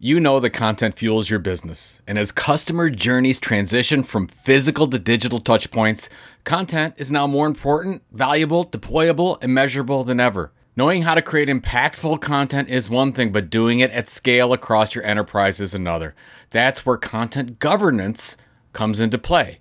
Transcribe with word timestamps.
You 0.00 0.20
know 0.20 0.38
the 0.38 0.48
content 0.48 0.96
fuels 0.96 1.28
your 1.28 1.40
business. 1.40 2.00
And 2.06 2.20
as 2.20 2.30
customer 2.30 2.88
journeys 2.88 3.40
transition 3.40 4.04
from 4.04 4.28
physical 4.28 4.86
to 4.86 4.96
digital 4.96 5.40
touchpoints, 5.40 6.08
content 6.44 6.94
is 6.98 7.10
now 7.10 7.26
more 7.26 7.48
important, 7.48 8.04
valuable, 8.12 8.64
deployable, 8.64 9.42
and 9.42 9.52
measurable 9.52 10.04
than 10.04 10.20
ever. 10.20 10.52
Knowing 10.76 11.02
how 11.02 11.16
to 11.16 11.20
create 11.20 11.48
impactful 11.48 12.20
content 12.20 12.68
is 12.68 12.88
one 12.88 13.10
thing, 13.10 13.32
but 13.32 13.50
doing 13.50 13.80
it 13.80 13.90
at 13.90 14.06
scale 14.06 14.52
across 14.52 14.94
your 14.94 15.02
enterprise 15.02 15.58
is 15.58 15.74
another. 15.74 16.14
That's 16.50 16.86
where 16.86 16.96
content 16.96 17.58
governance 17.58 18.36
comes 18.72 19.00
into 19.00 19.18
play. 19.18 19.58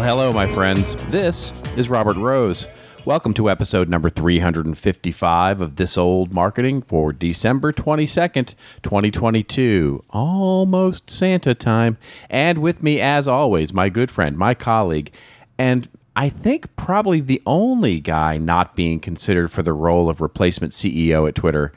Well, 0.00 0.08
hello, 0.16 0.32
my 0.32 0.46
friends. 0.46 0.96
This 1.10 1.52
is 1.76 1.90
Robert 1.90 2.16
Rose. 2.16 2.66
Welcome 3.04 3.34
to 3.34 3.50
episode 3.50 3.90
number 3.90 4.08
355 4.08 5.60
of 5.60 5.76
This 5.76 5.98
Old 5.98 6.32
Marketing 6.32 6.80
for 6.80 7.12
December 7.12 7.70
22nd, 7.70 8.54
2022. 8.82 10.02
Almost 10.08 11.10
Santa 11.10 11.54
time. 11.54 11.98
And 12.30 12.62
with 12.62 12.82
me, 12.82 12.98
as 12.98 13.28
always, 13.28 13.74
my 13.74 13.90
good 13.90 14.10
friend, 14.10 14.38
my 14.38 14.54
colleague, 14.54 15.12
and 15.58 15.86
I 16.16 16.30
think 16.30 16.74
probably 16.76 17.20
the 17.20 17.42
only 17.44 18.00
guy 18.00 18.38
not 18.38 18.74
being 18.74 19.00
considered 19.00 19.52
for 19.52 19.62
the 19.62 19.74
role 19.74 20.08
of 20.08 20.22
replacement 20.22 20.72
CEO 20.72 21.28
at 21.28 21.34
Twitter, 21.34 21.74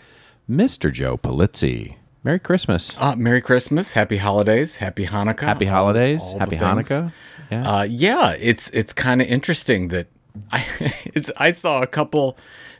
Mr. 0.49 0.93
Joe 0.93 1.17
Polizzi. 1.17 1.97
Merry 2.23 2.39
Christmas. 2.39 2.97
Uh, 2.97 3.17
Merry 3.17 3.41
Christmas. 3.41 3.91
Happy 3.91 4.15
holidays. 4.15 4.77
Happy 4.77 5.05
Hanukkah. 5.05 5.41
Happy 5.41 5.65
holidays. 5.65 6.21
all 6.23 6.33
the 6.35 6.39
Happy 6.39 6.57
things. 6.57 7.11
Yeah. 7.53 7.77
Uh, 7.77 7.83
yeah, 7.83 8.31
it's 8.39 8.69
it's 8.69 8.93
kind 8.93 9.21
of 9.21 9.27
interesting 9.27 9.89
that 9.89 10.07
I 10.51 10.65
it's 11.05 11.31
I 11.37 11.51
saw 11.51 11.81
a 11.81 11.87
couple 11.87 12.37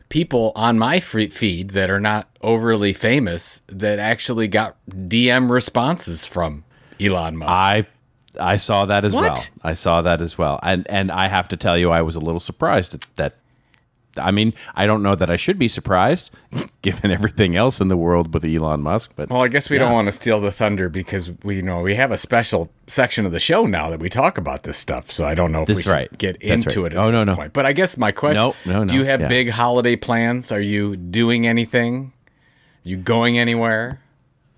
people 0.10 0.52
on 0.56 0.78
my 0.78 1.00
feed 1.00 1.72
that 1.72 1.90
are 1.90 2.00
not 2.00 2.28
overly 2.42 2.94
famous 2.94 3.62
that 3.68 3.98
actually 4.00 4.48
got 4.48 4.76
DM 4.90 5.50
responses 5.50 6.26
from 6.26 6.64
Elon 7.00 7.38
Musk. 7.38 7.50
I 7.52 7.86
I 8.40 8.56
saw 8.58 8.86
that 8.86 9.06
as 9.06 9.14
What? 9.14 9.24
well. 9.24 9.70
I 9.72 9.74
saw 9.74 10.02
that 10.02 10.22
as 10.22 10.38
well. 10.38 10.60
And 10.64 10.88
and 10.90 11.12
I 11.12 11.28
have 11.28 11.48
to 11.50 11.58
tell 11.58 11.78
you 11.78 11.92
I 11.92 12.02
was 12.02 12.16
a 12.16 12.20
little 12.20 12.40
surprised 12.40 12.92
that, 12.94 13.06
that 13.16 13.34
I 14.18 14.32
mean, 14.32 14.54
I 14.76 14.86
don't 14.86 15.02
know 15.02 15.16
that 15.16 15.30
I 15.30 15.36
should 15.38 15.58
be 15.58 15.68
surprised 15.68 16.32
given 16.82 17.10
everything 17.12 17.56
else 17.56 17.82
in 17.82 17.88
the 17.88 17.98
world 17.98 18.34
with 18.34 18.46
Elon 18.46 18.82
Musk, 18.82 19.12
but 19.16 19.30
well, 19.30 19.42
I 19.42 19.48
guess 19.48 19.70
we 19.70 19.78
don't 19.78 19.92
want 19.92 20.08
to 20.08 20.12
steal 20.12 20.40
the 20.40 20.52
thunder 20.52 20.88
because 20.90 21.32
we 21.44 21.56
you 21.56 21.62
know 21.62 21.82
we 21.82 21.96
have 21.96 22.12
a 22.12 22.18
special 22.18 22.70
section 22.88 23.26
of 23.26 23.32
the 23.32 23.40
show 23.40 23.66
now 23.66 23.90
that 23.90 24.00
we 24.00 24.10
talk 24.10 24.38
about 24.38 24.64
this 24.64 24.78
stuff. 24.78 25.10
So 25.10 25.26
I 25.26 25.34
don't 25.36 25.52
know 25.52 25.62
if 25.64 25.68
That's 25.68 25.78
we 25.78 25.84
should 25.84 25.92
right. 25.92 26.18
get 26.18 26.40
That's 26.42 26.66
into 26.66 26.84
right. 26.84 26.92
it. 26.92 26.96
At 26.98 27.04
Oh, 27.04 27.12
no, 27.12 27.20
this 27.20 27.26
no. 27.28 27.36
Point. 27.36 27.54
But 27.54 27.66
I 27.66 27.74
guess 27.74 27.98
my 27.98 28.12
question: 28.12 28.54
No, 28.66 28.80
no, 28.80 28.86
Do 28.86 28.96
you 28.96 29.04
have 29.06 29.22
Yeah. 29.22 29.28
big 29.28 29.50
holiday 29.50 29.96
plans? 29.96 30.52
Are 30.52 30.62
you 30.62 30.96
doing 30.96 31.48
anything? 31.48 32.12
Are 32.86 32.90
you 32.90 32.98
going 32.98 33.40
anywhere? 33.40 34.00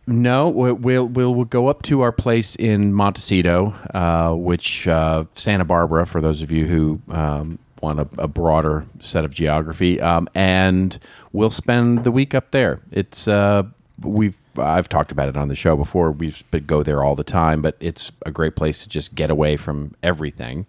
No, 0.08 0.50
we- 0.50 0.72
we'll 0.72 1.06
we'll 1.08 1.34
we'll 1.34 1.46
go 1.46 1.68
up 1.68 1.82
to 1.84 2.02
our 2.02 2.12
place 2.12 2.56
in 2.56 2.94
Montecito, 2.94 3.74
uh, 3.94 4.34
which 4.36 4.88
uh, 4.88 5.24
Santa 5.34 5.66
Barbara, 5.66 6.06
for 6.06 6.22
those 6.22 6.42
of 6.44 6.52
you 6.52 6.68
who 6.68 7.02
um, 7.10 7.58
want 7.82 8.00
a, 8.00 8.08
a 8.18 8.28
broader 8.28 8.86
set 9.00 9.26
of 9.26 9.34
geography, 9.34 10.00
um, 10.00 10.28
and 10.34 10.98
we'll 11.32 11.50
spend 11.50 12.04
the 12.04 12.12
week 12.12 12.34
up 12.34 12.52
there. 12.52 12.80
It's 12.92 13.28
uh, 13.28 13.64
we've 14.00 14.40
I've 14.58 14.90
talked 14.90 15.12
about 15.12 15.30
it 15.30 15.38
on 15.38 15.48
the 15.48 15.56
show 15.56 15.76
before. 15.76 16.12
We 16.12 16.34
go 16.66 16.84
there 16.84 17.04
all 17.04 17.16
the 17.16 17.24
time, 17.24 17.62
but 17.62 17.76
it's 17.80 18.12
a 18.26 18.32
great 18.32 18.56
place 18.56 18.84
to 18.84 18.90
just 18.90 19.16
get 19.16 19.30
away 19.30 19.58
from 19.58 19.96
everything 20.02 20.66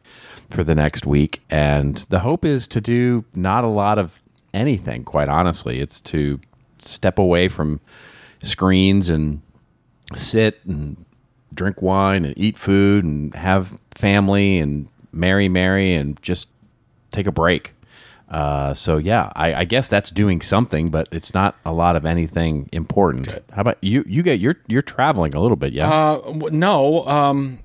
for 0.51 0.65
the 0.65 0.75
next 0.75 1.07
week. 1.07 1.43
And 1.51 1.97
the 2.09 2.21
hope 2.21 2.45
is 2.45 2.67
to 2.69 2.81
do 2.81 3.25
not 3.35 3.65
a 3.65 3.69
lot 3.69 3.99
of 3.99 4.23
anything. 4.53 5.05
Quite 5.05 5.29
honestly, 5.29 5.81
it's 5.81 6.01
to 6.03 6.41
step 6.79 7.19
away 7.19 7.49
from 7.49 7.81
screens 8.43 9.09
and 9.09 9.43
sit 10.15 10.61
and 10.65 11.05
drink 11.55 11.83
wine 11.83 12.25
and 12.25 12.37
eat 12.37 12.57
food 12.57 13.05
and 13.05 13.35
have 13.35 13.81
family 13.91 14.59
and 14.59 14.89
marry 15.13 15.49
Mary 15.49 15.95
and 15.95 16.21
just 16.23 16.49
take 17.17 17.27
a 17.27 17.33
break. 17.33 17.73
Uh, 18.29 18.75
so 18.75 18.97
yeah, 18.97 19.33
I, 19.37 19.55
I 19.55 19.65
guess 19.65 19.89
that's 19.89 20.11
doing 20.11 20.41
something, 20.41 20.91
but 20.91 21.09
it's 21.13 21.33
not 21.33 21.57
a 21.65 21.73
lot 21.73 21.95
of 21.95 22.05
anything 22.05 22.69
important. 22.73 23.29
How 23.53 23.61
about 23.61 23.79
you? 23.81 24.05
You 24.07 24.23
get 24.23 24.41
you're 24.41 24.57
you're 24.67 24.83
traveling 24.83 25.35
a 25.35 25.41
little 25.41 25.57
bit, 25.57 25.73
yeah. 25.73 25.89
Uh, 25.89 26.21
w- 26.21 26.51
no. 26.51 27.07
Um, 27.07 27.61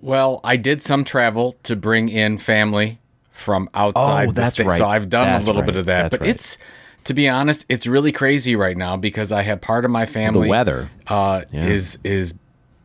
well, 0.00 0.40
I 0.44 0.56
did 0.56 0.82
some 0.82 1.04
travel 1.04 1.56
to 1.64 1.76
bring 1.76 2.08
in 2.08 2.38
family 2.38 2.98
from 3.32 3.68
outside. 3.74 4.28
Oh, 4.28 4.32
the 4.32 4.40
that's 4.40 4.54
state, 4.54 4.66
right. 4.66 4.78
So 4.78 4.86
I've 4.86 5.08
done 5.10 5.26
That's 5.26 5.44
a 5.44 5.46
little 5.46 5.62
bit 5.62 5.76
of 5.76 5.86
that, 5.86 6.10
That's 6.10 6.12
but 6.12 6.20
right. 6.22 6.30
it's 6.30 6.56
to 7.04 7.14
be 7.14 7.28
honest, 7.28 7.66
it's 7.68 7.86
really 7.86 8.12
crazy 8.12 8.56
right 8.56 8.76
now 8.76 8.96
because 8.96 9.30
I 9.30 9.42
have 9.42 9.60
part 9.60 9.84
of 9.84 9.90
my 9.90 10.06
family. 10.06 10.46
The 10.46 10.50
weather. 10.50 10.90
uh, 11.08 11.42
is 11.52 11.98
is 12.02 12.34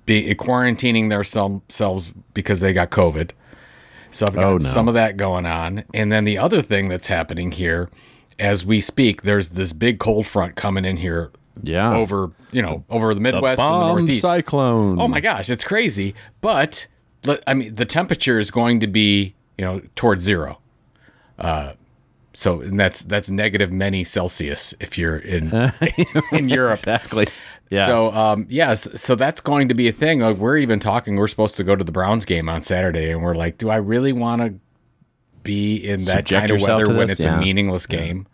be, 0.05 0.33
quarantining 0.35 1.09
themselves 1.09 2.11
because 2.33 2.59
they 2.59 2.73
got 2.73 2.89
COVID. 2.89 3.31
So 4.13 4.25
I've 4.27 4.35
got 4.35 4.43
Oh, 4.45 4.57
no. 4.57 4.63
some 4.63 4.87
of 4.87 4.93
that 4.93 5.17
going 5.17 5.45
on, 5.45 5.83
and 5.93 6.11
then 6.11 6.23
the 6.23 6.37
other 6.37 6.61
thing 6.61 6.87
that's 6.87 7.07
happening 7.07 7.51
here, 7.51 7.89
as 8.39 8.65
we 8.65 8.79
speak, 8.79 9.23
there's 9.23 9.49
this 9.49 9.73
big 9.73 9.99
cold 9.99 10.25
front 10.27 10.55
coming 10.55 10.85
in 10.85 10.97
here. 10.97 11.31
Yeah. 11.61 11.95
over 11.95 12.31
you 12.51 12.63
know 12.63 12.83
over 12.89 13.13
the 13.13 13.21
Midwest 13.21 13.61
and 13.61 13.73
the 13.81 13.87
Northeast. 13.87 14.21
cyclone. 14.21 14.99
Oh 14.99 15.07
my 15.07 15.19
gosh, 15.19 15.49
it's 15.51 15.63
crazy. 15.63 16.15
But 16.41 16.87
I 17.45 17.53
mean, 17.53 17.75
the 17.75 17.85
temperature 17.85 18.39
is 18.39 18.49
going 18.49 18.79
to 18.79 18.87
be 18.87 19.35
you 19.59 19.65
know 19.65 19.81
towards 19.95 20.23
zero. 20.23 20.59
Uh, 21.37 21.73
so 22.33 22.61
and 22.61 22.79
that's 22.79 23.01
that's 23.03 23.29
negative 23.29 23.71
many 23.71 24.03
Celsius 24.03 24.73
if 24.79 24.97
you're 24.97 25.17
in 25.17 25.51
in 26.31 26.49
Europe. 26.49 26.79
Exactly. 26.79 27.27
Yeah. 27.69 27.85
So 27.85 28.11
um, 28.11 28.45
yes, 28.49 29.01
so 29.01 29.15
that's 29.15 29.41
going 29.41 29.67
to 29.69 29.73
be 29.73 29.87
a 29.87 29.91
thing. 29.91 30.19
Like 30.19 30.37
we're 30.37 30.57
even 30.57 30.79
talking. 30.79 31.15
We're 31.15 31.27
supposed 31.27 31.57
to 31.57 31.63
go 31.63 31.75
to 31.75 31.83
the 31.83 31.91
Browns 31.91 32.25
game 32.25 32.47
on 32.49 32.61
Saturday, 32.61 33.09
and 33.11 33.23
we're 33.23 33.35
like, 33.35 33.57
do 33.57 33.69
I 33.69 33.77
really 33.77 34.13
want 34.13 34.41
to 34.41 34.53
be 35.43 35.75
in 35.77 36.01
that 36.05 36.27
Subject 36.27 36.39
kind 36.47 36.51
of 36.51 36.61
weather 36.61 36.93
when 36.95 37.09
it's 37.09 37.19
Yeah. 37.19 37.37
a 37.37 37.39
meaningless 37.39 37.85
game? 37.85 38.27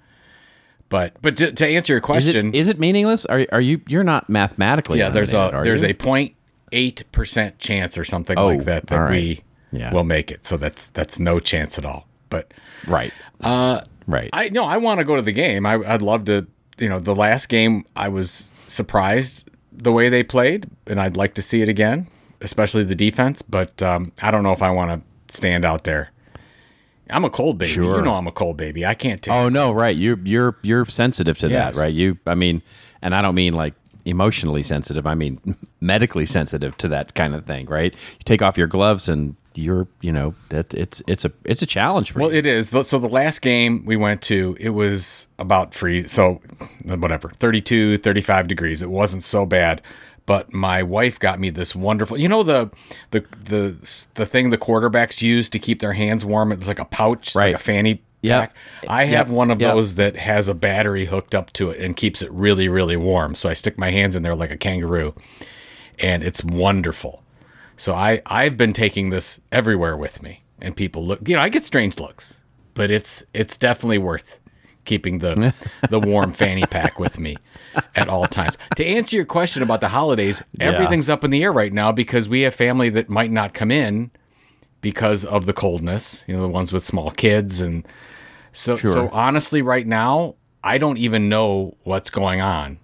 But 0.90 1.14
but 1.22 1.38
to, 1.38 1.52
to 1.52 1.68
answer 1.68 1.94
your 1.94 2.00
is 2.00 2.06
question, 2.06 2.54
it 2.54 2.58
is 2.60 2.68
it 2.68 2.80
meaningless? 2.80 3.26
Are 3.28 3.46
are 3.52 3.62
you 3.62 3.82
you're 3.88 4.04
not 4.04 4.30
mathematically? 4.30 5.00
yeah, 5.00 5.10
there's 5.10 5.34
a 5.34 5.62
there's 5.64 5.84
you? 5.84 5.90
a 5.90 5.94
0.8 5.94 7.04
percent 7.12 7.60
chance 7.60 7.98
or 7.98 8.04
something 8.04 8.38
Oh, 8.38 8.48
like 8.48 8.64
that 8.66 8.88
that 8.88 8.98
right. 8.98 9.12
we 9.12 9.42
Yeah. 9.72 9.94
will 9.94 10.04
make 10.04 10.32
it. 10.32 10.46
So 10.46 10.58
that's 10.58 10.88
that's 10.88 11.20
no 11.20 11.40
chance 11.40 11.78
at 11.78 11.86
all. 11.86 12.08
But 12.30 12.54
right. 12.88 13.14
Uh, 13.40 13.82
right. 14.08 14.30
I 14.34 14.50
no, 14.50 14.66
I 14.66 14.78
want 14.78 15.00
to 15.00 15.04
go 15.06 15.16
to 15.16 15.22
the 15.22 15.32
game. 15.32 15.66
I, 15.66 15.76
I'd 15.76 16.02
love 16.02 16.26
to. 16.26 16.48
You 16.80 16.88
know, 16.90 17.00
the 17.00 17.16
last 17.16 17.50
game 17.50 17.86
I 17.96 18.08
was 18.08 18.48
surprised 18.70 19.50
the 19.72 19.92
way 19.92 20.08
they 20.10 20.24
played, 20.24 20.70
and 20.88 21.00
I'd 21.02 21.18
like 21.18 21.34
to 21.36 21.42
see 21.42 21.62
it 21.62 21.70
again. 21.70 22.08
especially 22.42 22.86
the 22.86 22.96
defense. 22.96 23.42
But 23.42 23.82
um, 23.84 24.14
I 24.22 24.32
don't 24.32 24.44
know 24.44 24.54
if 24.54 24.62
I 24.64 24.70
want 24.72 24.92
to 25.06 25.34
stand 25.34 25.66
out 25.66 25.84
there. 25.84 26.12
I'm 27.10 27.26
a 27.26 27.30
cold 27.30 27.58
baby. 27.58 27.70
Sure. 27.72 27.98
You 27.98 28.02
know 28.06 28.14
I'm 28.14 28.28
a 28.28 28.32
cold 28.32 28.56
baby. 28.56 28.86
I 28.86 28.94
can't 28.94 29.22
take. 29.22 29.34
Oh 29.34 29.50
no, 29.50 29.72
right. 29.74 29.96
You're 29.96 30.20
you're 30.24 30.56
you're 30.62 30.86
sensitive 30.86 31.38
to 31.40 31.50
Yes. 31.50 31.76
that, 31.76 31.82
right? 31.82 31.94
You 31.94 32.18
I 32.28 32.36
mean, 32.36 32.62
and 33.02 33.14
I 33.16 33.22
don't 33.22 33.36
mean 33.36 33.54
like 33.54 33.74
emotionally 34.06 34.64
sensitive. 34.64 35.06
I 35.08 35.16
mean 35.16 35.40
medically 35.82 36.26
sensitive 36.28 36.78
to 36.78 36.88
that 36.90 37.16
kind 37.16 37.34
of 37.36 37.46
thing, 37.46 37.66
right? 37.66 37.94
You 37.94 38.24
take 38.26 38.42
off 38.44 38.58
your 38.58 38.68
gloves 38.68 39.10
and 39.10 39.36
you're, 39.56 39.88
you 40.02 40.12
know, 40.12 40.36
that 40.50 40.74
it's 40.74 41.02
it's 41.08 41.26
a 41.26 41.32
it's 41.44 41.62
a 41.62 41.66
challenge 41.66 42.12
for 42.12 42.20
Well, 42.20 42.32
you. 42.32 42.38
it 42.40 42.46
is. 42.46 42.70
So 42.70 43.00
the 43.00 43.10
last 43.10 43.42
game 43.42 43.84
we 43.86 43.98
went 43.98 44.22
to, 44.24 44.56
it 44.60 44.70
was 44.70 45.28
about 45.38 45.74
freeze. 45.74 46.12
So 46.12 46.42
whatever, 46.86 47.30
32, 47.30 47.98
35 47.98 48.48
degrees. 48.48 48.82
It 48.82 48.90
wasn't 48.90 49.24
so 49.24 49.46
bad. 49.46 49.82
But 50.26 50.54
my 50.54 50.84
wife 50.84 51.18
got 51.18 51.40
me 51.40 51.50
this 51.50 51.76
wonderful, 51.76 52.18
you 52.20 52.28
know, 52.30 52.44
the 52.44 52.70
the 53.10 53.26
the 53.44 54.10
the 54.14 54.26
thing 54.28 54.52
the 54.52 54.60
quarterbacks 54.60 55.22
use 55.24 55.50
to 55.50 55.58
keep 55.60 55.80
their 55.80 55.94
hands 55.94 56.24
warm. 56.24 56.52
It's 56.52 56.68
like 56.68 56.78
a 56.80 56.86
pouch, 56.86 57.28
it's 57.30 57.36
like 57.36 57.44
Right. 57.46 57.56
a 57.56 57.58
fanny 57.58 58.04
pack. 58.24 58.56
I 58.88 59.06
have 59.06 59.30
Yep. 59.30 59.36
one 59.36 59.50
of 59.50 59.60
Yep. 59.60 59.74
those 59.74 59.96
that 59.96 60.16
has 60.18 60.48
a 60.48 60.54
battery 60.54 61.06
hooked 61.06 61.34
up 61.34 61.52
to 61.54 61.72
it 61.72 61.80
and 61.82 61.96
keeps 61.96 62.22
it 62.22 62.32
really, 62.32 62.68
really 62.70 62.96
warm. 62.98 63.34
So 63.34 63.50
I 63.50 63.54
stick 63.54 63.80
my 63.80 63.90
hands 63.90 64.16
in 64.16 64.22
there 64.22 64.36
like 64.36 64.52
a 64.52 64.58
kangaroo, 64.58 65.16
and 65.98 66.22
it's 66.22 66.44
wonderful. 66.44 67.24
So 67.80 67.94
I 67.94 68.22
I've 68.26 68.58
been 68.58 68.74
taking 68.74 69.10
this 69.10 69.40
everywhere 69.54 69.96
with 69.96 70.22
me, 70.22 70.44
and 70.62 70.76
people 70.76 71.06
look. 71.06 71.28
You 71.28 71.38
know, 71.38 71.42
I 71.42 71.48
get 71.48 71.66
strange 71.66 71.98
looks, 71.98 72.44
but 72.74 72.92
it's 72.92 73.24
it's 73.34 73.56
definitely 73.56 74.00
worth 74.00 74.42
keeping 74.84 75.20
the 75.20 75.56
the 75.90 76.00
warm 76.00 76.34
fanny 76.34 76.64
pack 76.64 77.00
with 77.00 77.18
me 77.18 77.38
at 77.96 78.10
all 78.10 78.28
times. 78.28 78.58
To 78.76 78.86
answer 78.86 79.16
your 79.16 79.26
question 79.26 79.64
about 79.64 79.80
the 79.80 79.88
holidays, 79.88 80.44
everything's 80.60 81.08
up 81.08 81.24
in 81.24 81.32
the 81.32 81.42
air 81.42 81.54
right 81.54 81.72
now 81.72 81.94
because 81.94 82.28
we 82.28 82.42
have 82.42 82.54
family 82.54 82.90
that 82.90 83.08
might 83.08 83.32
not 83.32 83.54
come 83.54 83.72
in 83.72 84.12
because 84.82 85.24
of 85.24 85.46
the 85.46 85.54
coldness. 85.54 86.26
You 86.28 86.36
know, 86.36 86.42
the 86.42 86.50
ones 86.50 86.74
with 86.74 86.84
small 86.84 87.12
kids, 87.12 87.62
and 87.62 87.88
so 88.52 88.76
so 88.76 89.10
honestly, 89.14 89.62
right 89.62 89.88
now, 89.88 90.36
I 90.62 90.80
don't 90.80 90.98
even 90.98 91.30
know 91.30 91.78
what's 91.84 92.10
going 92.10 92.42
on, 92.42 92.78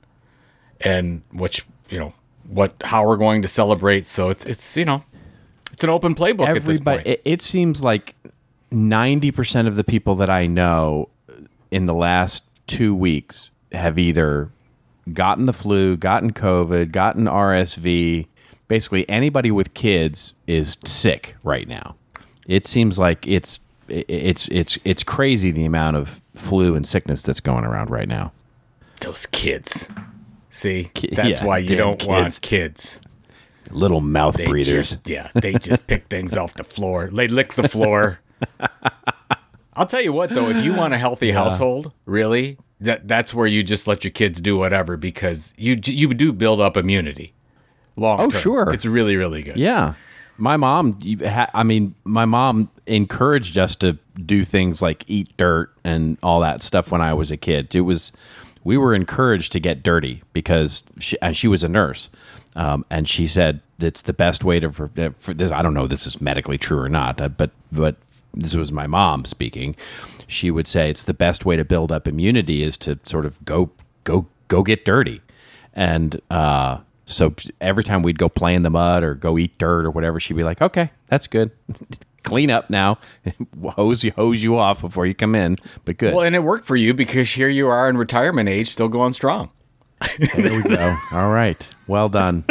and 0.79 1.21
which 1.33 1.65
you 1.89 1.99
know 1.99 2.13
what 2.47 2.73
how 2.83 3.05
we're 3.05 3.17
going 3.17 3.41
to 3.41 3.47
celebrate. 3.47 4.07
So 4.07 4.29
it's 4.29 4.45
it's 4.45 4.77
you 4.77 4.85
know 4.85 5.03
it's 5.71 5.83
an 5.83 5.89
open 5.89 6.15
playbook 6.15 6.47
at 6.47 6.53
this 6.55 6.63
Everybody 6.63 6.97
point. 6.97 7.07
it, 7.07 7.21
it 7.25 7.41
seems 7.41 7.83
like 7.83 8.15
90% 8.71 9.67
of 9.67 9.75
the 9.75 9.83
people 9.83 10.15
that 10.15 10.29
I 10.29 10.47
know 10.47 11.09
in 11.71 11.85
the 11.85 11.93
last 11.93 12.43
2 12.67 12.95
weeks 12.95 13.51
have 13.71 13.99
either 13.99 14.51
gotten 15.13 15.45
the 15.45 15.53
flu, 15.53 15.97
gotten 15.97 16.33
COVID, 16.33 16.91
gotten 16.91 17.25
RSV. 17.25 18.27
Basically, 18.67 19.07
anybody 19.09 19.51
with 19.51 19.73
kids 19.73 20.33
is 20.47 20.77
sick 20.85 21.35
right 21.43 21.67
now. 21.67 21.95
It 22.47 22.65
seems 22.65 22.97
like 22.97 23.27
it's 23.27 23.59
it's 23.87 24.47
it's 24.49 24.79
it's 24.83 25.03
crazy 25.03 25.51
the 25.51 25.65
amount 25.65 25.97
of 25.97 26.21
flu 26.33 26.75
and 26.75 26.87
sickness 26.87 27.21
that's 27.21 27.39
going 27.39 27.65
around 27.65 27.89
right 27.89 28.07
now. 28.07 28.31
Those 29.01 29.25
kids. 29.27 29.87
See, 30.55 30.89
that's 31.11 31.39
yeah, 31.41 31.45
why 31.45 31.57
you 31.57 31.75
don't 31.75 31.99
kids. 31.99 32.07
want 32.07 32.41
kids. 32.41 32.99
Little 33.71 33.99
mouth 33.99 34.37
They 34.37 34.45
breathers. 34.47 34.91
just 34.91 35.09
yeah, 35.09 35.29
they 35.33 35.53
just 35.53 35.85
pick 35.87 36.05
things 36.07 36.37
off 36.37 36.53
the 36.53 36.63
floor. 36.63 37.09
They 37.11 37.27
lick 37.27 37.55
the 37.55 37.67
floor. 37.67 38.21
I'll 39.75 39.85
tell 39.85 40.01
you 40.01 40.13
what 40.13 40.29
though, 40.29 40.47
if 40.49 40.63
you 40.63 40.73
want 40.73 40.93
a 40.93 40.97
healthy 40.97 41.31
household, 41.31 41.91
really, 42.05 42.57
that 42.79 43.07
that's 43.07 43.33
where 43.33 43.47
you 43.47 43.63
just 43.63 43.85
let 43.87 44.05
your 44.05 44.11
kids 44.11 44.39
do 44.39 44.55
whatever 44.57 44.95
because 44.95 45.53
you 45.57 45.77
you 45.83 46.13
do 46.13 46.31
build 46.31 46.61
up 46.61 46.77
immunity. 46.77 47.33
Long 47.97 48.21
Oh, 48.21 48.29
sure. 48.29 48.71
It's 48.71 48.85
really 48.85 49.17
really 49.17 49.43
good. 49.43 49.57
Yeah. 49.57 49.95
My 50.37 50.57
mom, 50.57 50.99
I 51.53 51.63
mean, 51.63 51.95
my 52.03 52.25
mom 52.25 52.69
encouraged 52.85 53.57
us 53.57 53.75
to 53.77 53.97
do 54.25 54.43
things 54.43 54.81
like 54.81 55.03
eat 55.07 55.35
dirt 55.37 55.73
and 55.83 56.17
all 56.21 56.41
that 56.41 56.61
stuff 56.61 56.91
when 56.91 56.99
I 57.01 57.13
was 57.13 57.31
a 57.31 57.37
kid. 57.37 57.73
It 57.73 57.81
was, 57.81 58.11
we 58.65 58.77
were 58.77 58.93
encouraged 58.93 59.53
to 59.53 59.59
get 59.61 59.83
dirty 59.83 60.23
because 60.33 60.83
she, 60.99 61.15
and 61.21 61.37
she 61.37 61.47
was 61.47 61.63
a 61.63 61.69
nurse. 61.69 62.09
Um, 62.57 62.83
and 62.89 63.07
she 63.07 63.27
said 63.27 63.61
it's 63.79 64.01
the 64.01 64.11
best 64.11 64.43
way 64.43 64.59
to, 64.59 64.71
for, 64.71 64.87
for 65.17 65.33
this, 65.33 65.51
I 65.51 65.61
don't 65.61 65.73
know 65.73 65.83
if 65.83 65.89
this 65.89 66.07
is 66.07 66.19
medically 66.19 66.57
true 66.57 66.79
or 66.79 66.89
not, 66.89 67.21
uh, 67.21 67.29
but, 67.29 67.51
but 67.71 67.95
this 68.33 68.55
was 68.55 68.71
my 68.71 68.87
mom 68.87 69.23
speaking. 69.23 69.75
She 70.27 70.49
would 70.49 70.65
say 70.65 70.89
it's 70.89 71.03
the 71.03 71.13
best 71.13 71.45
way 71.45 71.55
to 71.55 71.63
build 71.63 71.91
up 71.91 72.07
immunity 72.07 72.63
is 72.63 72.75
to 72.79 72.99
sort 73.03 73.25
of 73.25 73.43
go, 73.45 73.69
go, 74.03 74.27
go 74.47 74.63
get 74.63 74.83
dirty. 74.83 75.21
And, 75.73 76.19
uh, 76.31 76.79
so 77.05 77.35
every 77.61 77.83
time 77.83 78.01
we'd 78.01 78.17
go 78.17 78.29
play 78.29 78.55
in 78.55 78.63
the 78.63 78.71
mud 78.71 79.03
or 79.03 79.13
go 79.13 79.37
eat 79.37 79.59
dirt 79.59 79.85
or 79.85 79.91
whatever, 79.91 80.19
she'd 80.19 80.33
be 80.33 80.41
like, 80.41 80.59
"Okay, 80.59 80.89
that's 81.07 81.27
good. 81.27 81.51
Clean 82.25 82.51
up 82.51 82.69
now. 82.69 82.97
hose 83.75 84.03
you 84.03 84.11
hose 84.11 84.43
you 84.43 84.57
off 84.57 84.81
before 84.81 85.05
you 85.05 85.13
come 85.13 85.35
in, 85.35 85.57
but 85.85 85.97
good." 85.97 86.13
Well, 86.13 86.25
and 86.25 86.35
it 86.35 86.39
worked 86.43 86.65
for 86.67 86.75
you 86.75 86.93
because 86.93 87.29
here 87.31 87.49
you 87.49 87.67
are 87.67 87.87
in 87.89 87.97
retirement 87.97 88.49
age, 88.49 88.69
still 88.69 88.89
going 88.89 89.13
strong. 89.13 89.51
there 90.19 90.63
we 90.63 90.63
go. 90.63 90.97
All 91.13 91.31
right. 91.31 91.67
Well 91.87 92.09
done. 92.09 92.43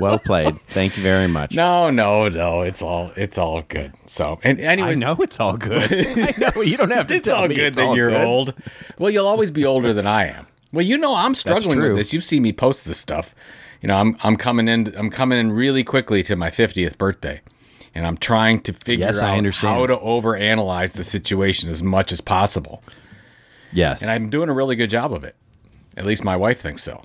Well 0.00 0.18
played. 0.18 0.56
Thank 0.60 0.96
you 0.96 1.02
very 1.02 1.26
much. 1.26 1.54
No, 1.54 1.90
no, 1.90 2.28
no. 2.28 2.62
It's 2.62 2.82
all 2.82 3.12
it's 3.16 3.36
all 3.36 3.62
good. 3.62 3.92
So, 4.06 4.38
and 4.42 4.60
anyway, 4.60 4.90
I 4.90 4.94
know 4.94 5.16
it's 5.18 5.40
all 5.40 5.56
good. 5.56 5.92
I 5.92 6.32
know 6.38 6.62
you 6.62 6.76
don't 6.76 6.92
have 6.92 7.08
to 7.08 7.14
it's 7.14 7.28
all 7.28 7.48
good 7.48 7.58
it's 7.58 7.76
that 7.76 7.84
all 7.86 7.96
you're 7.96 8.10
good. 8.10 8.24
old. 8.24 8.54
Well, 8.98 9.10
you'll 9.10 9.26
always 9.26 9.50
be 9.50 9.64
older 9.64 9.92
than 9.92 10.06
I 10.06 10.26
am. 10.26 10.46
Well, 10.72 10.84
you 10.84 10.98
know 10.98 11.14
I'm 11.14 11.34
struggling 11.34 11.80
with 11.80 11.96
this. 11.96 12.12
You've 12.12 12.24
seen 12.24 12.42
me 12.42 12.52
post 12.52 12.84
this 12.86 12.98
stuff. 12.98 13.34
You 13.82 13.88
know, 13.88 13.96
I'm 13.96 14.16
I'm 14.22 14.36
coming 14.36 14.68
in 14.68 14.94
I'm 14.96 15.10
coming 15.10 15.38
in 15.38 15.52
really 15.52 15.84
quickly 15.84 16.22
to 16.24 16.36
my 16.36 16.50
50th 16.50 16.98
birthday. 16.98 17.40
And 17.94 18.06
I'm 18.06 18.16
trying 18.16 18.60
to 18.62 18.72
figure 18.72 19.06
Yes, 19.06 19.20
I 19.22 19.30
out 19.32 19.38
understand. 19.38 19.74
how 19.76 19.86
to 19.86 19.96
overanalyze 19.96 20.92
the 20.92 21.04
situation 21.04 21.68
as 21.70 21.82
much 21.82 22.12
as 22.12 22.20
possible. 22.20 22.82
Yes. 23.72 24.02
And 24.02 24.10
I'm 24.10 24.30
doing 24.30 24.48
a 24.48 24.52
really 24.52 24.76
good 24.76 24.90
job 24.90 25.12
of 25.12 25.24
it. 25.24 25.34
At 25.96 26.06
least 26.06 26.24
my 26.24 26.36
wife 26.36 26.60
thinks 26.60 26.82
so. 26.82 27.02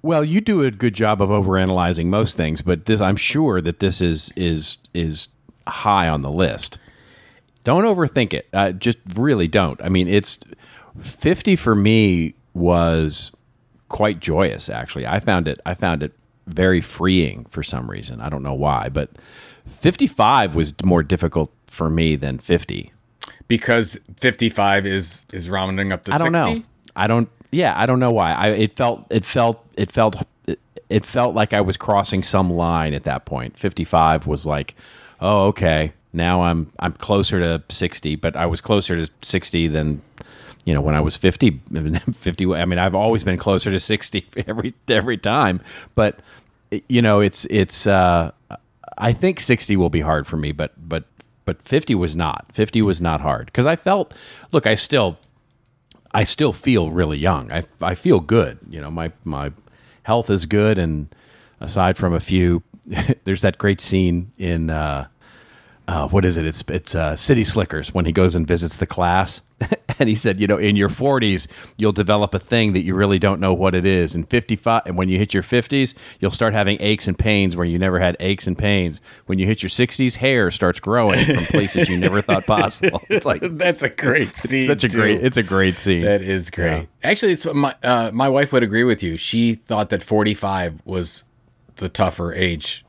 Well, 0.00 0.24
you 0.24 0.40
do 0.40 0.62
a 0.62 0.70
good 0.70 0.94
job 0.94 1.20
of 1.20 1.28
overanalyzing 1.30 2.06
most 2.06 2.36
things, 2.36 2.62
but 2.62 2.84
this 2.86 3.00
I'm 3.00 3.16
sure 3.16 3.60
that 3.60 3.80
this 3.80 4.00
is 4.00 4.32
is 4.36 4.78
is 4.94 5.28
high 5.66 6.08
on 6.08 6.22
the 6.22 6.30
list. 6.30 6.78
Don't 7.64 7.82
overthink 7.84 8.32
it. 8.32 8.48
Uh, 8.52 8.70
just 8.70 8.98
really 9.16 9.48
don't. 9.48 9.82
I 9.82 9.88
mean, 9.88 10.06
it's 10.06 10.38
50 11.00 11.56
for 11.56 11.74
me 11.74 12.34
was 12.54 13.32
quite 13.88 14.20
joyous 14.20 14.70
actually. 14.70 15.06
I 15.06 15.18
found 15.18 15.48
it 15.48 15.60
I 15.66 15.74
found 15.74 16.02
it 16.04 16.12
very 16.48 16.80
freeing 16.80 17.44
for 17.46 17.62
some 17.62 17.90
reason. 17.90 18.20
I 18.20 18.28
don't 18.28 18.42
know 18.42 18.54
why, 18.54 18.88
but 18.88 19.10
55 19.66 20.54
was 20.54 20.74
more 20.84 21.02
difficult 21.02 21.52
for 21.66 21.90
me 21.90 22.16
than 22.16 22.38
50. 22.38 22.92
Because 23.46 23.98
55 24.16 24.86
is 24.86 25.24
is 25.32 25.48
rounding 25.48 25.92
up 25.92 26.04
to 26.04 26.14
I 26.14 26.18
don't 26.18 26.34
60. 26.34 26.54
know. 26.54 26.62
I 26.96 27.06
don't. 27.06 27.28
Yeah, 27.50 27.72
I 27.76 27.86
don't 27.86 28.00
know 28.00 28.10
why. 28.10 28.32
I 28.32 28.48
it 28.48 28.72
felt 28.76 29.06
it 29.08 29.24
felt 29.24 29.64
it 29.76 29.90
felt 29.90 30.16
it, 30.46 30.60
it 30.90 31.04
felt 31.04 31.34
like 31.34 31.54
I 31.54 31.62
was 31.62 31.76
crossing 31.78 32.22
some 32.22 32.50
line 32.50 32.92
at 32.92 33.04
that 33.04 33.24
point. 33.24 33.58
Fifty 33.58 33.84
five 33.84 34.26
was 34.26 34.44
like, 34.44 34.74
oh 35.20 35.46
okay, 35.46 35.92
now 36.12 36.42
I'm 36.42 36.70
I'm 36.78 36.92
closer 36.92 37.38
to 37.38 37.62
sixty, 37.70 38.16
but 38.16 38.36
I 38.36 38.44
was 38.44 38.60
closer 38.60 38.96
to 38.96 39.10
sixty 39.22 39.66
than 39.66 40.02
you 40.66 40.74
know 40.74 40.82
when 40.82 40.94
I 40.94 41.00
was 41.00 41.16
50, 41.16 41.50
50 42.12 42.54
I 42.54 42.66
mean 42.66 42.78
I've 42.78 42.94
always 42.94 43.24
been 43.24 43.38
closer 43.38 43.70
to 43.70 43.80
sixty 43.80 44.26
every 44.46 44.74
every 44.88 45.16
time, 45.16 45.62
but 45.94 46.20
you 46.88 47.02
know 47.02 47.20
it's 47.20 47.46
it's. 47.46 47.86
uh 47.86 48.32
I 49.00 49.12
think 49.12 49.38
60 49.38 49.76
will 49.76 49.90
be 49.90 50.00
hard 50.00 50.26
for 50.26 50.36
me, 50.36 50.50
but 50.52 50.72
but 50.76 51.04
but 51.44 51.62
50 51.62 51.94
was 51.94 52.16
not. 52.16 52.46
50 52.52 52.82
was 52.82 53.00
not 53.00 53.20
hard 53.20 53.46
because 53.46 53.64
I 53.64 53.76
felt. 53.76 54.12
Look, 54.52 54.66
I 54.66 54.74
still 54.74 55.18
I 56.12 56.24
still 56.24 56.52
feel 56.52 56.90
really 56.90 57.18
young. 57.18 57.52
I, 57.52 57.64
I 57.80 57.94
feel 57.94 58.20
good. 58.20 58.58
You 58.68 58.80
know, 58.80 58.90
my 58.90 59.12
my 59.24 59.52
health 60.02 60.30
is 60.30 60.46
good, 60.46 60.78
and 60.78 61.14
aside 61.60 61.96
from 61.96 62.12
a 62.12 62.20
few, 62.20 62.62
there's 63.24 63.42
that 63.42 63.58
great 63.58 63.80
scene 63.80 64.32
in 64.36 64.70
uh, 64.70 65.06
uh, 65.88 66.06
what 66.08 66.24
is 66.26 66.36
it? 66.36 66.44
It's 66.44 66.62
it's 66.68 66.94
uh, 66.94 67.16
City 67.16 67.42
Slickers 67.42 67.94
when 67.94 68.04
he 68.04 68.12
goes 68.12 68.36
and 68.36 68.46
visits 68.46 68.76
the 68.76 68.86
class, 68.86 69.40
and 69.98 70.06
he 70.06 70.14
said, 70.14 70.38
you 70.38 70.46
know, 70.46 70.58
in 70.58 70.76
your 70.76 70.90
40s 70.90 71.46
you'll 71.78 71.92
develop 71.92 72.34
a 72.34 72.38
thing 72.38 72.74
that 72.74 72.82
you 72.82 72.94
really 72.94 73.18
don't 73.18 73.40
know 73.40 73.54
what 73.54 73.74
it 73.74 73.86
is. 73.86 74.14
In 74.14 74.24
55, 74.24 74.82
and 74.84 74.98
when 74.98 75.08
you 75.08 75.16
hit 75.16 75.32
your 75.32 75.42
50s, 75.42 75.94
you'll 76.20 76.30
start 76.30 76.52
having 76.52 76.76
aches 76.80 77.08
and 77.08 77.18
pains 77.18 77.56
where 77.56 77.64
you 77.64 77.78
never 77.78 78.00
had 78.00 78.18
aches 78.20 78.46
and 78.46 78.56
pains. 78.58 79.00
When 79.24 79.38
you 79.38 79.46
hit 79.46 79.62
your 79.62 79.70
60s, 79.70 80.16
hair 80.18 80.50
starts 80.50 80.78
growing 80.78 81.24
from 81.24 81.44
places 81.46 81.88
you 81.88 81.96
never 81.96 82.20
thought 82.20 82.44
possible. 82.44 83.00
It's 83.10 83.24
like 83.24 83.40
That's 83.42 83.82
a 83.82 83.88
great 83.88 84.34
scene. 84.36 84.58
it's 84.58 84.66
such 84.66 84.84
a 84.84 84.88
too. 84.90 84.98
great. 84.98 85.24
It's 85.24 85.38
a 85.38 85.42
great 85.42 85.78
scene. 85.78 86.02
That 86.02 86.20
is 86.20 86.50
great. 86.50 86.88
Actually, 87.02 87.32
it's 87.32 87.46
my 87.46 87.74
uh, 87.82 88.10
my 88.12 88.28
wife 88.28 88.52
would 88.52 88.62
agree 88.62 88.84
with 88.84 89.02
you. 89.02 89.16
She 89.16 89.54
thought 89.54 89.88
that 89.88 90.02
45 90.02 90.82
was 90.84 91.24
the 91.76 91.88
tougher 91.88 92.34
age 92.34 92.84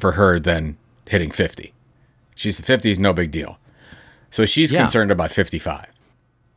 for 0.00 0.12
her 0.12 0.40
than 0.40 0.76
hitting 1.06 1.30
50. 1.30 1.72
She's 2.34 2.60
50 2.60 2.90
is 2.90 2.98
no 2.98 3.12
big 3.12 3.30
deal. 3.30 3.58
So 4.30 4.46
she's 4.46 4.72
Yeah. 4.72 4.80
concerned 4.82 5.10
about 5.10 5.30
55. 5.30 5.86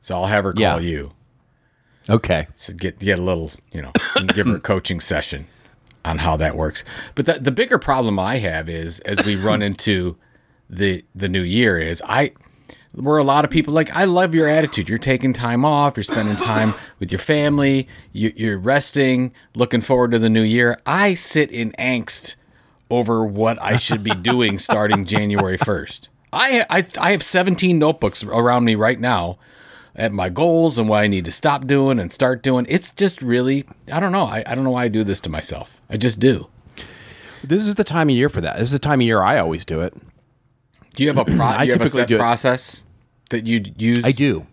So 0.02 0.16
I'll 0.16 0.28
have 0.28 0.44
her 0.44 0.54
call 0.54 0.62
Yeah. 0.62 0.80
you 0.80 1.12
Okay. 2.10 2.48
to 2.64 2.74
get 2.74 3.00
get 3.00 3.20
a 3.20 3.22
little, 3.22 3.52
you 3.74 3.82
know, 3.82 3.92
give 4.28 4.48
her 4.48 4.56
a 4.56 4.60
coaching 4.60 5.00
session 5.00 5.48
on 6.04 6.20
how 6.20 6.38
that 6.38 6.56
works. 6.56 6.84
But 7.16 7.26
the, 7.26 7.34
the 7.40 7.52
bigger 7.52 7.78
problem 7.80 8.20
I 8.20 8.38
have 8.38 8.70
is 8.70 9.00
as 9.02 9.26
we 9.26 9.36
run 9.36 9.62
into 9.70 10.16
the 10.70 11.04
the 11.14 11.28
new 11.30 11.42
year 11.42 11.78
is 11.78 12.02
I 12.06 12.32
where 12.94 13.18
a 13.18 13.24
lot 13.24 13.44
of 13.44 13.52
people 13.52 13.74
like 13.74 13.94
I 13.96 14.06
love 14.06 14.34
your 14.34 14.48
attitude. 14.48 14.88
You're 14.88 14.98
taking 15.00 15.34
time 15.34 15.66
off. 15.66 15.98
You're 15.98 16.04
spending 16.04 16.38
time 16.38 16.74
with 17.00 17.12
your 17.12 17.20
family. 17.20 17.88
You, 18.14 18.32
you're 18.36 18.58
resting. 18.60 19.34
Looking 19.56 19.82
forward 19.82 20.12
to 20.12 20.20
the 20.20 20.30
new 20.30 20.44
year. 20.44 20.80
I 20.86 21.16
sit 21.16 21.52
in 21.52 21.72
angst 21.74 22.36
over 22.90 23.26
what 23.26 23.62
I 23.62 23.76
should 23.78 24.04
be 24.04 24.12
doing 24.12 24.60
starting 24.60 25.06
January 25.16 25.58
first. 25.58 26.10
I, 26.34 26.66
I 26.70 26.86
I 27.00 27.12
have 27.12 27.24
17 27.24 27.80
notebooks 27.80 28.24
around 28.24 28.66
me 28.66 28.76
right 28.76 29.00
now 29.00 29.38
at 29.96 30.12
my 30.12 30.28
goals 30.30 30.78
and 30.78 30.90
what 30.90 30.98
I 31.02 31.08
need 31.08 31.24
to 31.26 31.32
stop 31.32 31.66
doing 31.66 32.00
and 32.00 32.12
start 32.12 32.44
doing. 32.44 32.66
It's 32.68 32.92
just 32.92 33.22
really 33.22 33.66
I 33.92 34.00
don't 34.00 34.12
know. 34.12 34.26
I, 34.26 34.44
I 34.46 34.54
don't 34.56 34.64
know 34.66 34.72
why 34.72 34.84
I 34.84 34.88
do 34.90 35.04
this 35.04 35.22
to 35.22 35.30
myself. 35.30 35.80
I 35.90 35.98
just 35.98 36.20
do. 36.20 36.48
This 37.44 37.66
is 37.66 37.76
the 37.76 37.84
time 37.84 38.10
of 38.10 38.16
year 38.16 38.28
for 38.30 38.42
that. 38.42 38.58
This 38.58 38.68
is 38.70 38.72
the 38.74 38.80
time 38.80 39.00
of 39.02 39.06
year 39.06 39.22
I 39.22 39.38
always 39.40 39.66
do 39.66 39.82
it. 39.82 39.94
Do 40.96 41.04
you 41.04 41.10
have 41.14 41.18
a 41.18 41.26
pro- 41.36 41.46
I 41.46 41.62
do 41.62 41.68
you 41.68 41.72
have 41.74 41.82
a 41.82 41.86
typically 41.86 42.02
set 42.02 42.08
do 42.10 42.16
it- 42.16 42.20
process 42.20 42.84
that 43.30 43.46
you 43.46 43.62
use? 43.78 44.04
I 44.04 44.12
do. 44.12 44.46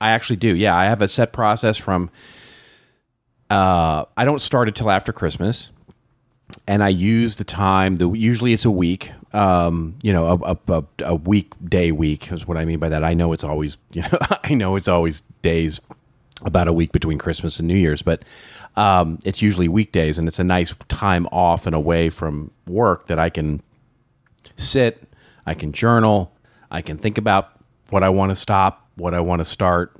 I 0.00 0.10
actually 0.10 0.36
do. 0.36 0.54
Yeah, 0.54 0.76
I 0.76 0.84
have 0.84 1.02
a 1.02 1.08
set 1.08 1.32
process 1.32 1.76
from. 1.76 2.10
Uh, 3.50 4.04
I 4.16 4.24
don't 4.24 4.40
start 4.40 4.68
it 4.68 4.74
till 4.76 4.90
after 4.90 5.12
Christmas, 5.12 5.70
and 6.68 6.84
I 6.84 6.88
use 6.88 7.36
the 7.36 7.44
time. 7.44 7.96
The 7.96 8.10
usually 8.10 8.52
it's 8.52 8.66
a 8.66 8.70
week. 8.70 9.10
Um, 9.32 9.96
you 10.02 10.12
know, 10.12 10.38
a, 10.44 10.58
a, 10.68 10.84
a, 11.00 11.14
weekday 11.14 11.90
week 11.90 12.30
is 12.30 12.46
what 12.46 12.56
I 12.56 12.64
mean 12.64 12.78
by 12.78 12.90
that. 12.90 13.04
I 13.04 13.14
know 13.14 13.32
it's 13.32 13.42
always. 13.42 13.78
You 13.92 14.02
know, 14.02 14.18
I 14.44 14.54
know 14.54 14.76
it's 14.76 14.86
always 14.86 15.22
days 15.42 15.80
about 16.42 16.68
a 16.68 16.72
week 16.72 16.92
between 16.92 17.18
Christmas 17.18 17.58
and 17.58 17.66
New 17.66 17.76
Year's, 17.76 18.02
but 18.02 18.22
um, 18.76 19.18
it's 19.24 19.42
usually 19.42 19.66
weekdays, 19.66 20.18
and 20.18 20.28
it's 20.28 20.38
a 20.38 20.44
nice 20.44 20.74
time 20.88 21.26
off 21.32 21.66
and 21.66 21.74
away 21.74 22.10
from 22.10 22.52
work 22.66 23.06
that 23.06 23.18
I 23.18 23.30
can 23.30 23.62
sit, 24.54 25.02
I 25.46 25.54
can 25.54 25.72
journal, 25.72 26.32
I 26.70 26.82
can 26.82 26.98
think 26.98 27.18
about 27.18 27.50
what 27.90 28.02
I 28.02 28.10
want 28.10 28.30
to 28.30 28.36
stop, 28.36 28.88
what 28.96 29.14
I 29.14 29.20
want 29.20 29.40
to 29.40 29.44
start, 29.44 29.96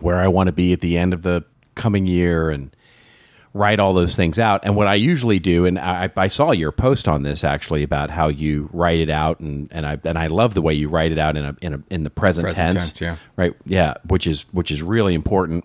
where 0.00 0.20
I 0.20 0.28
want 0.28 0.48
to 0.48 0.52
be 0.52 0.72
at 0.72 0.80
the 0.80 0.98
end 0.98 1.14
of 1.14 1.22
the 1.22 1.44
coming 1.76 2.06
year, 2.06 2.50
and 2.50 2.74
write 3.54 3.80
all 3.80 3.94
those 3.94 4.14
things 4.16 4.38
out. 4.38 4.60
And 4.64 4.76
what 4.76 4.86
I 4.86 4.94
usually 4.94 5.38
do, 5.38 5.64
and 5.64 5.78
I, 5.78 6.10
I 6.16 6.26
saw 6.26 6.50
your 6.50 6.72
post 6.72 7.08
on 7.08 7.22
this 7.22 7.42
actually 7.42 7.82
about 7.82 8.10
how 8.10 8.28
you 8.28 8.68
write 8.72 9.00
it 9.00 9.08
out, 9.08 9.40
and, 9.40 9.68
and 9.70 9.86
I 9.86 9.98
and 10.04 10.18
I 10.18 10.26
love 10.26 10.52
the 10.52 10.62
way 10.62 10.74
you 10.74 10.88
write 10.88 11.12
it 11.12 11.18
out 11.18 11.36
in 11.36 11.44
a 11.44 11.56
in 11.62 11.74
a 11.74 11.80
in 11.88 12.02
the 12.02 12.10
present, 12.10 12.44
Present 12.44 12.74
tense, 12.74 12.84
tense, 12.86 13.00
yeah. 13.00 13.16
right, 13.36 13.54
yeah, 13.64 13.94
which 14.06 14.26
is 14.26 14.42
which 14.52 14.70
is 14.70 14.82
really 14.82 15.14
important. 15.14 15.64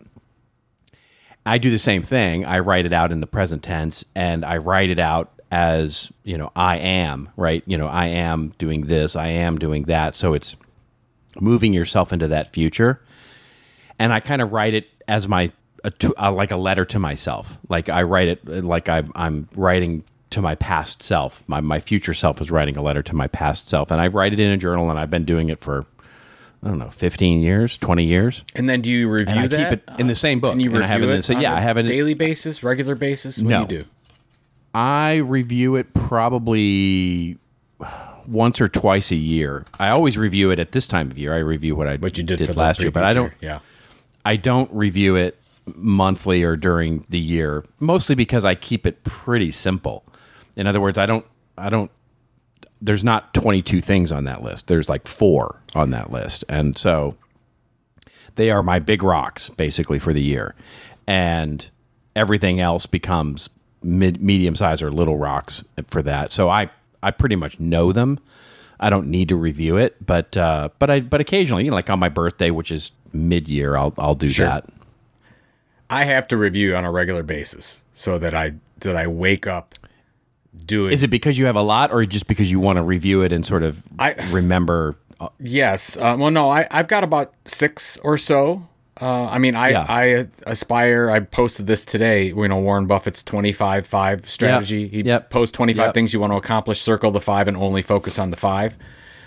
I 1.45 1.57
do 1.57 1.71
the 1.71 1.79
same 1.79 2.03
thing. 2.03 2.45
I 2.45 2.59
write 2.59 2.85
it 2.85 2.93
out 2.93 3.11
in 3.11 3.21
the 3.21 3.27
present 3.27 3.63
tense 3.63 4.05
and 4.13 4.45
I 4.45 4.57
write 4.57 4.89
it 4.89 4.99
out 4.99 5.31
as, 5.51 6.11
you 6.23 6.37
know, 6.37 6.51
I 6.55 6.77
am, 6.77 7.29
right? 7.35 7.63
You 7.65 7.77
know, 7.77 7.87
I 7.87 8.05
am 8.07 8.53
doing 8.59 8.81
this, 8.85 9.15
I 9.15 9.27
am 9.27 9.57
doing 9.57 9.83
that. 9.83 10.13
So 10.13 10.33
it's 10.33 10.55
moving 11.39 11.73
yourself 11.73 12.13
into 12.13 12.27
that 12.27 12.53
future. 12.53 13.01
And 13.97 14.13
I 14.13 14.19
kind 14.19 14.41
of 14.41 14.51
write 14.51 14.73
it 14.73 14.87
as 15.07 15.27
my, 15.27 15.51
a, 15.83 15.91
uh, 16.17 16.31
like 16.31 16.51
a 16.51 16.57
letter 16.57 16.85
to 16.85 16.99
myself. 16.99 17.57
Like 17.69 17.89
I 17.89 18.03
write 18.03 18.27
it 18.27 18.47
like 18.65 18.89
I'm, 18.89 19.11
I'm 19.15 19.47
writing 19.55 20.03
to 20.31 20.41
my 20.41 20.55
past 20.55 21.01
self. 21.01 21.43
My, 21.47 21.59
my 21.61 21.79
future 21.79 22.13
self 22.13 22.39
is 22.41 22.51
writing 22.51 22.77
a 22.77 22.81
letter 22.81 23.01
to 23.03 23.15
my 23.15 23.27
past 23.27 23.69
self. 23.69 23.89
And 23.91 23.99
I 23.99 24.07
write 24.07 24.33
it 24.33 24.39
in 24.39 24.51
a 24.51 24.57
journal 24.57 24.89
and 24.89 24.99
I've 24.99 25.09
been 25.09 25.25
doing 25.25 25.49
it 25.49 25.59
for, 25.59 25.83
I 26.63 26.67
don't 26.67 26.77
know, 26.77 26.89
15 26.89 27.41
years, 27.41 27.77
20 27.77 28.03
years. 28.03 28.43
And 28.55 28.69
then 28.69 28.81
do 28.81 28.89
you 28.91 29.09
review 29.09 29.27
And 29.35 29.39
I 29.39 29.47
that? 29.47 29.69
keep 29.69 29.89
it 29.95 29.99
in 29.99 30.07
the 30.07 30.15
same 30.15 30.39
book. 30.39 30.51
Can 30.53 30.59
you 30.59 30.69
and 30.69 30.79
review 30.79 30.85
I 30.85 30.87
have 30.99 31.03
it 31.03 31.23
same- 31.23 31.37
on 31.37 31.41
yeah, 31.43 31.53
a 31.53 31.57
I 31.57 31.61
have 31.61 31.77
it 31.77 31.83
daily 31.83 32.13
basis, 32.13 32.61
regular 32.63 32.95
basis. 32.95 33.39
What 33.39 33.49
No. 33.49 33.65
do 33.65 33.75
you 33.75 33.81
do? 33.83 33.89
I 34.73 35.15
review 35.15 35.75
it 35.77 35.93
probably 35.95 37.37
once 38.27 38.61
or 38.61 38.67
twice 38.67 39.09
a 39.11 39.15
year. 39.15 39.65
I 39.79 39.89
always 39.89 40.15
review 40.15 40.51
it 40.51 40.59
at 40.59 40.73
this 40.73 40.87
time 40.87 41.09
of 41.09 41.17
year. 41.17 41.33
I 41.33 41.39
review 41.39 41.75
what 41.75 41.87
I 41.87 41.95
What 41.95 42.17
you 42.19 42.23
did, 42.23 42.45
for 42.45 42.53
last 42.53 42.79
year, 42.79 42.91
but 42.91 43.03
I 43.03 43.13
don't. 43.13 43.33
Yeah. 43.41 43.59
I 44.23 44.35
don't 44.35 44.69
review 44.71 45.15
it 45.15 45.38
monthly 45.75 46.43
or 46.43 46.55
during 46.55 47.05
the 47.09 47.19
year, 47.19 47.63
mostly 47.79 48.15
because 48.15 48.45
I 48.45 48.55
keep 48.55 48.85
it 48.87 49.03
pretty 49.03 49.51
simple. 49.51 50.03
In 50.55 50.67
other 50.67 50.81
words, 50.81 50.97
I 50.97 51.05
don't. 51.05 51.25
I 51.57 51.69
don't. 51.69 51.91
There's 52.81 53.03
not 53.03 53.33
22 53.33 53.81
things 53.81 54.11
on 54.11 54.23
that 54.23 54.41
list. 54.41 54.67
There's 54.67 54.87
like 54.87 55.07
four 55.07 55.61
on 55.75 55.89
that 55.91 56.11
list, 56.11 56.45
and 56.47 56.77
so 56.77 57.15
they 58.35 58.49
are 58.51 58.63
my 58.63 58.79
big 58.79 59.03
rocks 59.03 59.49
basically 59.49 59.99
for 59.99 60.13
the 60.13 60.21
year, 60.21 60.55
and 61.07 61.69
everything 62.15 62.59
else 62.59 62.85
becomes 62.85 63.49
mid, 63.83 64.21
medium 64.21 64.55
size 64.55 64.81
or 64.81 64.91
little 64.91 65.17
rocks 65.17 65.63
for 65.87 66.01
that. 66.03 66.31
So 66.31 66.49
I 66.49 66.69
I 67.03 67.11
pretty 67.11 67.35
much 67.35 67.59
know 67.59 67.91
them. 67.91 68.19
I 68.81 68.89
don't 68.89 69.07
need 69.07 69.27
to 69.29 69.35
review 69.35 69.75
it, 69.75 70.05
but 70.05 70.37
uh, 70.37 70.69
but 70.79 70.89
I 70.89 71.01
but 71.01 71.19
occasionally, 71.19 71.65
you 71.65 71.69
know, 71.71 71.75
like 71.75 71.89
on 71.89 71.99
my 71.99 72.07
birthday, 72.09 72.49
which 72.49 72.71
is 72.71 72.93
mid 73.11 73.49
year, 73.49 73.75
I'll 73.75 73.93
I'll 73.97 74.15
do 74.15 74.29
Sure. 74.29 74.45
that. 74.45 74.65
I 75.89 76.03
have 76.03 76.27
to 76.29 76.37
review 76.37 76.75
on 76.75 76.85
a 76.85 76.91
regular 76.91 77.23
basis 77.23 77.83
so 77.93 78.17
that 78.19 78.33
I 78.33 78.53
that 78.79 78.95
I 78.95 79.07
wake 79.07 79.47
up 79.47 79.75
doing. 80.65 80.93
Is 80.93 81.03
it 81.03 81.09
because 81.09 81.37
you 81.39 81.45
have 81.47 81.55
a 81.55 81.61
lot, 81.61 81.91
or 81.91 82.05
just 82.05 82.27
because 82.27 82.51
you 82.51 82.59
want 82.59 82.77
to 82.77 82.83
review 82.83 83.21
it 83.21 83.31
and 83.31 83.45
sort 83.45 83.63
of 83.63 83.83
I- 83.97 84.13
remember? 84.31 84.95
Yes. 85.39 85.97
Uh, 85.97 86.15
well, 86.17 86.31
no, 86.31 86.49
I, 86.49 86.65
I've 86.71 86.87
got 86.87 87.03
about 87.03 87.33
six 87.43 87.97
or 87.97 88.17
so. 88.17 88.65
Uh, 89.01 89.25
I 89.27 89.37
mean, 89.37 89.55
I, 89.55 89.69
Yeah. 89.69 89.85
I 89.89 90.27
aspire. 90.47 91.09
I 91.09 91.19
posted 91.21 91.67
this 91.67 91.83
today. 91.85 92.27
You 92.27 92.47
know, 92.47 92.59
Warren 92.59 92.85
Buffett's 92.85 93.23
twenty-five 93.23 93.85
five 93.87 94.29
strategy. 94.29 94.87
He 94.87 95.01
Yep. 95.01 95.29
posts 95.29 95.51
twenty-five 95.53 95.87
Yep. 95.87 95.93
things 95.93 96.13
you 96.13 96.19
want 96.19 96.31
to 96.33 96.37
accomplish. 96.37 96.81
Circle 96.81 97.11
the 97.11 97.21
five 97.21 97.47
and 97.49 97.57
only 97.57 97.81
focus 97.81 98.17
on 98.19 98.29
the 98.31 98.37
five. 98.37 98.77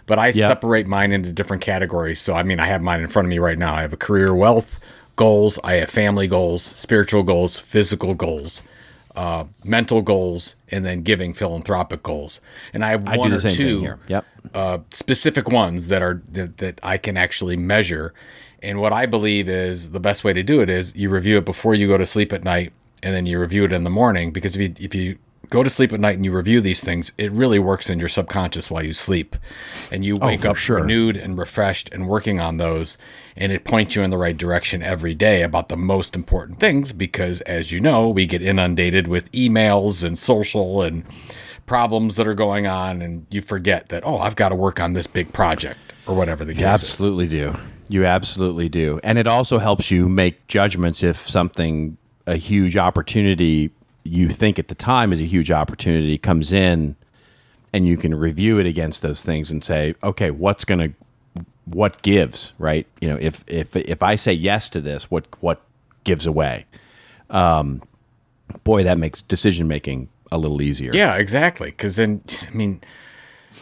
But 0.07 0.19
I 0.19 0.31
separate 0.33 0.87
mine 0.87 1.13
into 1.13 1.33
different 1.33 1.63
categories. 1.63 2.21
So, 2.21 2.35
I 2.35 2.43
mean, 2.43 2.59
I 2.59 2.67
have 2.67 2.83
mine 2.83 3.01
in 3.01 3.09
front 3.09 3.27
of 3.27 3.31
me 3.31 3.39
right 3.39 3.57
now. 3.59 3.73
I 3.75 3.83
have 3.83 3.93
a 3.93 3.97
career 3.97 4.35
wealth 4.35 4.81
goals. 5.23 5.59
I 5.63 5.75
have 5.75 5.91
family 5.91 6.27
goals, 6.27 6.63
spiritual 6.63 7.23
goals, 7.23 7.61
physical 7.61 8.15
goals, 8.15 8.63
uh, 9.15 9.45
mental 9.65 10.03
goals, 10.03 10.57
and 10.73 10.85
then 10.85 11.03
giving 11.03 11.33
philanthropic 11.33 12.03
goals. 12.03 12.41
And 12.75 12.85
I 12.85 12.91
have 12.91 13.07
I 13.07 13.17
one 13.17 13.31
do 13.31 13.37
or 13.37 13.51
two 13.51 13.81
here. 13.81 13.99
Yep. 14.09 14.25
uh, 14.55 14.79
specific 14.91 15.49
ones 15.49 15.89
that 15.89 16.03
are 16.03 16.23
that, 16.33 16.59
that 16.59 16.81
I 16.83 16.99
can 16.99 17.17
actually 17.17 17.57
measure. 17.57 18.13
And 18.63 18.81
what 18.81 18.93
I 18.93 19.07
believe 19.07 19.49
is 19.49 19.91
the 19.93 20.01
best 20.01 20.25
way 20.25 20.33
to 20.33 20.43
do 20.43 20.61
it 20.61 20.69
is 20.69 20.95
you 20.95 21.09
review 21.11 21.39
it 21.39 21.45
before 21.45 21.75
you 21.75 21.87
go 21.87 21.99
to 21.99 22.07
sleep 22.07 22.33
at 22.33 22.43
night, 22.45 22.73
and 23.03 23.15
then 23.15 23.27
you 23.27 23.39
review 23.41 23.65
it 23.65 23.73
in 23.73 23.85
the 23.85 23.91
morning. 23.91 24.33
Because 24.33 24.57
if 24.57 24.61
you 24.61 24.75
if 24.79 24.95
you 24.95 25.19
go 25.53 25.63
to 25.63 25.69
sleep 25.69 25.93
at 25.93 26.01
night 26.01 26.17
and 26.17 26.25
you 26.25 26.33
review 26.33 26.63
these 26.63 26.83
things, 26.83 27.13
it 27.19 27.31
really 27.31 27.59
works 27.59 27.91
in 27.91 28.01
your 28.01 28.09
subconscious 28.09 28.71
while 28.71 28.85
you 28.85 28.95
sleep, 28.95 29.37
and 29.93 30.03
you 30.05 30.19
oh, 30.21 30.27
wake 30.27 30.47
Oh, 30.47 30.51
up 30.53 30.57
sure. 30.57 30.79
renewed 30.81 31.17
and 31.17 31.37
refreshed 31.37 31.91
and 31.93 32.09
working 32.09 32.41
on 32.41 32.57
those, 32.57 32.97
and 33.37 33.53
it 33.53 33.63
points 33.65 33.95
you 33.95 34.03
in 34.03 34.09
the 34.09 34.17
right 34.17 34.37
direction 34.37 34.83
every 34.83 35.15
day 35.15 35.43
about 35.43 35.69
the 35.69 35.77
most 35.77 36.17
important 36.17 36.59
things. 36.59 36.93
Because 36.95 37.43
as 37.43 37.71
you 37.71 37.81
know, 37.81 38.09
we 38.09 38.27
get 38.27 38.41
inundated 38.43 39.07
with 39.07 39.31
emails 39.33 40.03
and 40.03 40.19
social 40.19 40.81
and 40.81 41.05
problems 41.67 42.17
that 42.17 42.27
are 42.27 42.35
going 42.35 42.67
on 42.67 43.01
and 43.01 43.25
you 43.31 43.41
forget 43.41 43.89
that 43.89 44.03
oh 44.05 44.19
i've 44.19 44.35
got 44.35 44.49
to 44.49 44.55
work 44.55 44.81
on 44.81 44.95
this 44.95 45.07
big 45.07 45.33
project 45.33 45.79
or 46.07 46.15
whatever 46.17 46.45
the 46.45 46.53
case 46.53 46.61
You 46.61 46.67
is 46.67 46.73
absolutely 46.75 47.29
do. 47.29 47.55
You 47.89 48.05
absolutely 48.05 48.69
do. 48.69 48.99
And 49.05 49.17
it 49.17 49.27
also 49.29 49.59
helps 49.59 49.91
you 49.91 50.09
make 50.09 50.47
judgments 50.49 51.03
if 51.05 51.29
something, 51.29 51.97
a 52.27 52.37
huge 52.37 52.77
opportunity 52.77 53.71
you 54.05 54.29
think 54.29 54.59
at 54.59 54.69
the 54.69 54.75
time 54.75 55.13
is 55.13 55.21
a 55.21 55.25
huge 55.25 55.51
opportunity 55.51 56.19
comes 56.19 56.53
in 56.53 56.97
and 57.73 57.87
you 57.87 57.97
can 57.97 58.15
review 58.15 58.59
it 58.59 58.67
against 58.67 59.03
those 59.03 59.23
things 59.23 59.51
and 59.51 59.63
say, 59.65 59.95
okay, 60.03 60.31
what's 60.31 60.65
going 60.65 60.81
to, 60.81 61.45
what 61.67 62.03
gives, 62.03 62.53
right? 62.59 62.87
You 63.01 63.09
know, 63.09 63.19
if, 63.21 63.45
if, 63.47 63.77
if 63.77 64.03
I 64.03 64.15
say 64.17 64.33
yes 64.33 64.69
to 64.71 64.81
this, 64.81 65.11
what, 65.11 65.27
what 65.41 65.61
gives 66.05 66.27
away? 66.27 66.67
Um, 67.31 67.81
boy, 68.65 68.83
that 68.85 68.99
makes 68.99 69.23
decision 69.23 69.69
making 69.69 70.09
a 70.31 70.39
little 70.39 70.63
easier. 70.63 70.91
yeah 70.95 71.17
exactly 71.17 71.69
because 71.71 71.97
then 71.97 72.23
i 72.49 72.51
mean 72.55 72.81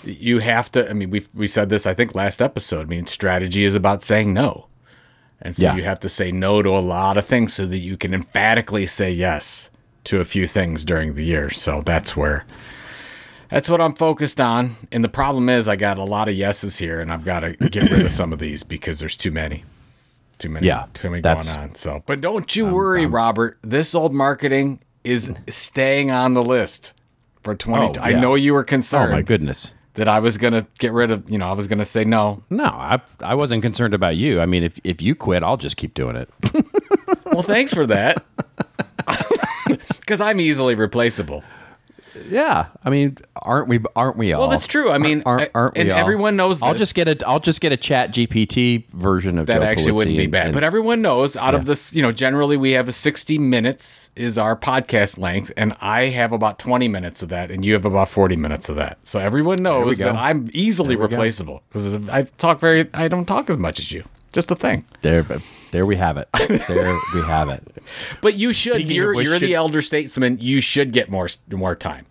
you 0.04 0.38
have 0.38 0.70
to 0.70 0.88
i 0.88 0.92
mean 0.92 1.10
we 1.10 1.26
we 1.34 1.48
said 1.48 1.68
this 1.68 1.84
i 1.84 1.92
think 1.92 2.14
last 2.14 2.40
episode 2.40 2.82
i 2.82 2.84
mean 2.84 3.06
strategy 3.06 3.64
is 3.64 3.74
about 3.74 4.02
saying 4.02 4.32
no 4.32 4.68
and 5.42 5.56
so 5.56 5.64
Yeah. 5.64 5.74
you 5.74 5.82
have 5.82 5.98
to 5.98 6.08
say 6.08 6.30
no 6.30 6.62
to 6.62 6.68
a 6.68 6.78
lot 6.78 7.16
of 7.16 7.26
things 7.26 7.54
so 7.54 7.66
that 7.66 7.78
you 7.78 7.96
can 7.96 8.14
emphatically 8.14 8.86
say 8.86 9.10
yes 9.10 9.68
to 10.10 10.20
a 10.20 10.24
few 10.24 10.46
things 10.46 10.84
during 10.84 11.14
the 11.14 11.24
year 11.24 11.48
so 11.50 11.80
that's 11.82 12.16
where 12.16 12.44
that's 13.48 13.68
what 13.68 13.80
i'm 13.80 13.94
focused 13.94 14.40
on 14.40 14.74
and 14.92 15.02
the 15.04 15.08
problem 15.08 15.48
is 15.48 15.68
i 15.68 15.76
got 15.76 15.98
a 15.98 16.04
lot 16.04 16.28
of 16.28 16.34
yeses 16.34 16.78
here 16.78 17.00
and 17.00 17.12
i've 17.12 17.24
got 17.24 17.40
to 17.40 17.52
get 17.70 17.88
rid 17.90 18.04
of 18.04 18.10
some 18.12 18.32
of 18.32 18.38
these 18.38 18.62
because 18.62 18.98
there's 18.98 19.16
too 19.16 19.30
many 19.30 19.64
too 20.38 20.48
many 20.48 20.66
Yeah, 20.66 20.86
too 20.94 21.10
many 21.10 21.22
going 21.22 21.48
on 21.48 21.74
so 21.74 22.02
but 22.06 22.20
don't 22.20 22.56
you 22.56 22.66
worry 22.66 23.06
robert 23.06 23.58
this 23.62 23.94
old 23.94 24.12
marketing 24.12 24.80
is 25.04 25.32
staying 25.48 26.10
on 26.10 26.34
the 26.34 26.42
list 26.42 26.92
for 27.42 27.54
20 27.54 27.98
Oh, 27.98 28.02
i 28.02 28.12
know 28.12 28.34
you 28.34 28.52
were 28.54 28.64
concerned. 28.64 29.12
Oh 29.12 29.16
my 29.16 29.22
goodness. 29.22 29.74
that 29.94 30.08
i 30.08 30.18
was 30.18 30.38
gonna 30.38 30.66
get 30.78 30.92
rid 30.92 31.10
of 31.10 31.30
you 31.30 31.38
know 31.38 31.46
i 31.48 31.52
was 31.52 31.66
gonna 31.68 31.84
say 31.84 32.04
no 32.04 32.42
No, 32.50 32.64
I, 32.64 33.00
I 33.22 33.34
wasn't 33.34 33.62
concerned 33.62 33.94
about 33.94 34.16
you. 34.16 34.40
I 34.40 34.46
mean, 34.46 34.62
if, 34.64 34.78
if 34.82 35.00
you 35.02 35.14
quit, 35.14 35.42
I'll 35.42 35.56
just 35.56 35.76
keep 35.76 35.94
doing 35.94 36.16
it. 36.16 36.28
well 37.26 37.42
thanks 37.42 37.72
for 37.72 37.86
that 37.86 38.24
because 40.10 40.20
I'm 40.20 40.40
easily 40.40 40.74
replaceable. 40.74 41.44
Yeah, 42.28 42.66
I 42.84 42.90
mean, 42.90 43.16
aren't 43.40 43.68
we? 43.68 43.78
Aren't 43.94 44.16
we 44.16 44.32
all? 44.32 44.40
Well, 44.40 44.50
that's 44.50 44.66
true. 44.66 44.90
I 44.90 44.98
mean, 44.98 45.22
aren't, 45.24 45.52
aren't 45.54 45.78
and 45.78 45.88
all? 45.92 45.96
everyone 45.96 46.34
knows 46.34 46.60
I'll 46.60 46.74
just 46.74 46.96
get 46.96 47.06
a. 47.06 47.28
I'll 47.28 47.38
just 47.38 47.60
get 47.60 47.72
a 47.72 47.76
ChatGPT 47.76 48.88
version 48.88 49.38
of 49.38 49.46
that 49.46 49.58
Joe 49.58 49.62
actually 49.62 49.92
wouldn't 49.92 50.16
be 50.16 50.24
and- 50.24 50.32
bad. 50.32 50.46
and- 50.46 50.54
but 50.54 50.64
everyone 50.64 51.00
knows 51.00 51.36
out 51.36 51.54
of 51.54 51.66
this, 51.66 51.94
you 51.94 52.02
know, 52.02 52.10
generally 52.10 52.56
we 52.56 52.72
have 52.72 52.88
a 52.88 52.92
60 52.92 53.38
minutes 53.38 54.10
is 54.16 54.36
our 54.36 54.56
podcast 54.56 55.16
length, 55.16 55.52
and 55.56 55.76
I 55.80 56.06
have 56.06 56.32
about 56.32 56.58
20 56.58 56.88
minutes 56.88 57.22
of 57.22 57.28
that, 57.28 57.52
and 57.52 57.64
you 57.64 57.74
have 57.74 57.86
about 57.86 58.08
40 58.08 58.34
minutes 58.34 58.68
of 58.68 58.74
that. 58.74 58.98
So 59.04 59.20
everyone 59.20 59.62
knows 59.62 59.98
that 59.98 60.16
I'm 60.16 60.48
easily 60.52 60.96
we 60.96 61.02
replaceable 61.02 61.62
because 61.68 61.94
I 62.08 62.24
talk 62.38 62.58
very, 62.58 62.88
I 62.92 63.06
don't 63.06 63.26
talk 63.26 63.48
as 63.48 63.56
much 63.56 63.78
as 63.78 63.92
you. 63.92 64.02
Just 64.32 64.50
a 64.50 64.56
thing. 64.56 64.84
there, 65.02 65.24
there 65.72 65.86
we 65.86 65.96
have 65.96 66.16
it. 66.16 66.28
There 66.32 66.98
we 67.14 67.22
have 67.22 67.48
it. 67.48 67.62
But 68.20 68.34
you 68.34 68.52
should. 68.52 68.74
Speaking 68.74 68.94
you're 68.94 69.14
which, 69.14 69.26
you're 69.26 69.38
should- 69.38 69.48
the 69.48 69.54
elder 69.54 69.82
statesman. 69.82 70.38
You 70.40 70.60
should 70.60 70.92
get 70.92 71.10
more 71.10 71.28
more 71.50 71.74
time 71.74 72.06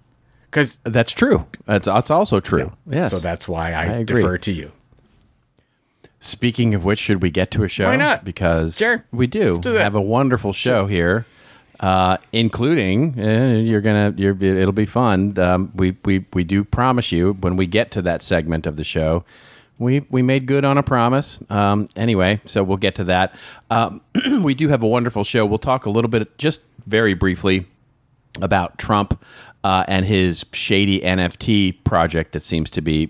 because 0.45 0.79
That's 0.83 1.13
true. 1.13 1.45
That's 1.65 1.85
that's 1.85 2.11
also 2.11 2.39
true. 2.41 2.73
Yes. 2.89 3.11
so 3.11 3.19
that's 3.19 3.47
why 3.47 3.71
I, 3.73 3.97
I 3.99 4.03
defer 4.03 4.37
to 4.39 4.51
you. 4.51 4.71
Speaking 6.19 6.73
of 6.73 6.83
which, 6.83 6.99
should 6.99 7.21
we 7.23 7.29
get 7.31 7.49
to 7.51 7.63
a 7.63 7.69
show? 7.69 7.85
Why 7.85 7.95
not? 7.95 8.25
Because 8.25 8.77
Sure. 8.77 9.05
we 9.11 9.25
do, 9.25 9.51
Let's 9.53 9.59
do 9.59 9.73
have 9.75 9.95
a 9.95 10.01
wonderful 10.01 10.51
show 10.51 10.85
here, 10.85 11.25
uh, 11.79 12.17
including 12.33 13.17
uh, 13.17 13.57
you're 13.63 13.79
gonna 13.79 14.13
you're, 14.17 14.35
it'll 14.43 14.73
be 14.73 14.85
fun. 14.85 15.39
Um, 15.39 15.71
we 15.73 15.95
we 16.03 16.25
we 16.33 16.43
do 16.43 16.65
promise 16.65 17.13
you 17.13 17.33
when 17.39 17.55
we 17.55 17.67
get 17.67 17.89
to 17.91 18.01
that 18.01 18.21
segment 18.21 18.67
of 18.67 18.75
the 18.75 18.83
show. 18.83 19.23
We, 19.79 20.01
we 20.09 20.21
made 20.21 20.45
good 20.45 20.65
on 20.65 20.77
a 20.77 20.83
promise. 20.83 21.39
Um, 21.49 21.87
anyway, 21.95 22.41
so 22.45 22.63
we'll 22.63 22.77
get 22.77 22.95
to 22.95 23.05
that. 23.05 23.33
Um, 23.71 24.01
we 24.43 24.53
do 24.53 24.67
have 24.67 24.83
a 24.83 24.87
wonderful 24.87 25.23
show. 25.23 25.45
We'll 25.45 25.57
talk 25.57 25.85
a 25.85 25.89
little 25.89 26.09
bit, 26.09 26.37
just 26.37 26.61
very 26.85 27.13
briefly, 27.13 27.65
about 28.41 28.77
Trump 28.77 29.23
uh, 29.63 29.85
and 29.87 30.05
his 30.05 30.45
shady 30.51 30.99
NFT 31.01 31.83
project 31.83 32.33
that 32.33 32.43
seems 32.43 32.69
to 32.71 32.81
be 32.81 33.09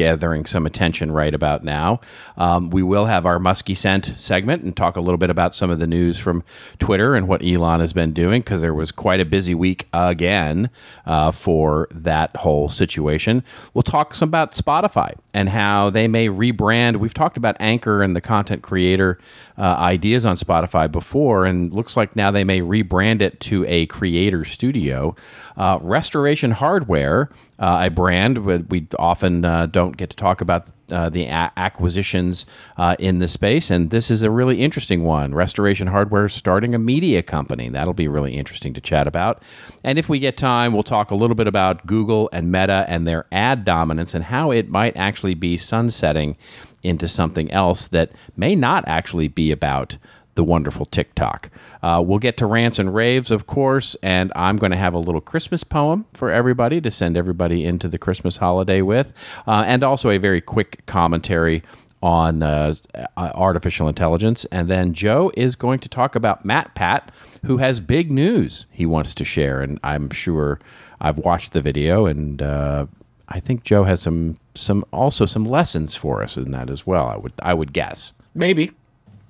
gathering 0.00 0.46
some 0.46 0.64
attention 0.64 1.12
right 1.12 1.34
about 1.34 1.62
now. 1.62 2.00
Um, 2.38 2.70
we 2.70 2.82
will 2.82 3.04
have 3.04 3.26
our 3.26 3.38
Musky 3.38 3.74
Scent 3.74 4.06
segment 4.16 4.62
and 4.62 4.74
talk 4.74 4.96
a 4.96 5.00
little 5.02 5.18
bit 5.18 5.28
about 5.28 5.54
some 5.54 5.68
of 5.68 5.78
the 5.78 5.86
news 5.86 6.18
from 6.18 6.42
Twitter 6.78 7.14
and 7.14 7.28
what 7.28 7.44
Elon 7.44 7.80
has 7.80 7.92
been 7.92 8.12
doing 8.12 8.40
because 8.40 8.62
there 8.62 8.72
was 8.72 8.92
quite 8.92 9.20
a 9.20 9.26
busy 9.26 9.54
week 9.54 9.86
again 9.92 10.70
uh, 11.04 11.30
for 11.30 11.86
that 11.90 12.34
whole 12.36 12.70
situation. 12.70 13.44
We'll 13.74 13.82
talk 13.82 14.14
some 14.14 14.30
about 14.30 14.52
Spotify 14.52 15.16
and 15.34 15.48
how 15.48 15.90
they 15.90 16.06
may 16.06 16.28
rebrand. 16.28 16.96
We've 16.96 17.12
talked 17.12 17.36
about 17.36 17.56
Anchor 17.58 18.00
and 18.00 18.14
the 18.14 18.20
content 18.20 18.62
creator 18.62 19.18
uh, 19.58 19.74
ideas 19.78 20.24
on 20.24 20.36
Spotify 20.36 20.90
before, 20.90 21.44
and 21.44 21.74
looks 21.74 21.96
like 21.96 22.14
now 22.14 22.30
they 22.30 22.44
may 22.44 22.60
rebrand 22.60 23.20
it 23.20 23.40
to 23.40 23.66
a 23.66 23.86
creator 23.86 24.44
studio. 24.44 25.16
Uh, 25.60 25.78
Restoration 25.82 26.52
Hardware, 26.52 27.28
uh, 27.58 27.82
a 27.82 27.90
brand 27.90 28.38
we 28.70 28.86
often 28.98 29.44
uh, 29.44 29.66
don't 29.66 29.94
get 29.94 30.08
to 30.08 30.16
talk 30.16 30.40
about 30.40 30.64
uh, 30.90 31.10
the 31.10 31.26
a- 31.26 31.52
acquisitions 31.54 32.46
uh, 32.78 32.96
in 32.98 33.18
the 33.18 33.28
space, 33.28 33.70
and 33.70 33.90
this 33.90 34.10
is 34.10 34.22
a 34.22 34.30
really 34.30 34.62
interesting 34.62 35.04
one. 35.04 35.34
Restoration 35.34 35.88
Hardware 35.88 36.30
starting 36.30 36.74
a 36.74 36.78
media 36.78 37.22
company. 37.22 37.68
That'll 37.68 37.92
be 37.92 38.08
really 38.08 38.38
interesting 38.38 38.72
to 38.72 38.80
chat 38.80 39.06
about. 39.06 39.42
And 39.84 39.98
if 39.98 40.08
we 40.08 40.18
get 40.18 40.38
time, 40.38 40.72
we'll 40.72 40.82
talk 40.82 41.10
a 41.10 41.14
little 41.14 41.36
bit 41.36 41.46
about 41.46 41.84
Google 41.84 42.30
and 42.32 42.50
Meta 42.50 42.86
and 42.88 43.06
their 43.06 43.26
ad 43.30 43.66
dominance 43.66 44.14
and 44.14 44.24
how 44.24 44.50
it 44.50 44.70
might 44.70 44.96
actually 44.96 45.34
be 45.34 45.58
sunsetting 45.58 46.38
into 46.82 47.06
something 47.06 47.50
else 47.50 47.86
that 47.88 48.12
may 48.34 48.56
not 48.56 48.82
actually 48.86 49.28
be 49.28 49.52
about 49.52 49.98
the 50.40 50.44
wonderful 50.44 50.86
TikTok. 50.86 51.50
Uh, 51.82 52.02
we'll 52.02 52.18
get 52.18 52.38
to 52.38 52.46
rants 52.46 52.78
and 52.78 52.94
raves, 52.94 53.30
of 53.30 53.46
course, 53.46 53.94
and 54.02 54.32
I'm 54.34 54.56
going 54.56 54.72
to 54.72 54.78
have 54.78 54.94
a 54.94 54.98
little 54.98 55.20
Christmas 55.20 55.64
poem 55.64 56.06
for 56.14 56.30
everybody 56.30 56.80
to 56.80 56.90
send 56.90 57.14
everybody 57.14 57.66
into 57.66 57.88
the 57.88 57.98
Christmas 57.98 58.38
holiday 58.38 58.80
with, 58.80 59.12
uh, 59.46 59.64
and 59.66 59.82
also 59.82 60.08
a 60.08 60.16
very 60.16 60.40
quick 60.40 60.86
commentary 60.86 61.62
on 62.02 62.42
uh, 62.42 62.72
uh, 62.94 63.06
artificial 63.34 63.86
intelligence. 63.86 64.46
And 64.46 64.66
then 64.66 64.94
Joe 64.94 65.30
is 65.36 65.56
going 65.56 65.80
to 65.80 65.90
talk 65.90 66.14
about 66.14 66.46
MatPat, 66.46 67.08
who 67.44 67.58
has 67.58 67.78
big 67.80 68.10
news 68.10 68.64
he 68.70 68.86
wants 68.86 69.14
to 69.16 69.24
share, 69.26 69.60
and 69.60 69.78
I'm 69.84 70.08
sure 70.08 70.58
I've 71.02 71.18
watched 71.18 71.52
the 71.52 71.60
video 71.60 72.06
and. 72.06 72.40
Uh, 72.40 72.86
I 73.32 73.38
think 73.38 73.62
Joe 73.62 73.84
has 73.84 74.02
some 74.02 74.34
some 74.56 74.84
also 74.92 75.24
some 75.24 75.44
lessons 75.44 75.94
for 75.94 76.20
us 76.20 76.36
in 76.36 76.50
that 76.50 76.68
as 76.68 76.84
well. 76.84 77.06
I 77.06 77.16
would 77.16 77.32
I 77.40 77.54
would 77.54 77.72
guess. 77.72 78.12
Maybe 78.34 78.72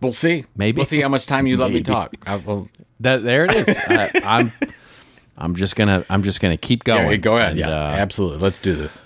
we'll 0.00 0.12
see. 0.12 0.44
Maybe. 0.56 0.78
we'll 0.78 0.86
see 0.86 1.00
how 1.00 1.08
much 1.08 1.26
time 1.26 1.46
you 1.46 1.56
let 1.56 1.72
me 1.72 1.82
talk. 1.82 2.14
I 2.26 2.36
will, 2.36 2.68
That 3.00 3.22
there 3.22 3.44
it 3.44 3.54
is. 3.54 3.68
I, 3.88 4.10
I'm 4.24 4.52
I'm 5.36 5.54
just 5.54 5.76
gonna 5.76 6.04
I'm 6.10 6.22
just 6.22 6.40
gonna 6.40 6.56
keep 6.56 6.84
going. 6.84 7.10
yeah, 7.10 7.16
go 7.16 7.36
ahead. 7.36 7.52
And, 7.52 7.60
yeah, 7.60 7.68
uh, 7.70 7.94
absolutely. 7.98 8.38
Let's 8.38 8.60
do 8.60 8.74
this. 8.74 9.02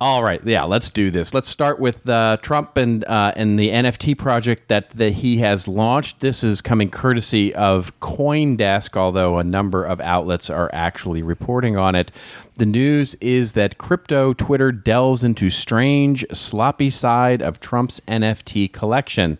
all 0.00 0.22
right. 0.24 0.40
Yeah, 0.46 0.64
let's 0.64 0.88
do 0.88 1.10
this. 1.10 1.34
Let's 1.34 1.48
start 1.48 1.78
with 1.78 2.08
uh, 2.08 2.38
Trump 2.40 2.78
and 2.78 3.04
uh, 3.04 3.32
and 3.36 3.58
the 3.58 3.68
NFT 3.68 4.16
project 4.16 4.68
that 4.68 4.90
that 4.90 5.14
he 5.14 5.38
has 5.38 5.68
launched. 5.68 6.20
This 6.20 6.42
is 6.42 6.62
coming 6.62 6.88
courtesy 6.88 7.54
of 7.54 7.98
CoinDesk, 8.00 8.96
although 8.96 9.38
a 9.38 9.44
number 9.44 9.84
of 9.84 10.00
outlets 10.00 10.48
are 10.48 10.70
actually 10.72 11.22
reporting 11.22 11.76
on 11.76 11.94
it. 11.94 12.10
The 12.54 12.64
news 12.66 13.16
is 13.16 13.52
that 13.54 13.76
crypto 13.76 14.32
Twitter 14.32 14.72
delves 14.72 15.24
into 15.24 15.50
strange, 15.50 16.24
sloppy 16.32 16.88
side 16.90 17.42
of 17.42 17.60
Trump's 17.60 18.00
NFT 18.00 18.72
collection. 18.72 19.38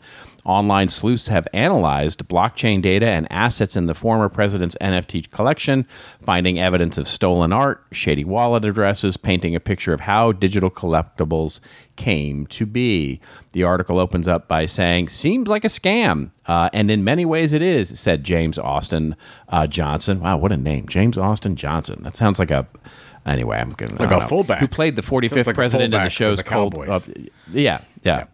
Online 0.50 0.88
sleuths 0.88 1.28
have 1.28 1.46
analyzed 1.52 2.26
blockchain 2.26 2.82
data 2.82 3.06
and 3.06 3.30
assets 3.30 3.76
in 3.76 3.86
the 3.86 3.94
former 3.94 4.28
president's 4.28 4.76
NFT 4.80 5.30
collection, 5.30 5.86
finding 6.20 6.58
evidence 6.58 6.98
of 6.98 7.06
stolen 7.06 7.52
art, 7.52 7.86
shady 7.92 8.24
wallet 8.24 8.64
addresses, 8.64 9.16
painting 9.16 9.54
a 9.54 9.60
picture 9.60 9.92
of 9.92 10.00
how 10.00 10.32
digital 10.32 10.68
collectibles 10.68 11.60
came 11.94 12.48
to 12.48 12.66
be. 12.66 13.20
The 13.52 13.62
article 13.62 14.00
opens 14.00 14.26
up 14.26 14.48
by 14.48 14.66
saying, 14.66 15.10
Seems 15.10 15.46
like 15.46 15.64
a 15.64 15.68
scam. 15.68 16.32
Uh, 16.46 16.68
and 16.72 16.90
in 16.90 17.04
many 17.04 17.24
ways 17.24 17.52
it 17.52 17.62
is, 17.62 18.00
said 18.00 18.24
James 18.24 18.58
Austin 18.58 19.14
uh, 19.50 19.68
Johnson. 19.68 20.18
Wow, 20.18 20.38
what 20.38 20.50
a 20.50 20.56
name. 20.56 20.88
James 20.88 21.16
Austin 21.16 21.54
Johnson. 21.54 22.02
That 22.02 22.16
sounds 22.16 22.40
like 22.40 22.50
a. 22.50 22.66
Anyway, 23.24 23.56
I'm 23.56 23.70
going 23.70 23.96
to. 23.96 24.02
Like 24.02 24.10
a 24.10 24.26
fullback. 24.26 24.58
Who 24.58 24.66
played 24.66 24.96
the 24.96 25.02
45th 25.02 25.46
like 25.46 25.54
president 25.54 25.94
in 25.94 26.02
the 26.02 26.08
show's 26.10 26.38
the 26.38 26.44
Cold. 26.44 26.76
Uh, 26.76 26.98
yeah, 27.52 27.82
yeah. 28.02 28.24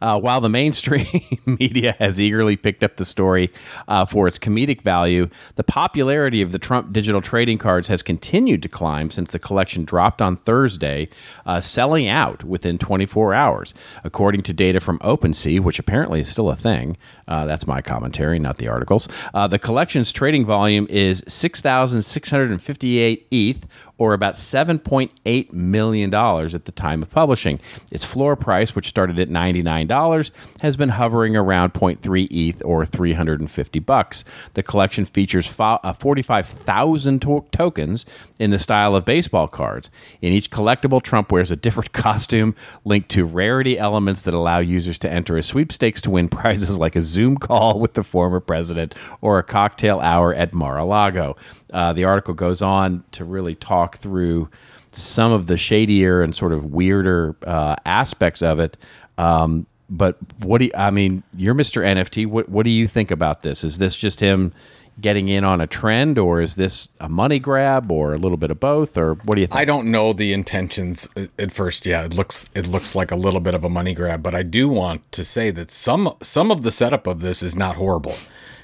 Uh, 0.00 0.18
while 0.18 0.40
the 0.40 0.48
mainstream 0.48 1.06
media 1.46 1.96
has 1.98 2.20
eagerly 2.20 2.56
picked 2.56 2.82
up 2.82 2.96
the 2.96 3.04
story 3.04 3.50
uh, 3.88 4.04
for 4.04 4.26
its 4.26 4.38
comedic 4.38 4.82
value, 4.82 5.28
the 5.56 5.64
popularity 5.64 6.42
of 6.42 6.52
the 6.52 6.58
Trump 6.58 6.92
digital 6.92 7.20
trading 7.20 7.58
cards 7.58 7.88
has 7.88 8.02
continued 8.02 8.62
to 8.62 8.68
climb 8.68 9.10
since 9.10 9.32
the 9.32 9.38
collection 9.38 9.84
dropped 9.84 10.20
on 10.22 10.36
Thursday, 10.36 11.08
uh, 11.44 11.60
selling 11.60 12.08
out 12.08 12.44
within 12.44 12.78
24 12.78 13.34
hours. 13.34 13.74
According 14.04 14.42
to 14.42 14.52
data 14.52 14.80
from 14.80 14.98
OpenSea, 15.00 15.60
which 15.60 15.78
apparently 15.78 16.20
is 16.20 16.28
still 16.28 16.50
a 16.50 16.56
thing, 16.56 16.96
uh, 17.28 17.46
that's 17.46 17.66
my 17.66 17.82
commentary, 17.82 18.38
not 18.38 18.56
the 18.58 18.68
articles, 18.68 19.08
uh, 19.34 19.46
the 19.46 19.58
collection's 19.58 20.12
trading 20.12 20.44
volume 20.44 20.86
is 20.88 21.22
6,658 21.28 23.26
ETH, 23.30 23.66
or 23.98 24.12
about 24.12 24.34
$7.8 24.34 25.52
million 25.52 26.12
at 26.14 26.64
the 26.64 26.72
time 26.72 27.02
of 27.02 27.10
publishing. 27.10 27.60
Its 27.90 28.04
floor 28.04 28.36
price, 28.36 28.74
which 28.74 28.88
started 28.88 29.18
at 29.18 29.28
$99, 29.28 30.30
has 30.60 30.76
been 30.76 30.90
hovering 30.90 31.36
around 31.36 31.72
0.3 31.72 32.28
ETH 32.30 32.62
or 32.64 32.84
350 32.84 33.78
bucks. 33.80 34.24
The 34.54 34.62
collection 34.62 35.04
features 35.04 35.54
uh, 35.58 35.92
45,000 35.92 37.22
to- 37.22 37.46
tokens 37.52 38.04
in 38.38 38.50
the 38.50 38.58
style 38.58 38.94
of 38.94 39.04
baseball 39.04 39.48
cards. 39.48 39.90
In 40.20 40.32
each 40.32 40.50
collectible, 40.50 41.02
Trump 41.02 41.32
wears 41.32 41.50
a 41.50 41.56
different 41.56 41.92
costume 41.94 42.54
linked 42.84 43.08
to 43.10 43.24
rarity 43.24 43.78
elements 43.78 44.22
that 44.22 44.34
allow 44.34 44.58
users 44.58 44.98
to 44.98 45.10
enter 45.10 45.36
a 45.36 45.42
sweepstakes 45.42 46.00
to 46.02 46.10
win 46.10 46.28
prizes 46.28 46.78
like 46.78 46.96
a 46.96 47.02
Zoom 47.02 47.36
call 47.38 47.78
with 47.78 47.94
the 47.94 48.02
former 48.02 48.40
president 48.40 48.94
or 49.20 49.38
a 49.38 49.42
cocktail 49.42 50.00
hour 50.00 50.34
at 50.34 50.52
Mar-a-Lago. 50.52 51.36
Uh, 51.76 51.92
the 51.92 52.04
article 52.04 52.32
goes 52.32 52.62
on 52.62 53.04
to 53.12 53.22
really 53.22 53.54
talk 53.54 53.98
through 53.98 54.48
some 54.92 55.30
of 55.30 55.46
the 55.46 55.58
shadier 55.58 56.22
and 56.22 56.34
sort 56.34 56.54
of 56.54 56.64
weirder 56.72 57.36
uh, 57.46 57.76
aspects 57.84 58.40
of 58.40 58.58
it. 58.58 58.78
Um, 59.18 59.66
but 59.90 60.16
what 60.42 60.58
do 60.58 60.64
you, 60.64 60.70
I 60.74 60.90
mean? 60.90 61.22
You're 61.36 61.54
Mr. 61.54 61.82
NFT. 61.84 62.26
What 62.26 62.48
what 62.48 62.64
do 62.64 62.70
you 62.70 62.86
think 62.88 63.10
about 63.10 63.42
this? 63.42 63.62
Is 63.62 63.76
this 63.76 63.94
just 63.96 64.20
him 64.20 64.52
getting 64.98 65.28
in 65.28 65.44
on 65.44 65.60
a 65.60 65.66
trend, 65.66 66.16
or 66.16 66.40
is 66.40 66.54
this 66.56 66.88
a 66.98 67.10
money 67.10 67.38
grab, 67.38 67.92
or 67.92 68.14
a 68.14 68.16
little 68.16 68.38
bit 68.38 68.50
of 68.50 68.58
both, 68.58 68.96
or 68.96 69.14
what 69.26 69.34
do 69.34 69.42
you 69.42 69.46
think? 69.46 69.60
I 69.60 69.66
don't 69.66 69.90
know 69.90 70.14
the 70.14 70.32
intentions 70.32 71.06
at- 71.14 71.28
at 71.38 71.52
first. 71.52 71.84
Yeah, 71.84 72.04
it 72.06 72.14
looks 72.14 72.48
it 72.54 72.66
looks 72.66 72.94
like 72.96 73.10
a 73.10 73.16
little 73.16 73.40
bit 73.40 73.54
of 73.54 73.64
a 73.64 73.68
money 73.68 73.92
grab, 73.92 74.22
but 74.22 74.34
I 74.34 74.42
do 74.42 74.66
want 74.68 75.12
to 75.12 75.24
say 75.24 75.50
that 75.50 75.70
some 75.70 76.14
some 76.22 76.50
of 76.50 76.62
the 76.62 76.70
setup 76.70 77.06
of 77.06 77.20
this 77.20 77.42
is 77.42 77.54
not 77.54 77.76
horrible 77.76 78.14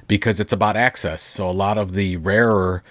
because 0.09 0.41
it's 0.41 0.53
about 0.53 0.77
access. 0.77 1.21
So 1.23 1.47
a 1.47 1.53
lot 1.53 1.77
of 1.77 1.93
the 1.93 2.17
rarer 2.17 2.83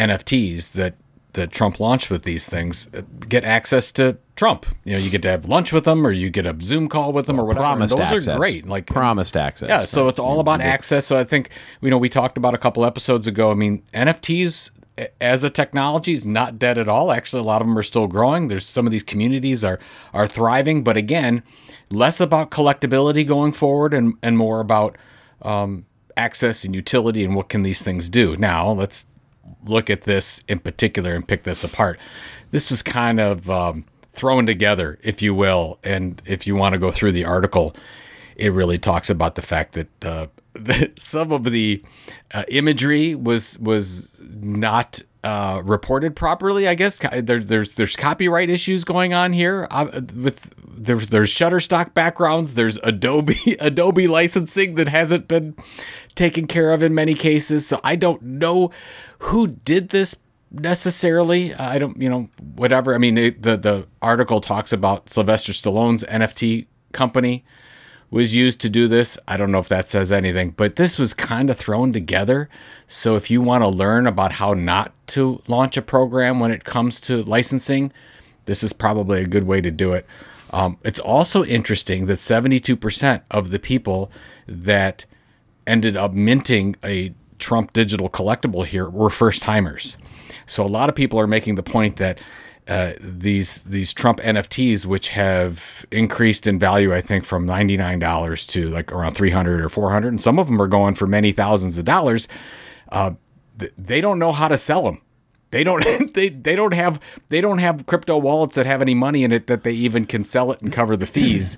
NFTs 0.00 0.72
that 0.72 0.94
that 1.34 1.52
Trump 1.52 1.78
launched 1.78 2.10
with 2.10 2.24
these 2.24 2.48
things 2.48 2.88
uh, 2.92 3.02
get 3.28 3.44
access 3.44 3.92
to 3.92 4.16
Trump. 4.34 4.66
You 4.84 4.94
know, 4.94 4.98
you 4.98 5.10
get 5.10 5.22
to 5.22 5.30
have 5.30 5.44
lunch 5.44 5.72
with 5.72 5.84
them, 5.84 6.04
or 6.04 6.10
you 6.10 6.28
get 6.28 6.44
a 6.44 6.56
Zoom 6.60 6.88
call 6.88 7.12
with 7.12 7.26
them, 7.26 7.40
or 7.40 7.44
whatever. 7.44 7.62
Promised 7.64 7.94
and 7.94 8.00
those 8.00 8.12
access. 8.12 8.28
are 8.34 8.38
great. 8.38 8.66
Like 8.66 8.86
promised 8.86 9.36
access. 9.36 9.68
yeah, 9.68 9.84
so 9.84 10.08
it's 10.08 10.18
all 10.18 10.40
about 10.40 10.60
access. 10.60 11.06
So 11.06 11.18
I 11.18 11.24
think 11.24 11.50
you 11.80 11.90
know 11.90 11.98
we 11.98 12.08
talked 12.08 12.36
about 12.36 12.54
a 12.54 12.58
couple 12.58 12.84
episodes 12.84 13.26
ago. 13.26 13.50
I 13.50 13.54
mean, 13.54 13.82
NFTs 13.94 14.70
as 15.20 15.44
a 15.44 15.50
technology 15.50 16.12
is 16.12 16.26
not 16.26 16.58
dead 16.58 16.78
at 16.78 16.88
all. 16.88 17.12
Actually, 17.12 17.40
a 17.40 17.44
lot 17.44 17.60
of 17.60 17.68
them 17.68 17.78
are 17.78 17.82
still 17.82 18.06
growing. 18.06 18.48
There's 18.48 18.66
some 18.66 18.86
of 18.86 18.92
these 18.92 19.02
communities 19.02 19.62
are 19.64 19.78
are 20.12 20.26
thriving, 20.26 20.82
but 20.82 20.96
again, 20.96 21.42
less 21.90 22.20
about 22.20 22.50
collectability 22.50 23.26
going 23.26 23.52
forward 23.52 23.94
and 23.94 24.14
and 24.22 24.36
more 24.36 24.60
about 24.60 24.96
um, 25.42 25.86
access 26.16 26.64
and 26.64 26.74
utility 26.74 27.24
and 27.24 27.34
what 27.34 27.48
can 27.48 27.62
these 27.62 27.82
things 27.82 28.08
do. 28.08 28.36
Now 28.36 28.70
let's 28.72 29.06
look 29.64 29.90
at 29.90 30.02
this 30.02 30.42
in 30.48 30.58
particular 30.58 31.14
and 31.14 31.26
pick 31.26 31.44
this 31.44 31.64
apart. 31.64 31.98
This 32.50 32.70
was 32.70 32.82
kind 32.82 33.20
of 33.20 33.48
um, 33.50 33.84
thrown 34.12 34.46
together, 34.46 34.98
if 35.02 35.22
you 35.22 35.34
will, 35.34 35.78
and 35.84 36.20
if 36.26 36.46
you 36.46 36.56
want 36.56 36.72
to 36.72 36.78
go 36.78 36.90
through 36.90 37.12
the 37.12 37.24
article, 37.24 37.74
it 38.36 38.52
really 38.52 38.78
talks 38.78 39.10
about 39.10 39.34
the 39.34 39.42
fact 39.42 39.72
that, 39.72 40.04
uh, 40.04 40.26
that 40.54 40.98
some 40.98 41.32
of 41.32 41.44
the 41.44 41.82
uh, 42.32 42.44
imagery 42.48 43.14
was 43.14 43.58
was 43.58 44.10
not 44.20 45.00
uh, 45.22 45.60
reported 45.64 46.16
properly. 46.16 46.66
I 46.66 46.74
guess 46.74 46.98
there, 46.98 47.40
there's 47.40 47.74
there's 47.74 47.94
copyright 47.94 48.50
issues 48.50 48.84
going 48.84 49.14
on 49.14 49.32
here 49.32 49.68
uh, 49.70 50.00
with 50.16 50.52
there's 50.66 51.10
there's 51.10 51.32
Shutterstock 51.32 51.94
backgrounds. 51.94 52.54
There's 52.54 52.78
Adobe 52.82 53.56
Adobe 53.60 54.06
licensing 54.06 54.76
that 54.76 54.88
hasn't 54.88 55.28
been 55.28 55.54
taken 56.14 56.46
care 56.46 56.72
of 56.72 56.82
in 56.82 56.94
many 56.94 57.14
cases. 57.14 57.66
So 57.66 57.80
I 57.84 57.96
don't 57.96 58.22
know 58.22 58.70
who 59.20 59.48
did 59.48 59.90
this 59.90 60.16
necessarily. 60.50 61.54
I 61.54 61.78
don't, 61.78 62.00
you 62.00 62.08
know, 62.08 62.28
whatever. 62.54 62.94
I 62.94 62.98
mean, 62.98 63.16
it, 63.18 63.42
the 63.42 63.56
the 63.56 63.86
article 64.02 64.40
talks 64.40 64.72
about 64.72 65.10
Sylvester 65.10 65.52
Stallone's 65.52 66.04
NFT 66.04 66.66
company 66.92 67.44
was 68.10 68.34
used 68.34 68.60
to 68.60 68.68
do 68.68 68.88
this. 68.88 69.16
I 69.28 69.36
don't 69.36 69.52
know 69.52 69.60
if 69.60 69.68
that 69.68 69.88
says 69.88 70.10
anything, 70.10 70.50
but 70.50 70.76
this 70.76 70.98
was 70.98 71.14
kind 71.14 71.48
of 71.48 71.56
thrown 71.56 71.92
together. 71.92 72.48
So 72.88 73.14
if 73.14 73.30
you 73.30 73.40
want 73.40 73.62
to 73.62 73.68
learn 73.68 74.06
about 74.06 74.32
how 74.32 74.52
not 74.52 74.92
to 75.08 75.40
launch 75.46 75.76
a 75.76 75.82
program 75.82 76.40
when 76.40 76.50
it 76.50 76.64
comes 76.64 77.00
to 77.02 77.22
licensing, 77.22 77.92
this 78.46 78.64
is 78.64 78.72
probably 78.72 79.22
a 79.22 79.26
good 79.26 79.44
way 79.44 79.60
to 79.60 79.70
do 79.70 79.92
it. 79.92 80.06
Um, 80.52 80.78
it's 80.82 80.98
also 80.98 81.44
interesting 81.44 82.06
that 82.06 82.18
72% 82.18 83.22
of 83.30 83.50
the 83.52 83.60
people 83.60 84.10
that 84.48 85.04
ended 85.70 85.96
up 85.96 86.12
minting 86.12 86.76
a 86.84 87.14
Trump 87.38 87.72
digital 87.72 88.10
collectible 88.10 88.66
here 88.66 88.90
were 88.90 89.08
first 89.08 89.40
timers. 89.42 89.96
So 90.46 90.64
a 90.64 90.68
lot 90.68 90.88
of 90.88 90.94
people 90.94 91.18
are 91.20 91.26
making 91.26 91.54
the 91.54 91.62
point 91.62 91.96
that 91.96 92.18
uh, 92.68 92.92
these 93.00 93.62
these 93.62 93.92
Trump 93.92 94.20
NFTs, 94.20 94.84
which 94.84 95.08
have 95.10 95.84
increased 95.90 96.46
in 96.46 96.58
value, 96.58 96.94
I 96.94 97.00
think 97.00 97.24
from 97.24 97.46
ninety 97.46 97.76
nine 97.76 97.98
dollars 97.98 98.46
to 98.48 98.68
like 98.68 98.92
around 98.92 99.14
three 99.14 99.30
hundred 99.30 99.60
or 99.60 99.68
four 99.68 99.90
hundred, 99.90 100.08
and 100.08 100.20
some 100.20 100.38
of 100.38 100.46
them 100.48 100.60
are 100.60 100.68
going 100.68 100.94
for 100.94 101.06
many 101.06 101.32
thousands 101.32 101.78
of 101.78 101.84
dollars. 101.84 102.28
Uh, 102.90 103.12
th- 103.58 103.72
they 103.78 104.00
don't 104.00 104.18
know 104.18 104.32
how 104.32 104.48
to 104.48 104.58
sell 104.58 104.82
them. 104.82 105.00
They 105.50 105.64
don't. 105.64 105.84
They 106.14 106.28
they 106.28 106.56
don't 106.56 106.74
have 106.74 107.00
they 107.28 107.40
don't 107.40 107.58
have 107.58 107.86
crypto 107.86 108.18
wallets 108.18 108.56
that 108.56 108.66
have 108.66 108.82
any 108.82 108.94
money 108.94 109.24
in 109.24 109.32
it 109.32 109.46
that 109.46 109.62
they 109.62 109.72
even 109.72 110.04
can 110.04 110.24
sell 110.24 110.50
it 110.52 110.60
and 110.60 110.72
cover 110.72 110.96
the 110.96 111.06
fees. 111.06 111.56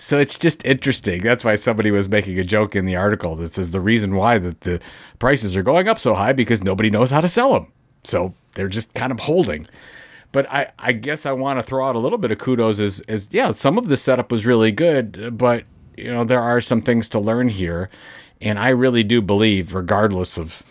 So 0.00 0.20
it's 0.20 0.38
just 0.38 0.64
interesting. 0.64 1.22
That's 1.22 1.44
why 1.44 1.56
somebody 1.56 1.90
was 1.90 2.08
making 2.08 2.38
a 2.38 2.44
joke 2.44 2.76
in 2.76 2.86
the 2.86 2.94
article 2.94 3.34
that 3.36 3.52
says 3.52 3.72
the 3.72 3.80
reason 3.80 4.14
why 4.14 4.38
that 4.38 4.60
the 4.60 4.80
prices 5.18 5.56
are 5.56 5.62
going 5.64 5.88
up 5.88 5.98
so 5.98 6.14
high 6.14 6.32
because 6.32 6.62
nobody 6.62 6.88
knows 6.88 7.10
how 7.10 7.20
to 7.20 7.28
sell 7.28 7.52
them. 7.52 7.66
So 8.04 8.32
they're 8.54 8.68
just 8.68 8.94
kind 8.94 9.10
of 9.10 9.18
holding. 9.18 9.66
But 10.30 10.48
I, 10.52 10.70
I 10.78 10.92
guess 10.92 11.26
I 11.26 11.32
want 11.32 11.58
to 11.58 11.64
throw 11.64 11.88
out 11.88 11.96
a 11.96 11.98
little 11.98 12.16
bit 12.16 12.30
of 12.30 12.38
kudos 12.38 12.78
as, 12.78 13.00
as 13.08 13.28
yeah, 13.32 13.50
some 13.50 13.76
of 13.76 13.88
the 13.88 13.96
setup 13.96 14.30
was 14.30 14.46
really 14.46 14.70
good, 14.70 15.36
but 15.36 15.64
you 15.96 16.12
know, 16.12 16.22
there 16.22 16.40
are 16.40 16.60
some 16.60 16.80
things 16.80 17.08
to 17.08 17.18
learn 17.18 17.48
here. 17.48 17.90
And 18.40 18.56
I 18.56 18.68
really 18.68 19.02
do 19.02 19.20
believe, 19.20 19.74
regardless 19.74 20.38
of, 20.38 20.62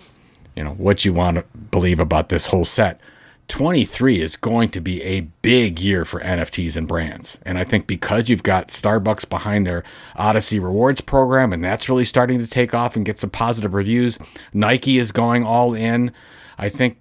you 0.55 0.63
know, 0.63 0.71
what 0.75 1.03
you 1.03 1.11
want 1.11 1.35
to 1.35 1.57
believe 1.69 1.99
about 1.99 2.29
this 2.29 2.45
whole 2.45 2.63
set, 2.63 3.01
23 3.47 4.21
is 4.21 4.35
going 4.35 4.69
to 4.69 4.81
be 4.81 5.01
a 5.03 5.21
big 5.41 5.79
year 5.79 6.03
for 6.03 6.19
NFTs 6.19 6.75
and 6.75 6.87
brands. 6.87 7.39
And 7.43 7.57
I 7.57 7.63
think 7.63 7.87
because 7.87 8.29
you've 8.29 8.43
got 8.43 8.67
Starbucks 8.67 9.29
behind 9.29 9.65
their 9.65 9.83
Odyssey 10.15 10.59
Rewards 10.59 11.01
program, 11.01 11.53
and 11.53 11.63
that's 11.63 11.87
really 11.87 12.03
starting 12.03 12.39
to 12.39 12.47
take 12.47 12.73
off 12.73 12.95
and 12.95 13.05
get 13.05 13.17
some 13.17 13.29
positive 13.29 13.73
reviews, 13.73 14.19
Nike 14.53 14.97
is 14.97 15.11
going 15.11 15.45
all 15.45 15.73
in. 15.73 16.11
I 16.57 16.67
think 16.67 16.97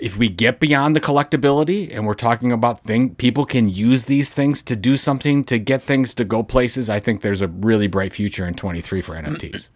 if 0.00 0.16
we 0.16 0.28
get 0.28 0.60
beyond 0.60 0.94
the 0.94 1.00
collectability 1.00 1.94
and 1.94 2.06
we're 2.06 2.14
talking 2.14 2.52
about 2.52 2.80
thing 2.80 3.14
people 3.14 3.46
can 3.46 3.68
use 3.68 4.04
these 4.04 4.34
things 4.34 4.62
to 4.64 4.76
do 4.76 4.96
something 4.96 5.44
to 5.44 5.58
get 5.58 5.82
things 5.82 6.12
to 6.14 6.24
go 6.24 6.42
places, 6.42 6.90
I 6.90 6.98
think 6.98 7.22
there's 7.22 7.40
a 7.40 7.48
really 7.48 7.86
bright 7.86 8.12
future 8.12 8.46
in 8.46 8.54
23 8.54 9.00
for 9.00 9.14
NFTs. 9.14 9.68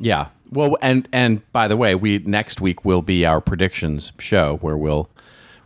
Yeah. 0.00 0.28
Well, 0.52 0.76
and 0.82 1.08
and 1.12 1.50
by 1.52 1.66
the 1.66 1.78
way, 1.78 1.94
we 1.94 2.18
next 2.18 2.60
week 2.60 2.84
will 2.84 3.00
be 3.00 3.24
our 3.24 3.40
predictions 3.40 4.12
show 4.18 4.58
where 4.58 4.76
we'll 4.76 5.08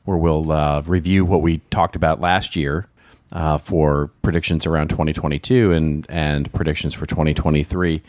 where 0.05 0.17
we'll 0.17 0.53
uh, 0.53 0.83
review 0.83 1.25
what 1.25 1.43
we 1.43 1.59
talked 1.71 1.97
about 1.97 2.21
last 2.21 2.55
year 2.55 2.87
uh, 3.33 3.59
for 3.59 4.13
predictions 4.23 4.65
around 4.65 4.89
2022 4.89 5.73
and 5.73 6.07
and 6.09 6.53
predictions 6.53 6.95
for 6.95 7.05
2023. 7.05 8.01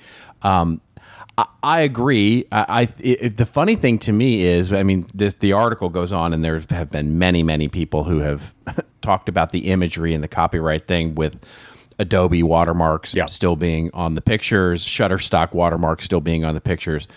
Um, 0.43 0.79
I, 1.35 1.47
I 1.63 1.79
agree. 1.79 2.45
I, 2.51 2.65
I 2.69 2.87
it, 2.99 3.37
the 3.37 3.47
funny 3.47 3.75
thing 3.75 3.97
to 3.99 4.11
me 4.11 4.43
is, 4.43 4.71
I 4.71 4.83
mean, 4.83 5.07
this 5.15 5.33
the 5.33 5.53
article 5.53 5.89
goes 5.89 6.11
on, 6.11 6.31
and 6.31 6.43
there 6.43 6.61
have 6.69 6.91
been 6.91 7.17
many 7.17 7.41
many 7.41 7.67
people 7.69 8.03
who 8.03 8.19
have 8.19 8.53
talked 9.01 9.29
about 9.29 9.51
the 9.51 9.71
imagery 9.71 10.13
and 10.13 10.23
the 10.23 10.27
copyright 10.27 10.85
thing 10.87 11.15
with 11.15 11.43
Adobe 11.99 12.43
watermarks 12.43 13.13
Yeah. 13.13 13.25
still 13.25 13.55
being 13.55 13.89
on 13.93 14.15
the 14.15 14.21
pictures, 14.21 14.85
Shutterstock 14.85 15.53
watermarks 15.53 16.05
still 16.05 16.21
being 16.21 16.45
on 16.45 16.53
the 16.55 16.61
pictures. 16.61 17.07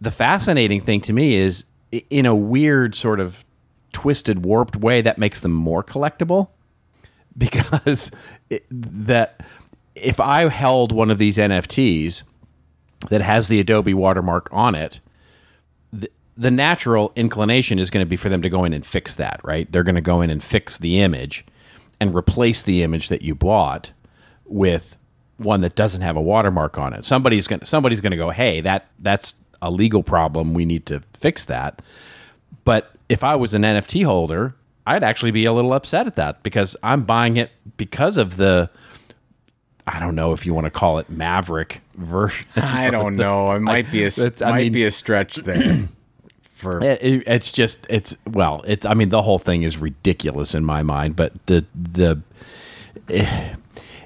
The 0.00 0.10
fascinating 0.10 0.80
thing 0.80 1.00
to 1.02 1.12
me 1.12 1.34
is, 1.34 1.64
in 2.10 2.26
a 2.26 2.34
weird 2.34 2.94
sort 2.94 3.20
of 3.20 3.44
twisted, 3.92 4.44
warped 4.44 4.76
way, 4.76 5.00
that 5.00 5.18
makes 5.18 5.40
them 5.40 5.52
more 5.52 5.82
collectible 5.82 6.48
because 7.38 8.10
it, 8.50 8.64
that 8.70 9.40
if 9.94 10.20
I 10.20 10.48
held 10.48 10.92
one 10.92 11.10
of 11.10 11.18
these 11.18 11.38
NFTs 11.38 12.24
that 13.08 13.20
has 13.22 13.48
the 13.48 13.60
Adobe 13.60 13.94
watermark 13.94 14.48
on 14.52 14.74
it, 14.74 15.00
the, 15.92 16.10
the 16.36 16.50
natural 16.50 17.12
inclination 17.16 17.78
is 17.78 17.90
going 17.90 18.04
to 18.04 18.08
be 18.08 18.16
for 18.16 18.28
them 18.28 18.42
to 18.42 18.50
go 18.50 18.64
in 18.64 18.72
and 18.72 18.84
fix 18.84 19.14
that, 19.16 19.40
right? 19.44 19.70
They're 19.70 19.82
going 19.84 19.94
to 19.94 20.00
go 20.00 20.20
in 20.20 20.30
and 20.30 20.42
fix 20.42 20.76
the 20.78 21.00
image 21.00 21.44
and 22.04 22.14
replace 22.14 22.60
the 22.62 22.82
image 22.82 23.08
that 23.08 23.22
you 23.22 23.34
bought 23.34 23.92
with 24.44 24.98
one 25.38 25.62
that 25.62 25.74
doesn't 25.74 26.02
have 26.02 26.16
a 26.16 26.20
watermark 26.20 26.76
on 26.78 26.92
it. 26.92 27.02
Somebody's 27.02 27.46
going 27.48 27.60
to 27.60 27.66
somebody's 27.66 28.00
going 28.02 28.10
to 28.10 28.16
go, 28.18 28.28
"Hey, 28.30 28.60
that 28.60 28.86
that's 28.98 29.34
a 29.62 29.70
legal 29.70 30.02
problem. 30.02 30.52
We 30.52 30.64
need 30.66 30.84
to 30.86 31.00
fix 31.14 31.46
that." 31.46 31.80
But 32.64 32.90
if 33.08 33.24
I 33.24 33.36
was 33.36 33.54
an 33.54 33.62
NFT 33.62 34.04
holder, 34.04 34.54
I'd 34.86 35.02
actually 35.02 35.30
be 35.30 35.46
a 35.46 35.52
little 35.52 35.72
upset 35.72 36.06
at 36.06 36.16
that 36.16 36.42
because 36.42 36.76
I'm 36.82 37.02
buying 37.04 37.38
it 37.38 37.50
because 37.78 38.18
of 38.18 38.36
the 38.36 38.68
I 39.86 39.98
don't 39.98 40.14
know 40.14 40.32
if 40.34 40.44
you 40.44 40.52
want 40.52 40.66
to 40.66 40.70
call 40.70 40.98
it 40.98 41.08
maverick 41.08 41.80
version. 41.94 42.46
I 42.56 42.90
don't 42.90 43.16
know. 43.16 43.50
It 43.52 43.60
might 43.60 43.90
be 43.90 44.04
a 44.04 44.10
That's- 44.10 44.40
might 44.42 44.64
mean- 44.64 44.72
be 44.72 44.84
a 44.84 44.90
stretch 44.90 45.36
there. 45.36 45.88
For 46.64 46.82
It- 46.82 47.02
it- 47.02 47.22
it's 47.26 47.52
just 47.52 47.86
it's 47.90 48.16
well 48.30 48.62
it's 48.66 48.84
i 48.86 48.94
mean 48.94 49.10
the 49.10 49.22
whole 49.22 49.38
thing 49.38 49.62
is 49.62 49.78
ridiculous 49.78 50.54
in 50.54 50.64
my 50.64 50.82
mind 50.82 51.14
but 51.16 51.32
the 51.46 51.64
the 51.74 52.20
eh, 53.08 53.54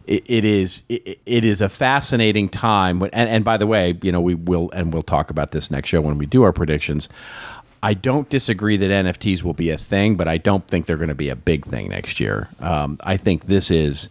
it, 0.07 0.25
it 0.29 0.45
is 0.45 0.83
it, 0.89 1.19
is 1.27 1.61
a 1.61 1.69
fascinating 1.69 2.49
time 2.49 2.99
when, 2.99 3.11
and, 3.13 3.29
and 3.29 3.45
by 3.45 3.57
the 3.57 3.67
way 3.67 3.97
you 4.03 4.11
know 4.13 4.21
we 4.21 4.35
will 4.35 4.71
and 4.73 4.93
we'll 4.93 5.03
talk 5.03 5.31
about 5.31 5.51
this 5.53 5.71
next 5.71 5.89
show 5.91 6.01
when 6.01 6.19
we 6.19 6.27
do 6.27 6.43
our 6.43 6.53
predictions. 6.53 7.09
I 7.81 7.95
don't 7.95 8.29
disagree 8.29 8.77
that 8.77 8.91
nfts 8.91 9.43
will 9.45 9.55
be 9.55 9.71
a 9.71 9.79
thing 9.79 10.17
but 10.17 10.27
i 10.27 10.37
don't 10.37 10.67
think 10.67 10.87
they're 10.87 10.97
going 10.97 11.09
to 11.11 11.15
be 11.15 11.29
a 11.29 11.37
big 11.37 11.65
thing 11.65 11.89
next 11.91 12.19
year. 12.21 12.49
Um, 12.61 12.99
i 13.03 13.17
think 13.17 13.47
this 13.47 13.71
is 13.71 14.09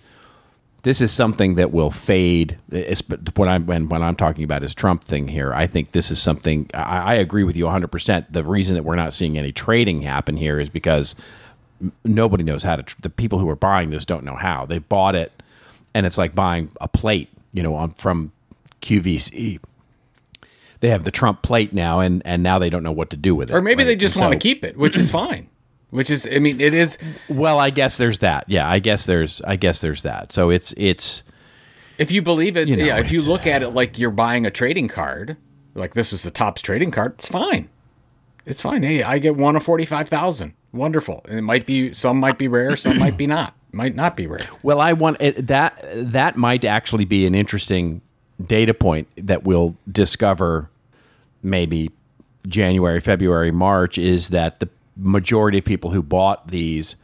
this 0.87 1.01
is 1.01 1.11
something 1.11 1.55
that 1.55 1.73
will 1.73 1.91
fade. 1.91 2.57
It's, 2.71 3.03
what 3.35 3.49
I'm 3.49 3.65
when, 3.65 3.89
when 3.89 4.01
I'm 4.01 4.15
talking 4.15 4.45
about 4.45 4.63
is 4.63 4.73
Trump 4.73 5.03
thing 5.03 5.27
here. 5.27 5.53
I 5.53 5.67
think 5.67 5.91
this 5.91 6.09
is 6.09 6.21
something. 6.21 6.69
I, 6.73 6.99
I 6.99 7.13
agree 7.15 7.43
with 7.43 7.57
you 7.57 7.65
100. 7.65 7.89
percent 7.89 8.31
The 8.31 8.41
reason 8.41 8.75
that 8.75 8.83
we're 8.83 8.95
not 8.95 9.11
seeing 9.11 9.37
any 9.37 9.51
trading 9.51 10.03
happen 10.03 10.37
here 10.37 10.61
is 10.61 10.69
because 10.69 11.13
nobody 12.05 12.45
knows 12.45 12.63
how 12.63 12.77
to. 12.77 12.83
Tr- 12.83 13.01
the 13.01 13.09
people 13.09 13.39
who 13.39 13.49
are 13.49 13.55
buying 13.57 13.89
this 13.89 14.05
don't 14.05 14.23
know 14.23 14.37
how. 14.37 14.65
They 14.65 14.79
bought 14.79 15.13
it, 15.13 15.33
and 15.93 16.05
it's 16.05 16.17
like 16.17 16.33
buying 16.33 16.71
a 16.79 16.87
plate. 16.87 17.27
You 17.51 17.63
know, 17.63 17.75
on 17.75 17.89
from 17.89 18.31
QVC. 18.81 19.59
They 20.79 20.87
have 20.87 21.03
the 21.03 21.11
Trump 21.11 21.41
plate 21.41 21.73
now, 21.73 21.99
and 21.99 22.21
and 22.25 22.41
now 22.41 22.59
they 22.59 22.69
don't 22.69 22.83
know 22.83 22.93
what 22.93 23.09
to 23.09 23.17
do 23.17 23.35
with 23.35 23.49
it. 23.51 23.53
or 23.53 23.61
maybe 23.61 23.83
they 23.83 23.97
just 23.97 24.15
And 24.15 24.21
want 24.21 24.33
to 24.35 24.39
keep 24.39 24.63
it, 24.63 24.77
which 24.77 24.97
is 24.97 25.11
fine. 25.11 25.49
Which 25.89 26.09
is, 26.09 26.27
I 26.29 26.39
mean, 26.39 26.59
it 26.59 26.73
is. 26.73 26.97
Well, 27.29 27.59
I 27.59 27.69
guess 27.69 27.97
there's 27.97 28.19
that. 28.19 28.43
Yeah, 28.47 28.69
I 28.69 28.79
guess 28.79 29.05
there's. 29.05 29.41
I 29.43 29.55
guess 29.55 29.79
there's 29.79 30.03
that. 30.03 30.33
So 30.33 30.49
it's 30.49 30.73
it's. 30.75 31.23
If 31.97 32.11
you 32.11 32.21
believe 32.21 32.57
it, 32.57 32.67
You 32.67 32.75
know, 32.75 32.85
yeah. 32.85 32.97
If 32.97 33.11
you 33.11 33.21
look 33.21 33.47
at 33.47 33.63
it 33.63 33.69
like 33.69 33.97
you're 33.97 34.11
buying 34.11 34.45
a 34.45 34.51
trading 34.51 34.89
card, 34.89 35.37
like 35.75 35.93
this 35.93 36.11
was 36.11 36.23
the 36.23 36.31
Topps 36.31 36.61
trading 36.61 36.91
card, 36.91 37.15
it's 37.17 37.29
fine. 37.29 37.69
It's 38.45 38.61
fine. 38.61 38.83
Hey, 38.83 39.01
I 39.01 39.17
get 39.19 39.37
one 39.37 39.55
of 39.55 39.63
forty-five 39.63 40.09
thousand. 40.09 40.53
Wonderful. 40.73 41.21
And 41.29 41.39
it 41.39 41.43
might 41.43 41.65
be 41.65 41.93
some 41.93 42.17
might 42.19 42.37
be 42.37 42.49
rare, 42.49 42.75
some 42.75 42.99
might 42.99 43.17
be 43.17 43.25
not. 43.25 43.53
Might 43.71 43.95
not 43.95 44.17
be 44.17 44.27
rare. 44.27 44.47
Well, 44.63 44.81
I 44.81 44.93
want 44.93 45.17
it, 45.21 45.47
that. 45.47 45.81
That 45.95 46.35
might 46.35 46.65
actually 46.65 47.05
be 47.05 47.25
an 47.25 47.33
interesting 47.33 48.01
data 48.45 48.73
point 48.73 49.07
that 49.15 49.43
we'll 49.43 49.77
discover 49.91 50.69
maybe 51.41 51.91
January, 52.47 52.99
February, 52.99 53.51
March. 53.51 53.97
Is 53.97 54.29
that 54.29 54.59
the 54.59 54.69
majority 54.97 55.57
of 55.59 55.65
people 55.65 55.91
who 55.91 56.03
bought 56.03 56.47
these 56.47 56.95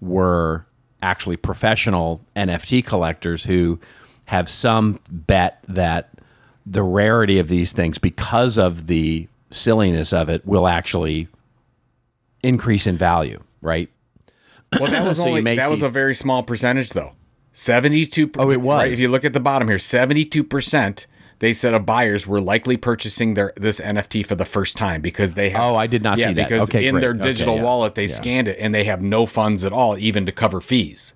were 0.00 0.66
actually 1.02 1.36
professional 1.36 2.24
NFT 2.36 2.84
collectors 2.84 3.44
who 3.44 3.78
have 4.26 4.48
some 4.48 4.98
bet 5.10 5.62
that 5.68 6.10
the 6.64 6.82
rarity 6.82 7.38
of 7.38 7.48
these 7.48 7.72
things, 7.72 7.98
because 7.98 8.56
of 8.56 8.86
the 8.86 9.28
silliness 9.50 10.12
of 10.12 10.28
it, 10.28 10.46
will 10.46 10.68
actually 10.68 11.28
increase 12.42 12.86
in 12.86 12.96
value, 12.96 13.42
right? 13.60 13.88
Well, 14.78 14.90
that 14.90 15.06
was 15.08 15.18
So 15.18 15.28
only 15.28 15.56
that 15.56 15.70
was 15.70 15.82
a 15.82 15.90
very 15.90 16.14
small 16.14 16.42
percentage, 16.42 16.90
though. 16.90 17.12
Seventy-two. 17.52 18.30
Oh, 18.38 18.50
it 18.50 18.62
was. 18.62 18.78
Right, 18.78 18.92
if 18.92 18.98
you 18.98 19.08
look 19.08 19.24
at 19.24 19.34
the 19.34 19.40
bottom 19.40 19.68
here, 19.68 19.78
seventy-two 19.78 20.44
percent. 20.44 21.06
They 21.42 21.52
said 21.54 21.74
of 21.74 21.84
buyers 21.84 22.24
were 22.24 22.40
likely 22.40 22.76
purchasing 22.76 23.34
their 23.34 23.52
this 23.56 23.80
NFT 23.80 24.24
for 24.24 24.36
the 24.36 24.44
first 24.44 24.76
time 24.76 25.00
because 25.00 25.34
they 25.34 25.50
have. 25.50 25.60
Oh, 25.60 25.74
I 25.74 25.88
did 25.88 26.00
not 26.00 26.16
yeah, 26.18 26.28
see 26.28 26.34
that. 26.34 26.48
because 26.48 26.68
Okay, 26.68 26.86
in 26.86 26.92
great. 26.94 27.00
their 27.00 27.10
Okay, 27.10 27.22
digital 27.24 27.56
yeah. 27.56 27.62
wallet 27.64 27.96
they 27.96 28.02
Yeah. 28.04 28.14
scanned 28.14 28.46
it 28.46 28.58
and 28.60 28.72
they 28.72 28.84
have 28.84 29.02
no 29.02 29.26
funds 29.26 29.64
at 29.64 29.72
all, 29.72 29.98
even 29.98 30.24
to 30.26 30.30
cover 30.30 30.60
fees. 30.60 31.14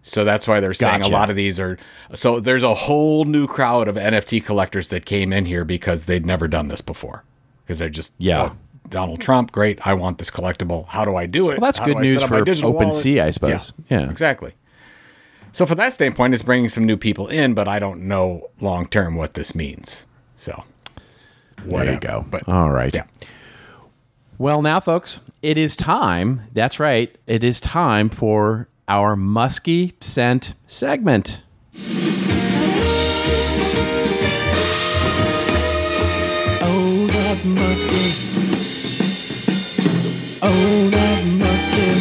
So 0.00 0.24
that's 0.24 0.48
why 0.48 0.60
they're 0.60 0.72
saying 0.72 1.00
Gotcha. 1.02 1.10
a 1.10 1.12
lot 1.12 1.28
of 1.28 1.36
these 1.36 1.60
are. 1.60 1.76
So 2.14 2.40
there's 2.40 2.62
a 2.62 2.72
whole 2.72 3.26
new 3.26 3.46
crowd 3.46 3.86
of 3.86 3.96
NFT 3.96 4.40
collectors 4.42 4.88
that 4.88 5.04
came 5.04 5.30
in 5.30 5.44
here 5.44 5.66
because 5.66 6.06
they'd 6.06 6.24
never 6.24 6.48
done 6.48 6.68
this 6.68 6.80
before. 6.80 7.22
Because 7.66 7.80
they're 7.80 7.90
just 7.90 8.14
Yeah. 8.16 8.44
oh, 8.44 8.56
Donald 8.88 9.20
Trump, 9.20 9.52
great. 9.52 9.86
I 9.86 9.92
want 9.92 10.16
this 10.16 10.30
collectible. 10.30 10.86
How 10.86 11.04
do 11.04 11.16
I 11.16 11.26
do 11.26 11.50
it? 11.50 11.60
Well, 11.60 11.68
that's 11.68 11.76
How 11.80 11.84
good 11.84 11.98
news 11.98 12.24
for? 12.24 12.42
OpenSea, 12.42 13.22
I 13.24 13.28
suppose. 13.28 13.74
Yeah. 13.90 14.08
exactly. 14.08 14.54
So 15.52 15.66
for 15.66 15.74
that 15.74 15.92
standpoint, 15.92 16.34
it's 16.34 16.42
bringing 16.42 16.68
some 16.68 16.84
new 16.84 16.96
people 16.96 17.26
in, 17.28 17.54
but 17.54 17.66
I 17.68 17.78
don't 17.78 18.02
know 18.02 18.48
long 18.60 18.86
term 18.86 19.16
what 19.16 19.34
this 19.34 19.54
means. 19.54 20.06
So 20.36 20.64
There 21.66 21.92
you 21.92 21.98
go. 22.00 22.24
But 22.30 22.48
All 22.48 22.70
right. 22.70 22.94
yeah. 22.94 23.04
Well, 24.38 24.62
now, 24.62 24.78
folks, 24.78 25.18
it 25.42 25.58
is 25.58 25.76
time. 25.76 26.42
That's 26.52 26.78
right. 26.78 27.16
It 27.26 27.42
is 27.42 27.60
time 27.60 28.08
for 28.08 28.68
our 28.86 29.16
musky 29.16 29.94
scent 30.00 30.54
segment. 30.68 31.42
Oh, 36.60 37.06
that 37.08 37.44
musky. 37.44 38.12
Oh, 40.42 40.90
that 40.90 41.24
musky. 41.26 42.00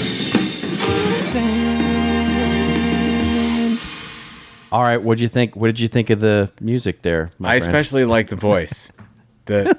Scent. 1.16 1.87
All 4.78 4.84
right. 4.84 5.02
What'd 5.02 5.20
you 5.20 5.28
think? 5.28 5.56
What 5.56 5.70
did 5.70 5.80
you 5.80 5.88
think 5.88 6.12
of 6.12 6.20
the 6.20 6.52
music 6.62 7.02
there? 7.02 7.32
my 7.40 7.50
I 7.50 7.60
friend? 7.60 7.64
especially 7.64 8.06
like 8.06 8.28
the 8.28 8.36
voice. 8.36 8.92
The 9.46 9.76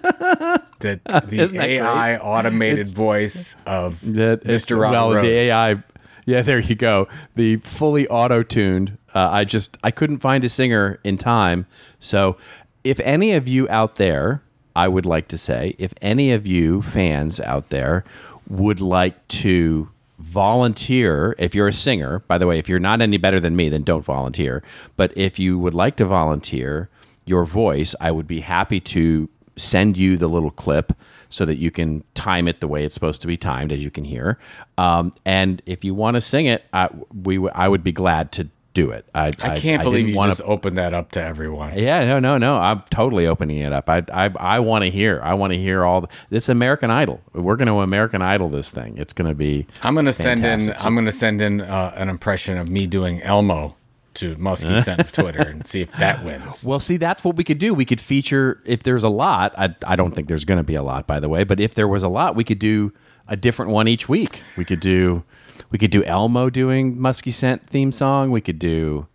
the, 0.80 1.00
the 1.06 1.60
AI 1.60 2.16
automated 2.16 2.88
voice 2.88 3.54
of 3.64 4.00
That 4.00 4.42
Mr. 4.42 4.76
Robert 4.80 4.96
well, 4.96 5.22
the 5.22 5.30
AI. 5.30 5.84
Yeah, 6.26 6.42
there 6.42 6.58
you 6.58 6.74
go. 6.74 7.06
The 7.36 7.58
fully 7.58 8.08
auto-tuned. 8.08 8.98
Uh, 9.14 9.30
I 9.30 9.44
just 9.44 9.78
I 9.84 9.92
couldn't 9.92 10.18
find 10.18 10.44
a 10.44 10.48
singer 10.48 10.98
in 11.04 11.16
time. 11.16 11.66
So, 12.00 12.36
if 12.82 12.98
any 12.98 13.34
of 13.34 13.46
you 13.46 13.68
out 13.68 13.94
there, 13.94 14.42
I 14.74 14.88
would 14.88 15.06
like 15.06 15.28
to 15.28 15.38
say, 15.38 15.76
if 15.78 15.94
any 16.02 16.32
of 16.32 16.44
you 16.44 16.82
fans 16.82 17.38
out 17.38 17.70
there 17.70 18.02
would 18.48 18.80
like 18.80 19.28
to 19.28 19.90
volunteer, 20.18 21.34
if 21.38 21.54
you're 21.54 21.68
a 21.68 21.72
singer, 21.72 22.20
by 22.20 22.38
the 22.38 22.46
way, 22.46 22.58
if 22.58 22.68
you're 22.68 22.78
not 22.78 23.00
any 23.00 23.16
better 23.16 23.40
than 23.40 23.56
me, 23.56 23.68
then 23.68 23.82
don't 23.82 24.04
volunteer. 24.04 24.62
But 24.96 25.16
if 25.16 25.38
you 25.38 25.58
would 25.58 25.74
like 25.74 25.96
to 25.96 26.04
volunteer 26.04 26.88
your 27.24 27.44
voice, 27.44 27.94
I 28.00 28.10
would 28.10 28.26
be 28.26 28.40
happy 28.40 28.80
to 28.80 29.28
send 29.56 29.96
you 29.96 30.16
the 30.16 30.28
little 30.28 30.50
clip 30.50 30.92
so 31.28 31.44
that 31.44 31.56
you 31.56 31.70
can 31.70 32.04
time 32.14 32.48
it 32.48 32.60
the 32.60 32.68
way 32.68 32.84
it's 32.84 32.94
supposed 32.94 33.20
to 33.22 33.26
be 33.26 33.36
timed, 33.36 33.72
as 33.72 33.82
you 33.82 33.90
can 33.90 34.04
hear. 34.04 34.38
Um, 34.76 35.12
and 35.24 35.62
if 35.66 35.84
you 35.84 35.94
want 35.94 36.14
to 36.14 36.20
sing 36.20 36.46
it, 36.46 36.64
I, 36.72 36.88
we 37.12 37.48
I 37.50 37.68
would 37.68 37.84
be 37.84 37.92
glad 37.92 38.32
to 38.32 38.48
do 38.78 38.90
it. 38.90 39.04
I, 39.14 39.28
I 39.42 39.58
can't 39.58 39.82
believe 39.82 40.04
didn't 40.04 40.10
you 40.10 40.16
wanna- 40.16 40.30
just 40.30 40.42
opened 40.42 40.78
that 40.78 40.94
up 40.94 41.10
to 41.12 41.22
everyone. 41.22 41.76
Yeah, 41.78 42.04
no, 42.04 42.18
no, 42.18 42.38
no. 42.38 42.56
I'm 42.58 42.82
totally 42.90 43.26
opening 43.26 43.58
it 43.58 43.72
up. 43.72 43.88
I, 43.90 44.04
I, 44.12 44.30
I 44.38 44.60
want 44.60 44.84
to 44.84 44.90
hear. 44.90 45.20
I 45.22 45.34
want 45.34 45.52
to 45.52 45.58
hear 45.58 45.84
all 45.84 46.02
the, 46.02 46.08
this 46.30 46.48
American 46.48 46.90
Idol. 46.90 47.20
We're 47.32 47.56
going 47.56 47.68
to 47.68 47.78
American 47.80 48.22
Idol 48.22 48.48
this 48.48 48.70
thing. 48.70 48.96
It's 48.98 49.12
going 49.12 49.28
to 49.28 49.34
be. 49.34 49.66
I'm 49.82 49.94
gonna 49.94 50.12
send 50.12 50.44
in. 50.44 50.72
I'm 50.78 50.94
gonna 50.94 51.12
send 51.12 51.42
in 51.42 51.60
uh, 51.60 51.92
an 51.96 52.08
impression 52.08 52.58
of 52.58 52.68
me 52.68 52.86
doing 52.86 53.20
Elmo 53.22 53.74
to 54.14 54.36
Musky 54.36 54.78
Scent 54.80 54.98
of 55.00 55.12
Twitter 55.12 55.42
and 55.42 55.64
see 55.66 55.80
if 55.80 55.92
that 55.92 56.24
wins. 56.24 56.64
Well, 56.68 56.80
see, 56.80 56.96
that's 56.96 57.22
what 57.22 57.36
we 57.36 57.44
could 57.44 57.58
do. 57.58 57.72
We 57.72 57.84
could 57.84 58.00
feature 58.00 58.60
if 58.66 58.82
there's 58.82 59.04
a 59.04 59.08
lot. 59.08 59.54
I, 59.56 59.74
I 59.86 59.94
don't 59.96 60.12
think 60.12 60.26
there's 60.26 60.44
going 60.44 60.58
to 60.58 60.64
be 60.64 60.74
a 60.74 60.82
lot, 60.82 61.06
by 61.06 61.20
the 61.20 61.28
way. 61.28 61.44
But 61.44 61.60
if 61.60 61.74
there 61.74 61.86
was 61.86 62.02
a 62.02 62.08
lot, 62.08 62.34
we 62.34 62.42
could 62.42 62.58
do 62.58 62.92
a 63.28 63.36
different 63.36 63.70
one 63.70 63.86
each 63.86 64.08
week. 64.08 64.42
We 64.56 64.64
could 64.64 64.80
do, 64.80 65.22
we 65.70 65.78
could 65.78 65.90
do 65.90 66.04
Elmo 66.04 66.50
doing 66.50 67.00
Musky 67.00 67.30
Scent 67.30 67.66
theme 67.68 67.92
song. 67.92 68.30
We 68.30 68.40
could 68.40 68.58
do. 68.58 69.06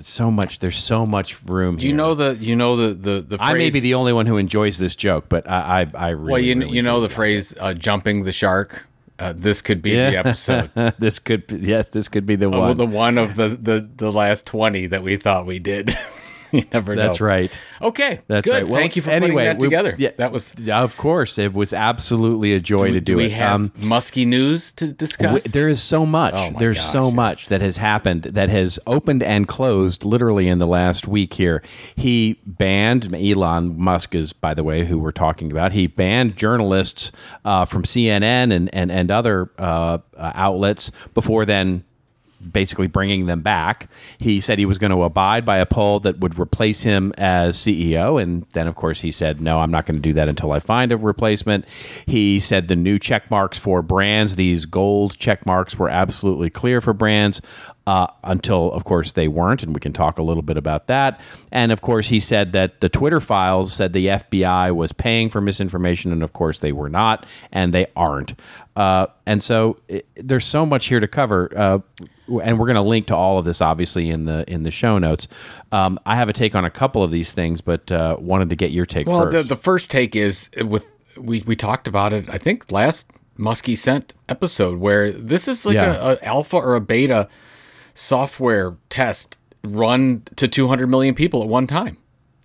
So 0.00 0.30
much. 0.30 0.58
There's 0.58 0.76
so 0.76 1.06
much 1.06 1.42
room. 1.44 1.76
Do 1.76 1.86
you 1.86 1.92
know 1.92 2.14
the? 2.14 2.36
You 2.36 2.56
know 2.56 2.74
the 2.74 2.88
the 2.94 3.20
the. 3.20 3.38
Phrase, 3.38 3.50
I 3.50 3.54
may 3.54 3.70
be 3.70 3.78
the 3.78 3.94
only 3.94 4.12
one 4.12 4.26
who 4.26 4.38
enjoys 4.38 4.78
this 4.78 4.96
joke, 4.96 5.26
but 5.28 5.48
I, 5.48 5.82
I, 5.94 6.06
I 6.06 6.08
really. 6.10 6.32
Well, 6.32 6.40
you 6.40 6.58
really 6.58 6.76
you 6.76 6.82
know 6.82 7.00
the 7.00 7.08
phrase 7.08 7.54
uh, 7.60 7.72
"jumping 7.72 8.24
the 8.24 8.32
shark." 8.32 8.86
Uh, 9.18 9.32
this 9.32 9.62
could 9.62 9.80
be 9.80 9.94
the 9.94 10.16
episode. 10.16 10.70
this 10.98 11.18
could 11.20 11.46
be, 11.46 11.56
yes, 11.58 11.88
this 11.90 12.08
could 12.08 12.26
be 12.26 12.36
the 12.36 12.46
Oh, 12.46 12.60
one. 12.60 12.76
the 12.76 12.84
one 12.86 13.18
of 13.18 13.36
the, 13.36 13.48
the 13.48 13.88
the 13.96 14.10
last 14.12 14.46
twenty 14.48 14.86
that 14.88 15.02
we 15.04 15.16
thought 15.16 15.46
we 15.46 15.58
did. 15.60 15.94
you 16.52 16.62
never 16.72 16.94
know. 16.94 17.02
That's 17.02 17.20
right. 17.20 17.60
Okay, 17.82 18.20
That's 18.26 18.44
good. 18.44 18.52
right. 18.52 18.68
Well, 18.68 18.80
Thank 18.80 18.96
you 18.96 19.02
for 19.02 19.10
anyway, 19.10 19.28
putting 19.28 19.46
that 19.46 19.58
we- 19.60 19.66
together. 19.66 19.94
yeah, 19.98 20.10
that 20.16 20.32
was. 20.32 20.54
Yeah, 20.58 20.82
of 20.82 20.96
course, 20.96 21.38
it 21.38 21.52
was 21.54 21.72
absolutely 21.72 22.52
a 22.54 22.60
joy 22.60 22.92
to 22.92 23.00
do, 23.00 23.12
do 23.14 23.16
we 23.18 23.24
it. 23.26 23.32
have 23.32 23.54
Um, 23.54 23.72
musky 23.78 24.24
news 24.24 24.72
to 24.72 24.88
discuss? 24.92 25.26
w- 25.44 25.52
there 25.52 25.68
is 25.68 25.82
so 25.82 26.04
much. 26.06 26.34
Oh 26.36 26.50
There's 26.58 26.76
gosh, 26.78 26.86
so 26.86 27.06
yes. 27.06 27.14
much 27.14 27.46
that 27.48 27.60
has 27.60 27.76
happened 27.78 28.22
that 28.24 28.48
has 28.50 28.78
opened 28.86 29.22
and 29.22 29.46
closed 29.48 30.04
literally 30.04 30.48
in 30.48 30.58
the 30.58 30.66
last 30.66 31.06
week 31.08 31.34
here. 31.34 31.62
He 31.94 32.38
banned 32.46 33.14
Elon 33.14 33.78
Musk 33.78 34.14
is, 34.14 34.32
by 34.32 34.54
the 34.54 34.64
way, 34.64 34.84
who 34.84 34.98
we're 34.98 35.12
talking 35.12 35.50
about. 35.50 35.72
He 35.72 35.86
banned 35.86 36.36
journalists 36.36 37.12
uh, 37.44 37.64
from 37.64 37.82
CNN 37.84 38.52
and 38.54 38.72
and 38.74 38.90
and 38.90 39.10
other 39.10 39.50
uh, 39.58 39.98
uh, 40.16 40.32
outlets 40.34 40.90
before 41.14 41.44
then 41.44 41.84
basically 42.52 42.86
bringing 42.86 43.26
them 43.26 43.40
back. 43.40 43.90
He 44.18 44.40
said 44.40 44.58
he 44.58 44.66
was 44.66 44.78
going 44.78 44.90
to 44.90 45.02
abide 45.02 45.44
by 45.44 45.58
a 45.58 45.66
poll 45.66 46.00
that 46.00 46.18
would 46.20 46.38
replace 46.38 46.82
him 46.82 47.12
as 47.16 47.56
CEO. 47.56 48.22
And 48.22 48.44
then, 48.54 48.66
of 48.66 48.74
course, 48.74 49.00
he 49.00 49.10
said, 49.10 49.40
no, 49.40 49.60
I'm 49.60 49.70
not 49.70 49.86
going 49.86 49.96
to 49.96 50.02
do 50.02 50.12
that 50.14 50.28
until 50.28 50.52
I 50.52 50.58
find 50.58 50.92
a 50.92 50.96
replacement. 50.96 51.64
He 52.06 52.38
said 52.40 52.68
the 52.68 52.76
new 52.76 52.98
check 52.98 53.30
marks 53.30 53.58
for 53.58 53.82
brands, 53.82 54.36
these 54.36 54.66
gold 54.66 55.18
check 55.18 55.46
marks, 55.46 55.78
were 55.78 55.88
absolutely 55.88 56.50
clear 56.50 56.80
for 56.80 56.92
brands. 56.92 57.40
Uh, 57.86 58.08
until, 58.24 58.72
of 58.72 58.82
course, 58.82 59.12
they 59.12 59.28
weren't, 59.28 59.62
and 59.62 59.72
we 59.72 59.78
can 59.78 59.92
talk 59.92 60.18
a 60.18 60.22
little 60.22 60.42
bit 60.42 60.56
about 60.56 60.88
that. 60.88 61.20
And 61.52 61.70
of 61.70 61.80
course, 61.82 62.08
he 62.08 62.18
said 62.18 62.50
that 62.52 62.80
the 62.80 62.88
Twitter 62.88 63.20
files 63.20 63.72
said 63.72 63.92
the 63.92 64.08
FBI 64.08 64.74
was 64.74 64.90
paying 64.90 65.30
for 65.30 65.40
misinformation, 65.40 66.10
and 66.10 66.24
of 66.24 66.32
course, 66.32 66.60
they 66.60 66.72
were 66.72 66.88
not, 66.88 67.24
and 67.52 67.72
they 67.72 67.86
aren't. 67.94 68.34
Uh, 68.74 69.06
and 69.24 69.40
so, 69.40 69.78
it, 69.86 70.04
there's 70.16 70.44
so 70.44 70.66
much 70.66 70.86
here 70.86 70.98
to 70.98 71.06
cover. 71.06 71.48
Uh, 71.56 71.78
and 72.42 72.58
we're 72.58 72.66
going 72.66 72.74
to 72.74 72.82
link 72.82 73.06
to 73.06 73.14
all 73.14 73.38
of 73.38 73.44
this 73.44 73.60
obviously 73.62 74.10
in 74.10 74.24
the 74.24 74.44
in 74.52 74.64
the 74.64 74.72
show 74.72 74.98
notes. 74.98 75.28
Um, 75.70 75.98
I 76.04 76.16
have 76.16 76.28
a 76.28 76.32
take 76.32 76.56
on 76.56 76.64
a 76.64 76.70
couple 76.70 77.04
of 77.04 77.12
these 77.12 77.32
things, 77.32 77.60
but 77.60 77.92
uh, 77.92 78.16
wanted 78.18 78.50
to 78.50 78.56
get 78.56 78.72
your 78.72 78.84
take 78.84 79.06
well, 79.06 79.30
first. 79.30 79.48
the 79.48 79.54
the 79.54 79.60
first 79.62 79.92
take 79.92 80.16
is 80.16 80.50
with 80.60 80.90
we 81.16 81.42
we 81.46 81.54
talked 81.54 81.86
about 81.86 82.12
it. 82.12 82.28
I 82.28 82.38
think 82.38 82.72
last 82.72 83.08
Musky 83.36 83.76
Scent 83.76 84.14
episode 84.28 84.80
where 84.80 85.12
this 85.12 85.46
is 85.46 85.64
like 85.64 85.74
Yeah. 85.74 85.94
a, 85.94 86.12
a 86.14 86.24
alpha 86.24 86.56
or 86.56 86.74
a 86.74 86.80
beta 86.80 87.28
software 87.96 88.76
test 88.90 89.38
run 89.64 90.22
to 90.36 90.46
200 90.46 90.86
million 90.86 91.14
people 91.14 91.42
at 91.42 91.48
one 91.48 91.66
time. 91.66 91.96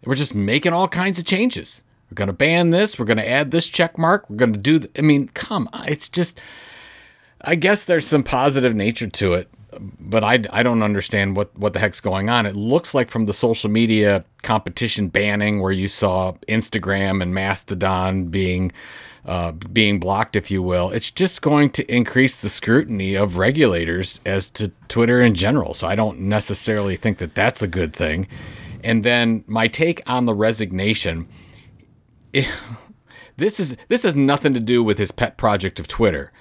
We're 0.06 0.16
just 0.16 0.34
making 0.34 0.74
all 0.74 0.88
kinds 0.88 1.20
of 1.20 1.26
changes. 1.26 1.84
We're 2.10 2.16
going 2.16 2.28
to 2.28 2.34
ban 2.34 2.72
this. 2.72 2.98
We're 2.98 3.06
going 3.06 3.18
to 3.18 3.30
add 3.30 3.52
this 3.52 3.68
check 3.68 3.98
mark. 3.98 4.30
We're 4.30 4.38
going 4.38 4.54
to 4.54 4.60
do. 4.60 4.80
Th- 4.80 4.92
I 4.98 5.02
mean, 5.02 5.28
come 5.30 5.70
on. 5.72 5.88
It's 5.88 6.10
just. 6.10 6.42
I 7.44 7.56
guess 7.56 7.86
there's 7.86 8.06
some 8.06 8.24
positive 8.24 8.76
nature 8.76 9.08
to 9.08 9.34
it, 9.34 9.50
but 10.00 10.24
I, 10.24 10.44
I 10.52 10.62
don't 10.62 10.84
understand 10.84 11.36
what, 11.36 11.58
what 11.58 11.74
the 11.74 11.80
heck's 11.80 12.00
going 12.00 12.30
on. 12.30 12.46
It 12.46 12.56
looks 12.56 12.94
like 12.94 13.10
from 13.10 13.26
the 13.26 13.34
social 13.34 13.68
media 13.68 14.24
competition 14.44 15.08
banning, 15.08 15.60
where 15.60 15.72
you 15.72 15.88
saw 15.88 16.34
Instagram 16.48 17.20
and 17.24 17.34
Mastodon 17.34 18.26
being 18.26 18.72
uh, 19.26 19.52
being 19.52 20.00
blocked, 20.00 20.36
if 20.36 20.50
you 20.50 20.64
will, 20.64 20.90
it's 20.92 21.12
just 21.12 21.42
going 21.42 21.70
to 21.72 21.94
increase 21.94 22.42
the 22.42 22.50
scrutiny 22.50 23.16
of 23.16 23.38
regulators 23.38 24.20
as 24.26 24.50
to 24.52 24.72
Twitter 24.88 25.22
in 25.22 25.36
general. 25.36 25.74
So 25.74 25.88
I 25.88 25.96
don't 25.96 26.22
necessarily 26.22 26.96
think 26.96 27.20
that 27.20 27.36
that's 27.36 27.62
a 27.62 27.68
good 27.68 27.94
thing. 27.94 28.28
And 28.84 29.04
then 29.04 29.44
my 29.46 29.68
take 29.68 30.02
on 30.08 30.26
the 30.26 30.34
resignation 30.34 31.28
this 33.38 33.60
is 33.60 33.76
this 33.88 34.04
has 34.04 34.16
nothing 34.16 34.54
to 34.54 34.60
do 34.60 34.84
with 34.84 34.98
his 34.98 35.12
pet 35.12 35.38
project 35.38 35.80
of 35.80 35.88
Twitter. 35.88 36.32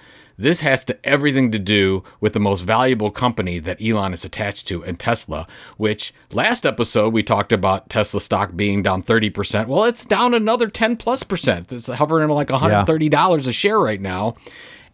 This 0.41 0.61
has 0.61 0.85
to 0.87 0.99
everything 1.05 1.51
to 1.53 1.59
do 1.59 2.03
with 2.19 2.33
the 2.33 2.41
most 2.41 2.63
valuable 2.63 3.11
company 3.11 3.59
that 3.59 3.81
Elon 3.81 4.15
is 4.15 4.25
attached 4.25 4.67
to, 4.69 4.83
and 4.85 4.99
Tesla. 4.99 5.47
Which 5.77 6.15
last 6.33 6.65
episode 6.65 7.13
we 7.13 7.23
talked 7.23 7.53
about 7.53 7.91
Tesla 7.91 8.21
stock 8.21 8.57
being 8.57 8.83
down 8.83 9.03
thirty 9.03 9.29
percent. 9.29 9.69
Well, 9.69 9.85
it's 9.85 10.07
down 10.07 10.33
another 10.33 10.69
ten 10.69 10.97
plus 10.97 11.23
percent. 11.23 11.71
It's 11.71 11.89
hovering 11.89 12.31
at 12.31 12.35
like 12.35 12.49
one 12.51 12.59
hundred 12.59 12.87
thirty 12.87 13.11
dollars 13.11 13.47
a 13.47 13.53
share 13.53 13.79
right 13.79 14.01
now. 14.01 14.35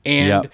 And 0.05 0.45
Yep. 0.45 0.53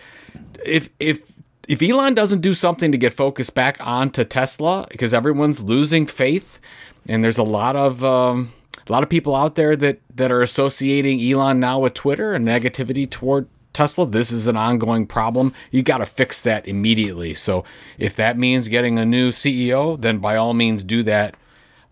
if 0.66 0.88
if 1.00 1.20
if 1.68 1.80
Elon 1.82 2.12
doesn't 2.14 2.40
do 2.40 2.52
something 2.52 2.92
to 2.92 2.98
get 2.98 3.12
focused 3.12 3.54
back 3.54 3.78
onto 3.80 4.24
Tesla, 4.24 4.86
because 4.90 5.14
everyone's 5.14 5.62
losing 5.64 6.06
faith, 6.06 6.60
and 7.08 7.24
there's 7.24 7.38
a 7.38 7.42
lot 7.42 7.76
of 7.76 8.04
um, 8.04 8.52
a 8.86 8.92
lot 8.92 9.02
of 9.02 9.08
people 9.08 9.34
out 9.34 9.54
there 9.54 9.74
that 9.76 10.00
that 10.14 10.30
are 10.30 10.42
associating 10.42 11.22
Elon 11.22 11.60
now 11.60 11.78
with 11.78 11.94
Twitter 11.94 12.34
and 12.34 12.46
negativity 12.46 13.08
toward 13.08 13.48
Tesla. 13.72 14.06
This 14.06 14.32
is 14.32 14.46
an 14.46 14.56
ongoing 14.56 15.06
problem. 15.06 15.52
You 15.70 15.82
got 15.82 15.98
to 15.98 16.06
fix 16.06 16.42
that 16.42 16.66
immediately. 16.66 17.34
So 17.34 17.64
if 17.98 18.16
that 18.16 18.38
means 18.38 18.68
getting 18.68 18.98
a 18.98 19.04
new 19.04 19.30
CEO, 19.30 20.00
then 20.00 20.18
by 20.18 20.36
all 20.36 20.54
means 20.54 20.82
do 20.82 21.02
that. 21.04 21.36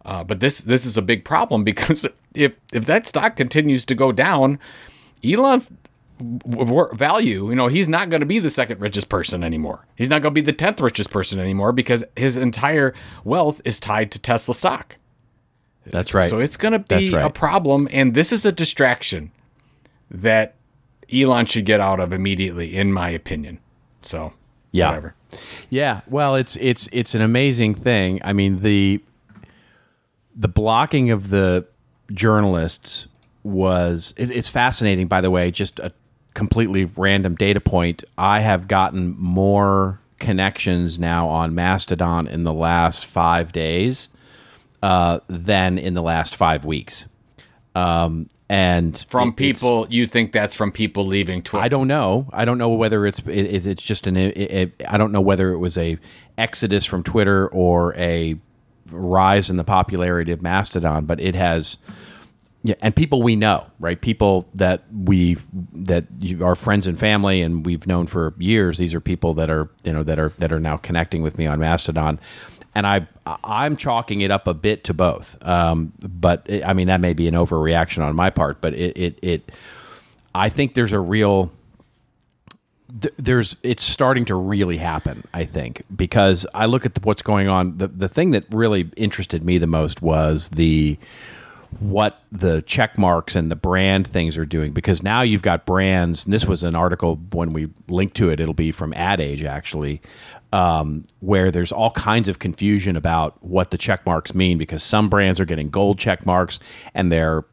Uh, 0.04 0.24
but 0.24 0.40
this 0.40 0.60
this 0.60 0.86
is 0.86 0.96
a 0.96 1.02
big 1.02 1.24
problem 1.24 1.64
because 1.70 2.06
if 2.34 2.52
if 2.72 2.86
that 2.86 3.06
stock 3.06 3.36
continues 3.36 3.84
to 3.86 3.94
go 3.94 4.12
down, 4.12 4.58
Elon's 5.24 5.70
value, 6.20 7.48
you 7.48 7.56
know, 7.56 7.68
he's 7.68 7.88
not 7.88 8.10
going 8.10 8.20
to 8.20 8.26
be 8.26 8.38
the 8.38 8.50
second 8.50 8.80
richest 8.80 9.08
person 9.08 9.42
anymore. 9.42 9.86
He's 9.96 10.08
not 10.08 10.22
going 10.22 10.34
to 10.34 10.42
be 10.42 10.44
the 10.44 10.52
10th 10.52 10.80
richest 10.82 11.10
person 11.10 11.38
anymore 11.38 11.72
because 11.72 12.04
his 12.16 12.36
entire 12.36 12.94
wealth 13.24 13.60
is 13.64 13.80
tied 13.80 14.12
to 14.12 14.18
Tesla 14.18 14.54
stock. 14.54 14.96
That's 15.86 16.14
right. 16.14 16.28
So 16.28 16.38
it's 16.38 16.56
going 16.56 16.72
to 16.72 16.78
be 16.78 17.14
a 17.14 17.30
problem. 17.30 17.88
And 17.90 18.14
this 18.14 18.32
is 18.32 18.44
a 18.44 18.52
distraction 18.52 19.32
that 20.10 20.54
Elon 21.12 21.46
should 21.46 21.64
get 21.64 21.80
out 21.80 22.00
of 22.00 22.12
immediately, 22.12 22.76
in 22.76 22.92
my 22.92 23.10
opinion. 23.10 23.58
So, 24.02 24.32
Yeah. 24.72 24.88
whatever. 24.88 25.14
Yeah, 25.68 26.00
well, 26.08 26.34
it's 26.36 26.56
it's 26.56 26.88
it's 26.92 27.14
an 27.14 27.22
amazing 27.22 27.74
thing. 27.74 28.20
I 28.24 28.32
mean 28.32 28.56
the 28.58 29.00
the 30.34 30.48
blocking 30.48 31.10
of 31.10 31.30
the 31.30 31.66
journalists 32.12 33.06
was 33.42 34.14
it- 34.16 34.30
it's 34.30 34.48
fascinating. 34.48 35.06
By 35.06 35.20
the 35.20 35.30
way, 35.30 35.50
just 35.50 35.78
a 35.80 35.92
completely 36.34 36.84
random 36.84 37.34
data 37.34 37.60
point. 37.60 38.04
I 38.18 38.40
have 38.40 38.68
gotten 38.68 39.14
more 39.18 40.00
connections 40.18 40.98
now 40.98 41.28
on 41.28 41.54
Mastodon 41.54 42.26
in 42.26 42.44
the 42.44 42.52
last 42.52 43.06
five 43.06 43.52
days 43.52 44.08
uh, 44.82 45.20
than 45.28 45.78
in 45.78 45.94
the 45.94 46.02
last 46.02 46.36
five 46.36 46.64
weeks. 46.64 47.06
Um, 47.74 48.26
and 48.48 48.98
From 49.08 49.32
people, 49.32 49.86
you 49.90 50.06
think 50.06 50.32
that's 50.32 50.56
from 50.56 50.72
people 50.72 51.06
leaving 51.06 51.40
Twitter? 51.42 51.64
I 51.64 51.68
don't 51.68 51.86
know. 51.86 52.28
I 52.32 52.44
don't 52.44 52.58
know 52.58 52.70
whether 52.70 53.06
it's 53.06 53.20
it, 53.20 53.28
it- 53.28 53.66
it's 53.66 53.84
just 53.84 54.06
an. 54.08 54.16
It, 54.16 54.36
it, 54.36 54.82
I 54.88 54.96
don't 54.96 55.12
know 55.12 55.20
whether 55.20 55.52
it 55.52 55.58
was 55.58 55.78
a 55.78 55.98
exodus 56.36 56.84
from 56.84 57.02
Twitter 57.04 57.46
or 57.48 57.94
a 57.96 58.36
rise 58.90 59.50
in 59.50 59.56
the 59.56 59.62
popularity 59.64 60.32
of 60.32 60.42
Mastodon, 60.42 61.04
but 61.04 61.20
it 61.20 61.34
has. 61.36 61.76
Yeah, 62.62 62.74
and 62.82 62.94
people 62.94 63.22
we 63.22 63.36
know, 63.36 63.66
right? 63.78 63.98
People 63.98 64.46
that 64.54 64.82
we 64.92 65.36
that 65.72 66.04
you, 66.18 66.44
are 66.44 66.54
friends 66.56 66.86
and 66.86 66.98
family, 66.98 67.40
and 67.40 67.64
we've 67.64 67.86
known 67.86 68.06
for 68.06 68.34
years. 68.36 68.76
These 68.78 68.94
are 68.94 69.00
people 69.00 69.32
that 69.34 69.48
are 69.48 69.70
you 69.84 69.92
know 69.92 70.02
that 70.02 70.18
are 70.18 70.30
that 70.38 70.52
are 70.52 70.60
now 70.60 70.76
connecting 70.76 71.22
with 71.22 71.38
me 71.38 71.46
on 71.46 71.60
Mastodon, 71.60 72.18
and 72.74 72.86
I 72.86 73.06
I'm 73.26 73.76
chalking 73.76 74.20
it 74.20 74.30
up 74.30 74.46
a 74.46 74.54
bit 74.54 74.84
to 74.84 74.94
both. 74.94 75.36
Um, 75.46 75.92
but 76.00 76.42
it, 76.48 76.64
I 76.64 76.72
mean 76.72 76.86
that 76.88 77.00
may 77.00 77.12
be 77.12 77.28
an 77.28 77.34
overreaction 77.34 78.02
on 78.02 78.14
my 78.16 78.30
part, 78.30 78.60
but 78.60 78.74
it 78.74 78.96
it, 78.96 79.18
it 79.22 79.52
I 80.34 80.48
think 80.48 80.74
there's 80.74 80.92
a 80.92 81.00
real 81.00 81.50
th- 83.00 83.14
there's 83.16 83.56
it's 83.62 83.82
starting 83.82 84.24
to 84.24 84.34
really 84.34 84.76
happen 84.76 85.22
i 85.32 85.44
think 85.44 85.82
because 85.94 86.46
i 86.54 86.66
look 86.66 86.84
at 86.86 86.94
the, 86.94 87.00
what's 87.02 87.22
going 87.22 87.48
on 87.48 87.76
the, 87.78 87.88
the 87.88 88.08
thing 88.08 88.30
that 88.32 88.44
really 88.50 88.90
interested 88.96 89.44
me 89.44 89.58
the 89.58 89.66
most 89.66 90.02
was 90.02 90.50
the 90.50 90.98
what 91.78 92.20
the 92.32 92.62
check 92.62 92.98
marks 92.98 93.36
and 93.36 93.50
the 93.50 93.56
brand 93.56 94.06
things 94.06 94.36
are 94.36 94.44
doing 94.44 94.72
because 94.72 95.02
now 95.02 95.22
you've 95.22 95.42
got 95.42 95.64
brands 95.64 96.24
and 96.24 96.32
this 96.32 96.44
was 96.44 96.64
an 96.64 96.74
article 96.74 97.16
when 97.32 97.52
we 97.52 97.68
link 97.88 98.12
to 98.12 98.28
it 98.28 98.40
it'll 98.40 98.54
be 98.54 98.72
from 98.72 98.92
ad 98.94 99.20
age 99.20 99.44
actually 99.44 100.00
um, 100.52 101.04
where 101.20 101.50
there's 101.50 101.72
all 101.72 101.90
kinds 101.92 102.28
of 102.28 102.38
confusion 102.38 102.96
about 102.96 103.42
what 103.42 103.70
the 103.70 103.78
check 103.78 104.04
marks 104.06 104.34
mean 104.34 104.58
because 104.58 104.82
some 104.82 105.08
brands 105.08 105.38
are 105.40 105.44
getting 105.44 105.70
gold 105.70 105.98
check 105.98 106.26
marks 106.26 106.58
and 106.94 107.12
their 107.12 107.44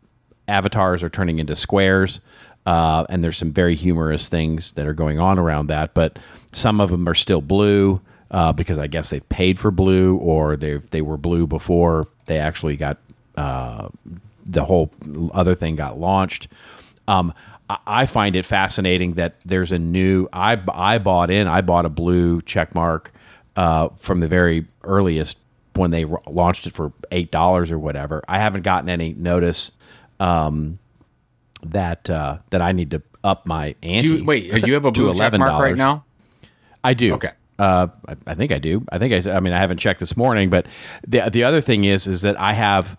avatars 0.48 1.04
are 1.04 1.10
turning 1.10 1.40
into 1.40 1.56
squares 1.56 2.22
uh, 2.66 3.06
and 3.10 3.24
there's 3.24 3.38
some 3.38 3.52
very 3.52 3.76
humorous 3.76 4.30
things 4.30 4.74
that 4.74 4.88
are 4.88 4.94
going 4.94 5.20
on 5.20 5.38
around 5.38 5.68
that 5.68 5.94
but 5.94 6.18
some 6.52 6.82
of 6.82 6.90
them 6.90 7.08
are 7.08 7.14
still 7.14 7.42
blue 7.42 8.02
uh, 8.32 8.52
because 8.54 8.78
I 8.78 8.88
guess 8.88 9.10
they've 9.10 9.28
paid 9.30 9.58
for 9.58 9.72
blue 9.72 10.18
or 10.18 10.58
they 10.58 10.78
they 10.78 11.02
were 11.02 11.18
blue 11.18 11.48
before 11.48 12.08
they 12.26 12.40
actually 12.40 12.76
got 12.76 12.98
uh, 13.36 13.90
the 14.46 14.66
whole 14.66 14.92
other 15.34 15.56
thing 15.56 15.76
got 15.76 16.00
launched. 16.00 16.48
Um, 17.08 17.34
I- 17.70 18.06
find 18.06 18.36
it 18.36 18.46
fascinating 18.46 19.14
that 19.14 19.40
there's 19.46 19.72
a 19.72 19.80
new. 19.80 20.28
I 20.32 20.62
I 20.74 20.98
bought 21.00 21.30
in. 21.30 21.48
I 21.48 21.62
bought 21.62 21.86
a 21.86 21.90
blue 21.90 22.42
check 22.42 22.74
mark 22.74 23.12
uh, 23.56 23.90
from 23.90 24.20
the 24.22 24.28
very 24.28 24.66
earliest 24.84 25.38
when 25.76 25.92
they 25.92 26.06
r- 26.06 26.22
launched 26.28 26.66
it 26.68 26.74
for 26.74 26.94
eight 27.12 27.32
dollars 27.32 27.72
or 27.72 27.78
whatever. 27.80 28.24
I 28.28 28.40
haven't 28.40 28.62
gotten 28.64 28.90
any 28.90 29.14
notice 29.14 29.72
um, 30.20 30.80
that 31.64 32.10
uh, 32.10 32.38
that 32.52 32.62
I 32.62 32.72
need 32.72 32.92
to 32.92 33.02
up 33.24 33.46
my 33.46 33.76
ante. 33.84 34.08
Do 34.08 34.16
you, 34.18 34.26
wait, 34.26 34.44
you 34.66 34.74
have 34.74 34.86
a 34.86 34.92
blue 34.92 35.14
check 35.14 35.34
mark 35.38 35.52
right 35.62 35.76
now? 35.78 36.06
I 36.84 36.94
do. 36.94 37.16
Okay. 37.16 37.32
Uh, 37.60 37.88
I, 38.08 38.16
I 38.28 38.36
think 38.36 38.52
I 38.52 38.60
do. 38.60 38.86
I 38.92 39.00
think 39.00 39.14
I. 39.28 39.32
I 39.36 39.40
mean, 39.40 39.52
I 39.54 39.58
haven't 39.60 39.78
checked 39.80 40.00
this 40.00 40.16
morning, 40.16 40.50
but 40.50 40.68
the 41.06 41.28
the 41.30 41.44
other 41.44 41.60
thing 41.60 41.84
is, 41.84 42.08
is 42.08 42.22
that 42.22 42.40
I 42.40 42.54
have 42.54 42.98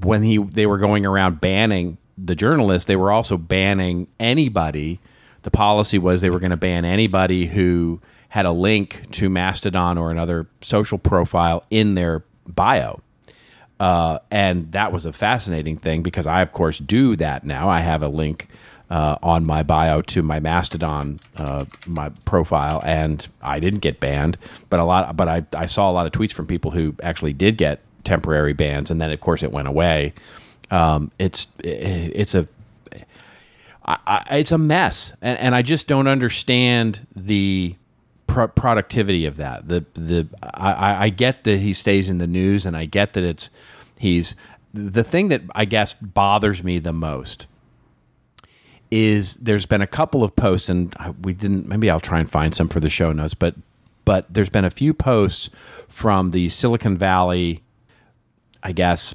when 0.00 0.22
he 0.22 0.38
they 0.38 0.66
were 0.66 0.78
going 0.78 1.06
around 1.06 1.40
banning 1.40 1.96
the 2.18 2.34
journalists, 2.34 2.86
they 2.86 2.96
were 2.96 3.10
also 3.10 3.36
banning 3.36 4.08
anybody. 4.18 5.00
The 5.42 5.50
policy 5.50 5.98
was 5.98 6.20
they 6.20 6.30
were 6.30 6.38
going 6.38 6.50
to 6.50 6.56
ban 6.56 6.84
anybody 6.84 7.46
who 7.46 8.00
had 8.30 8.46
a 8.46 8.52
link 8.52 9.10
to 9.12 9.30
Mastodon 9.30 9.98
or 9.98 10.10
another 10.10 10.46
social 10.60 10.98
profile 10.98 11.64
in 11.70 11.94
their 11.94 12.24
bio. 12.46 13.00
Uh, 13.78 14.18
and 14.30 14.72
that 14.72 14.92
was 14.92 15.04
a 15.04 15.12
fascinating 15.12 15.76
thing 15.76 16.02
because 16.02 16.26
I, 16.26 16.42
of 16.42 16.52
course, 16.52 16.78
do 16.78 17.16
that 17.16 17.44
now. 17.44 17.68
I 17.68 17.80
have 17.80 18.02
a 18.02 18.08
link 18.08 18.48
uh, 18.88 19.16
on 19.22 19.46
my 19.46 19.62
bio 19.62 20.00
to 20.00 20.22
my 20.22 20.40
Mastodon, 20.40 21.20
uh, 21.36 21.64
my 21.86 22.10
profile, 22.24 22.80
and 22.84 23.26
I 23.42 23.60
didn't 23.60 23.80
get 23.80 24.00
banned. 24.00 24.38
But 24.70 24.80
a 24.80 24.84
lot, 24.84 25.16
but 25.16 25.28
I, 25.28 25.44
I 25.54 25.66
saw 25.66 25.90
a 25.90 25.92
lot 25.92 26.06
of 26.06 26.12
tweets 26.12 26.32
from 26.32 26.46
people 26.46 26.70
who 26.70 26.94
actually 27.02 27.32
did 27.32 27.58
get 27.58 27.80
temporary 28.04 28.52
bans, 28.52 28.90
and 28.90 29.00
then 29.00 29.10
of 29.10 29.20
course 29.20 29.42
it 29.42 29.52
went 29.52 29.68
away. 29.68 30.14
Um, 30.70 31.10
it's 31.18 31.46
it's 31.62 32.34
a 32.34 32.46
I, 33.84 34.24
it's 34.32 34.50
a 34.50 34.58
mess, 34.58 35.14
and, 35.22 35.38
and 35.38 35.54
I 35.54 35.62
just 35.62 35.86
don't 35.86 36.08
understand 36.08 37.06
the 37.14 37.76
pro- 38.26 38.48
productivity 38.48 39.26
of 39.26 39.36
that. 39.36 39.68
The 39.68 39.84
the 39.94 40.26
I, 40.42 40.72
I- 40.72 41.02
I 41.04 41.08
get 41.08 41.44
that 41.44 41.58
he 41.60 41.72
stays 41.72 42.10
in 42.10 42.18
the 42.18 42.26
news, 42.26 42.66
and 42.66 42.76
I 42.76 42.84
get 42.86 43.12
that 43.12 43.22
it's 43.22 43.50
he's 43.98 44.34
the 44.74 45.04
thing 45.04 45.28
that 45.28 45.42
I 45.54 45.64
guess 45.66 45.94
bothers 45.94 46.64
me 46.64 46.78
the 46.80 46.92
most 46.92 47.46
is 48.90 49.34
there's 49.36 49.66
been 49.66 49.82
a 49.82 49.86
couple 49.86 50.22
of 50.22 50.34
posts, 50.36 50.68
and 50.68 50.92
we 51.22 51.32
didn't. 51.34 51.66
Maybe 51.68 51.88
I'll 51.90 52.00
try 52.00 52.18
and 52.18 52.28
find 52.30 52.54
some 52.54 52.68
for 52.68 52.80
the 52.80 52.88
show 52.88 53.12
notes, 53.12 53.34
but 53.34 53.54
but 54.04 54.26
there's 54.32 54.50
been 54.50 54.64
a 54.64 54.70
few 54.70 54.94
posts 54.94 55.48
from 55.88 56.30
the 56.30 56.48
Silicon 56.48 56.96
Valley, 56.96 57.62
I 58.62 58.72
guess, 58.72 59.14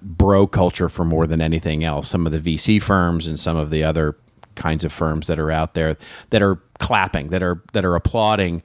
bro 0.00 0.46
culture 0.46 0.88
for 0.88 1.04
more 1.04 1.26
than 1.26 1.40
anything 1.40 1.84
else. 1.84 2.08
Some 2.08 2.26
of 2.26 2.32
the 2.32 2.56
VC 2.56 2.80
firms 2.80 3.26
and 3.26 3.38
some 3.38 3.56
of 3.56 3.70
the 3.70 3.84
other 3.84 4.16
kinds 4.54 4.84
of 4.84 4.92
firms 4.92 5.26
that 5.28 5.38
are 5.38 5.50
out 5.50 5.74
there 5.74 5.96
that 6.30 6.42
are 6.42 6.56
clapping, 6.78 7.28
that 7.28 7.42
are 7.42 7.62
that 7.72 7.84
are 7.84 7.94
applauding, 7.94 8.62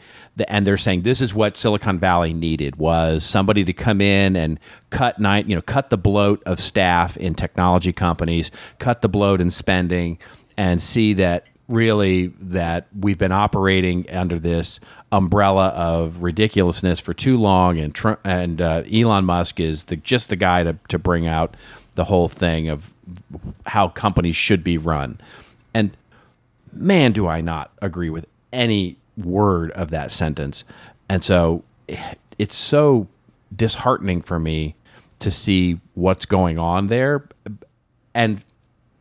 and 0.47 0.65
they're 0.65 0.77
saying 0.77 1.03
this 1.03 1.21
is 1.21 1.33
what 1.33 1.55
Silicon 1.55 1.99
Valley 1.99 2.33
needed 2.33 2.75
was 2.77 3.23
somebody 3.23 3.63
to 3.63 3.73
come 3.73 4.01
in 4.01 4.35
and 4.35 4.59
cut 4.89 5.19
night, 5.19 5.47
you 5.47 5.55
know, 5.55 5.61
cut 5.61 5.89
the 5.89 5.97
bloat 5.97 6.41
of 6.45 6.59
staff 6.59 7.15
in 7.17 7.35
technology 7.35 7.93
companies, 7.93 8.51
cut 8.79 9.01
the 9.01 9.09
bloat 9.09 9.39
in 9.39 9.49
spending, 9.49 10.17
and 10.57 10.81
see 10.81 11.13
that 11.13 11.49
really 11.67 12.27
that 12.27 12.87
we've 12.97 13.17
been 13.17 13.31
operating 13.31 14.09
under 14.09 14.39
this 14.39 14.79
umbrella 15.11 15.67
of 15.69 16.23
ridiculousness 16.23 16.99
for 16.99 17.13
too 17.13 17.37
long, 17.37 17.77
and 17.77 17.97
and 18.23 18.61
uh, 18.61 18.83
Elon 18.91 19.25
Musk 19.25 19.59
is 19.59 19.85
the, 19.85 19.97
just 19.97 20.29
the 20.29 20.35
guy 20.35 20.63
to, 20.63 20.77
to 20.87 20.97
bring 20.97 21.27
out 21.27 21.55
the 21.95 22.05
whole 22.05 22.27
thing 22.27 22.69
of 22.69 22.93
how 23.65 23.87
companies 23.87 24.35
should 24.35 24.63
be 24.63 24.77
run. 24.77 25.19
And 25.73 25.95
man, 26.71 27.11
do 27.11 27.27
I 27.27 27.41
not 27.41 27.71
agree 27.81 28.09
with 28.09 28.27
any 28.53 28.97
word 29.17 29.71
of 29.71 29.89
that 29.89 30.11
sentence. 30.11 30.63
And 31.09 31.23
so 31.23 31.63
it's 32.37 32.55
so 32.55 33.07
disheartening 33.55 34.21
for 34.21 34.39
me 34.39 34.75
to 35.19 35.31
see 35.31 35.79
what's 35.95 36.25
going 36.25 36.59
on 36.59 36.87
there. 36.87 37.27
And 38.13 38.43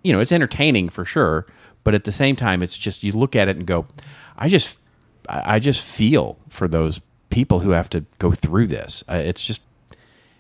you 0.03 0.13
know, 0.13 0.21
it's 0.21 0.33
entertaining 0.33 0.89
for 0.89 1.05
sure, 1.05 1.47
but 1.87 1.95
at 1.95 2.03
the 2.03 2.11
same 2.13 2.35
time, 2.35 2.65
it's 2.65 2.77
just 2.77 3.05
you 3.05 3.13
look 3.13 3.37
at 3.37 3.47
it 3.49 3.57
and 3.57 3.65
go, 3.65 3.87
I 4.37 4.49
just, 4.49 4.81
I 5.29 5.55
I 5.55 5.59
just 5.61 5.81
feel 5.83 6.37
for 6.49 6.67
those 6.67 7.01
people 7.31 7.61
who 7.61 7.71
have 7.71 7.89
to 7.91 8.05
go 8.19 8.33
through 8.33 8.67
this. 8.67 9.05
Uh, 9.09 9.15
it's 9.31 9.47
just, 9.47 9.63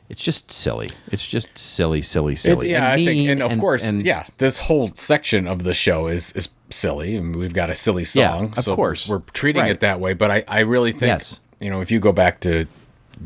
it's 0.09 0.23
just 0.25 0.51
silly. 0.51 0.91
It's 1.13 1.25
just 1.27 1.57
silly, 1.57 2.03
silly, 2.03 2.33
It- 2.33 2.39
silly. 2.39 2.71
yeah, 2.73 2.91
I 2.91 2.97
think, 3.05 3.29
and 3.29 3.43
of 3.43 3.59
course, 3.61 3.85
and- 3.87 4.05
yeah, 4.05 4.25
this 4.39 4.59
whole 4.59 4.89
section 4.95 5.47
of 5.47 5.63
the 5.63 5.73
show 5.75 6.09
is 6.09 6.33
is 6.33 6.49
silly, 6.71 7.15
and 7.17 7.37
we've 7.37 7.55
got 7.55 7.71
a 7.71 7.75
silly 7.77 8.05
song. 8.05 8.49
Yeah, 8.51 8.59
of 8.59 8.65
so 8.65 8.75
course. 8.75 9.09
we're 9.09 9.23
treating 9.33 9.63
Right. 9.63 9.71
it 9.71 9.81
that 9.81 10.01
way. 10.01 10.15
But 10.15 10.31
I, 10.33 10.45
I 10.49 10.61
really 10.61 10.91
think, 10.93 11.11
Yes. 11.11 11.41
you 11.61 11.71
know, 11.71 11.81
if 11.81 11.91
you 11.93 12.01
go 12.01 12.11
back 12.13 12.41
to 12.41 12.67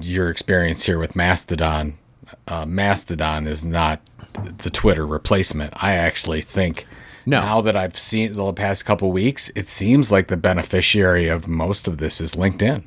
your 0.00 0.28
experience 0.28 0.84
here 0.84 0.98
with 0.98 1.16
Mastodon, 1.16 1.94
uh, 2.48 2.66
Mastodon 2.66 3.46
is 3.46 3.64
not 3.64 4.00
the 4.58 4.70
Twitter 4.70 5.06
replacement. 5.06 5.72
I 5.82 5.92
actually 5.94 6.42
think. 6.42 6.86
No. 7.26 7.40
Now 7.40 7.60
that 7.60 7.76
I've 7.76 7.98
seen 7.98 8.34
the 8.34 8.52
past 8.52 8.84
couple 8.84 9.10
weeks, 9.12 9.50
it 9.54 9.68
seems 9.68 10.10
like 10.10 10.28
the 10.28 10.36
beneficiary 10.36 11.28
of 11.28 11.46
most 11.48 11.86
of 11.88 11.98
this 11.98 12.20
is 12.20 12.32
LinkedIn. 12.34 12.84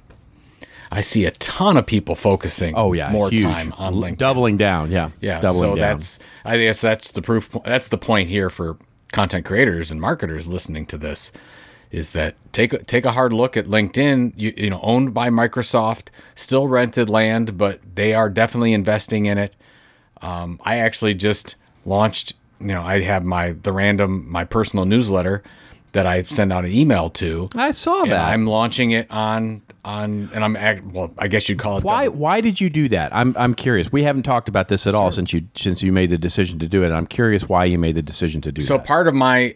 I 0.91 1.01
see 1.01 1.25
a 1.25 1.31
ton 1.31 1.75
of 1.77 1.85
people 1.87 2.13
focusing 2.15 2.73
Oh 2.77 2.93
yeah, 2.93 3.11
more 3.11 3.29
huge. 3.29 3.41
time 3.43 3.73
on 3.77 3.95
LinkedIn. 3.95 4.17
doubling 4.17 4.57
down. 4.57 4.91
Yeah, 4.91 5.09
Yeah, 5.21 5.41
doubling 5.41 5.61
so 5.61 5.75
down. 5.75 5.77
that's 5.77 6.19
I 6.45 6.57
guess 6.57 6.81
that's 6.81 7.11
the 7.11 7.21
proof. 7.21 7.49
That's 7.65 7.87
the 7.87 7.97
point 7.97 8.29
here 8.29 8.49
for 8.51 8.77
content 9.11 9.45
creators 9.45 9.91
and 9.91 9.99
marketers 9.99 10.47
listening 10.47 10.85
to 10.87 10.97
this, 10.97 11.31
is 11.91 12.11
that 12.13 12.35
take 12.51 12.73
a, 12.73 12.83
take 12.83 13.05
a 13.05 13.11
hard 13.13 13.33
look 13.33 13.57
at 13.57 13.65
LinkedIn. 13.65 14.33
You, 14.35 14.53
you 14.55 14.69
know, 14.69 14.79
owned 14.83 15.13
by 15.15 15.29
Microsoft, 15.29 16.09
still 16.35 16.67
rented 16.67 17.09
land, 17.09 17.57
but 17.57 17.79
they 17.95 18.13
are 18.13 18.29
definitely 18.29 18.73
investing 18.73 19.25
in 19.25 19.37
it. 19.39 19.55
Um, 20.21 20.59
I 20.63 20.77
actually 20.77 21.15
just 21.15 21.55
launched. 21.85 22.33
You 22.63 22.73
know, 22.73 22.81
I 22.81 23.01
have 23.01 23.23
my 23.23 23.51
the 23.51 23.71
random 23.73 24.25
my 24.31 24.43
personal 24.45 24.85
newsletter 24.85 25.43
that 25.91 26.07
I 26.07 26.23
send 26.23 26.51
out 26.51 26.65
an 26.65 26.71
email 26.71 27.11
to. 27.11 27.49
I 27.55 27.69
saw 27.71 28.01
and 28.03 28.11
that. 28.11 28.29
I'm 28.29 28.47
launching 28.47 28.91
it 28.91 29.05
on 29.11 29.61
on, 29.85 30.29
and 30.33 30.43
I'm 30.43 30.55
act, 30.55 30.83
well. 30.85 31.13
I 31.19 31.27
guess 31.27 31.49
you'd 31.49 31.59
call 31.59 31.77
it 31.77 31.83
why 31.83 32.05
double- 32.05 32.17
why 32.17 32.41
did 32.41 32.59
you 32.61 32.69
do 32.69 32.87
that? 32.89 33.13
I'm 33.15 33.35
I'm 33.37 33.53
curious. 33.53 33.91
We 33.91 34.03
haven't 34.03 34.23
talked 34.23 34.49
about 34.49 34.69
this 34.69 34.87
at 34.87 34.95
all 34.95 35.11
since 35.11 35.33
you 35.33 35.43
since 35.55 35.83
you 35.83 35.91
made 35.91 36.09
the 36.09 36.17
decision 36.17 36.57
to 36.59 36.67
do 36.67 36.83
it. 36.83 36.91
I'm 36.91 37.05
curious 37.05 37.47
why 37.49 37.65
you 37.65 37.77
made 37.77 37.95
the 37.95 38.01
decision 38.01 38.41
to 38.41 38.51
do 38.51 38.61
So 38.61 38.77
that. 38.77 38.87
part 38.87 39.07
of 39.07 39.13
my 39.13 39.55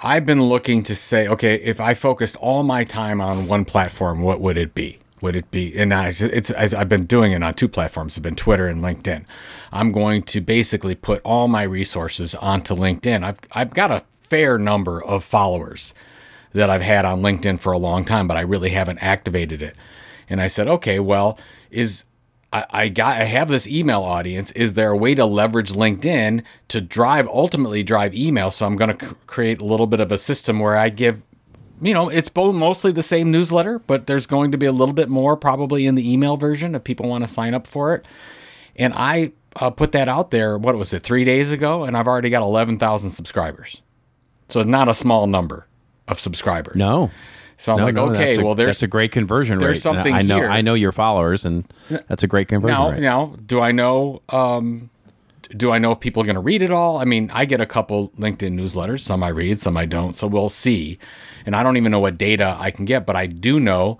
I've 0.00 0.24
been 0.26 0.42
looking 0.42 0.82
to 0.84 0.94
say, 0.94 1.26
okay, 1.26 1.54
if 1.56 1.80
I 1.80 1.94
focused 1.94 2.36
all 2.36 2.62
my 2.62 2.84
time 2.84 3.20
on 3.20 3.48
one 3.48 3.64
platform, 3.64 4.20
what 4.22 4.40
would 4.40 4.56
it 4.56 4.74
be? 4.74 4.98
Would 5.20 5.36
it 5.36 5.50
be? 5.50 5.76
And 5.76 5.92
I, 5.92 6.12
it's 6.18 6.50
I've 6.50 6.88
been 6.88 7.06
doing 7.06 7.32
it 7.32 7.42
on 7.42 7.54
two 7.54 7.68
platforms. 7.68 8.16
It's 8.16 8.22
been 8.22 8.36
Twitter 8.36 8.66
and 8.66 8.80
LinkedIn. 8.82 9.24
I'm 9.72 9.92
going 9.92 10.22
to 10.24 10.40
basically 10.40 10.94
put 10.94 11.20
all 11.24 11.48
my 11.48 11.62
resources 11.62 12.34
onto 12.36 12.74
LinkedIn. 12.74 13.24
I've 13.24 13.38
I've 13.52 13.74
got 13.74 13.90
a 13.90 14.04
fair 14.22 14.58
number 14.58 15.02
of 15.02 15.24
followers 15.24 15.94
that 16.52 16.70
I've 16.70 16.82
had 16.82 17.04
on 17.04 17.20
LinkedIn 17.22 17.60
for 17.60 17.72
a 17.72 17.78
long 17.78 18.04
time, 18.04 18.28
but 18.28 18.36
I 18.36 18.40
really 18.42 18.70
haven't 18.70 18.98
activated 18.98 19.62
it. 19.62 19.76
And 20.28 20.40
I 20.40 20.46
said, 20.46 20.68
okay, 20.68 20.98
well, 20.98 21.38
is 21.70 22.04
I, 22.52 22.66
I 22.70 22.88
got 22.88 23.20
I 23.20 23.24
have 23.24 23.48
this 23.48 23.66
email 23.66 24.02
audience. 24.02 24.50
Is 24.52 24.74
there 24.74 24.90
a 24.90 24.96
way 24.96 25.14
to 25.14 25.26
leverage 25.26 25.72
LinkedIn 25.72 26.42
to 26.68 26.80
drive 26.80 27.26
ultimately 27.28 27.82
drive 27.82 28.14
email? 28.14 28.50
So 28.50 28.66
I'm 28.66 28.76
going 28.76 28.96
to 28.96 29.06
c- 29.06 29.14
create 29.26 29.60
a 29.60 29.64
little 29.64 29.86
bit 29.86 30.00
of 30.00 30.12
a 30.12 30.18
system 30.18 30.58
where 30.58 30.76
I 30.76 30.88
give, 30.88 31.22
you 31.80 31.94
know, 31.94 32.08
it's 32.08 32.28
both 32.28 32.54
mostly 32.54 32.92
the 32.92 33.02
same 33.02 33.30
newsletter, 33.30 33.78
but 33.80 34.06
there's 34.06 34.26
going 34.26 34.52
to 34.52 34.58
be 34.58 34.66
a 34.66 34.72
little 34.72 34.94
bit 34.94 35.08
more 35.08 35.36
probably 35.36 35.86
in 35.86 35.94
the 35.94 36.12
email 36.12 36.36
version 36.36 36.74
if 36.74 36.84
people 36.84 37.08
want 37.08 37.24
to 37.24 37.28
sign 37.28 37.54
up 37.54 37.66
for 37.66 37.94
it. 37.94 38.06
And 38.76 38.92
I 38.94 39.32
uh, 39.56 39.70
put 39.70 39.92
that 39.92 40.08
out 40.08 40.30
there. 40.30 40.56
What 40.58 40.76
was 40.76 40.92
it? 40.92 41.02
Three 41.02 41.24
days 41.24 41.50
ago, 41.52 41.84
and 41.84 41.96
I've 41.96 42.06
already 42.06 42.30
got 42.30 42.42
eleven 42.42 42.78
thousand 42.78 43.10
subscribers. 43.10 43.82
So 44.48 44.60
it's 44.60 44.68
not 44.68 44.88
a 44.88 44.94
small 44.94 45.26
number 45.26 45.66
of 46.06 46.18
subscribers. 46.20 46.76
no. 46.76 47.10
So 47.60 47.72
I'm 47.72 47.78
no, 47.78 47.84
like, 47.86 47.94
no, 47.94 48.10
okay, 48.10 48.36
a, 48.36 48.44
well, 48.44 48.54
there's 48.54 48.68
that's 48.68 48.82
a 48.84 48.86
great 48.86 49.10
conversion 49.10 49.58
there's 49.58 49.78
rate. 49.78 49.82
Something 49.82 50.14
I 50.14 50.22
know 50.22 50.36
here. 50.36 50.48
I 50.48 50.60
know 50.60 50.74
your 50.74 50.92
followers, 50.92 51.44
and 51.44 51.64
that's 52.06 52.22
a 52.22 52.28
great 52.28 52.46
conversion 52.46 52.78
now, 52.78 52.90
rate. 52.92 53.00
now, 53.00 53.34
do 53.44 53.60
I 53.60 53.72
know? 53.72 54.22
Um, 54.28 54.90
do 55.56 55.70
I 55.72 55.78
know 55.78 55.92
if 55.92 56.00
people 56.00 56.22
are 56.22 56.26
going 56.26 56.34
to 56.34 56.40
read 56.40 56.62
it 56.62 56.70
all? 56.70 56.98
I 56.98 57.04
mean, 57.04 57.30
I 57.32 57.44
get 57.44 57.60
a 57.60 57.66
couple 57.66 58.10
LinkedIn 58.18 58.52
newsletters. 58.52 59.00
Some 59.00 59.22
I 59.22 59.28
read, 59.28 59.58
some 59.60 59.76
I 59.76 59.86
don't. 59.86 60.14
So 60.14 60.26
we'll 60.26 60.48
see. 60.48 60.98
And 61.46 61.56
I 61.56 61.62
don't 61.62 61.76
even 61.76 61.90
know 61.92 62.00
what 62.00 62.18
data 62.18 62.56
I 62.58 62.70
can 62.70 62.84
get, 62.84 63.06
but 63.06 63.16
I 63.16 63.26
do 63.26 63.58
know 63.58 63.98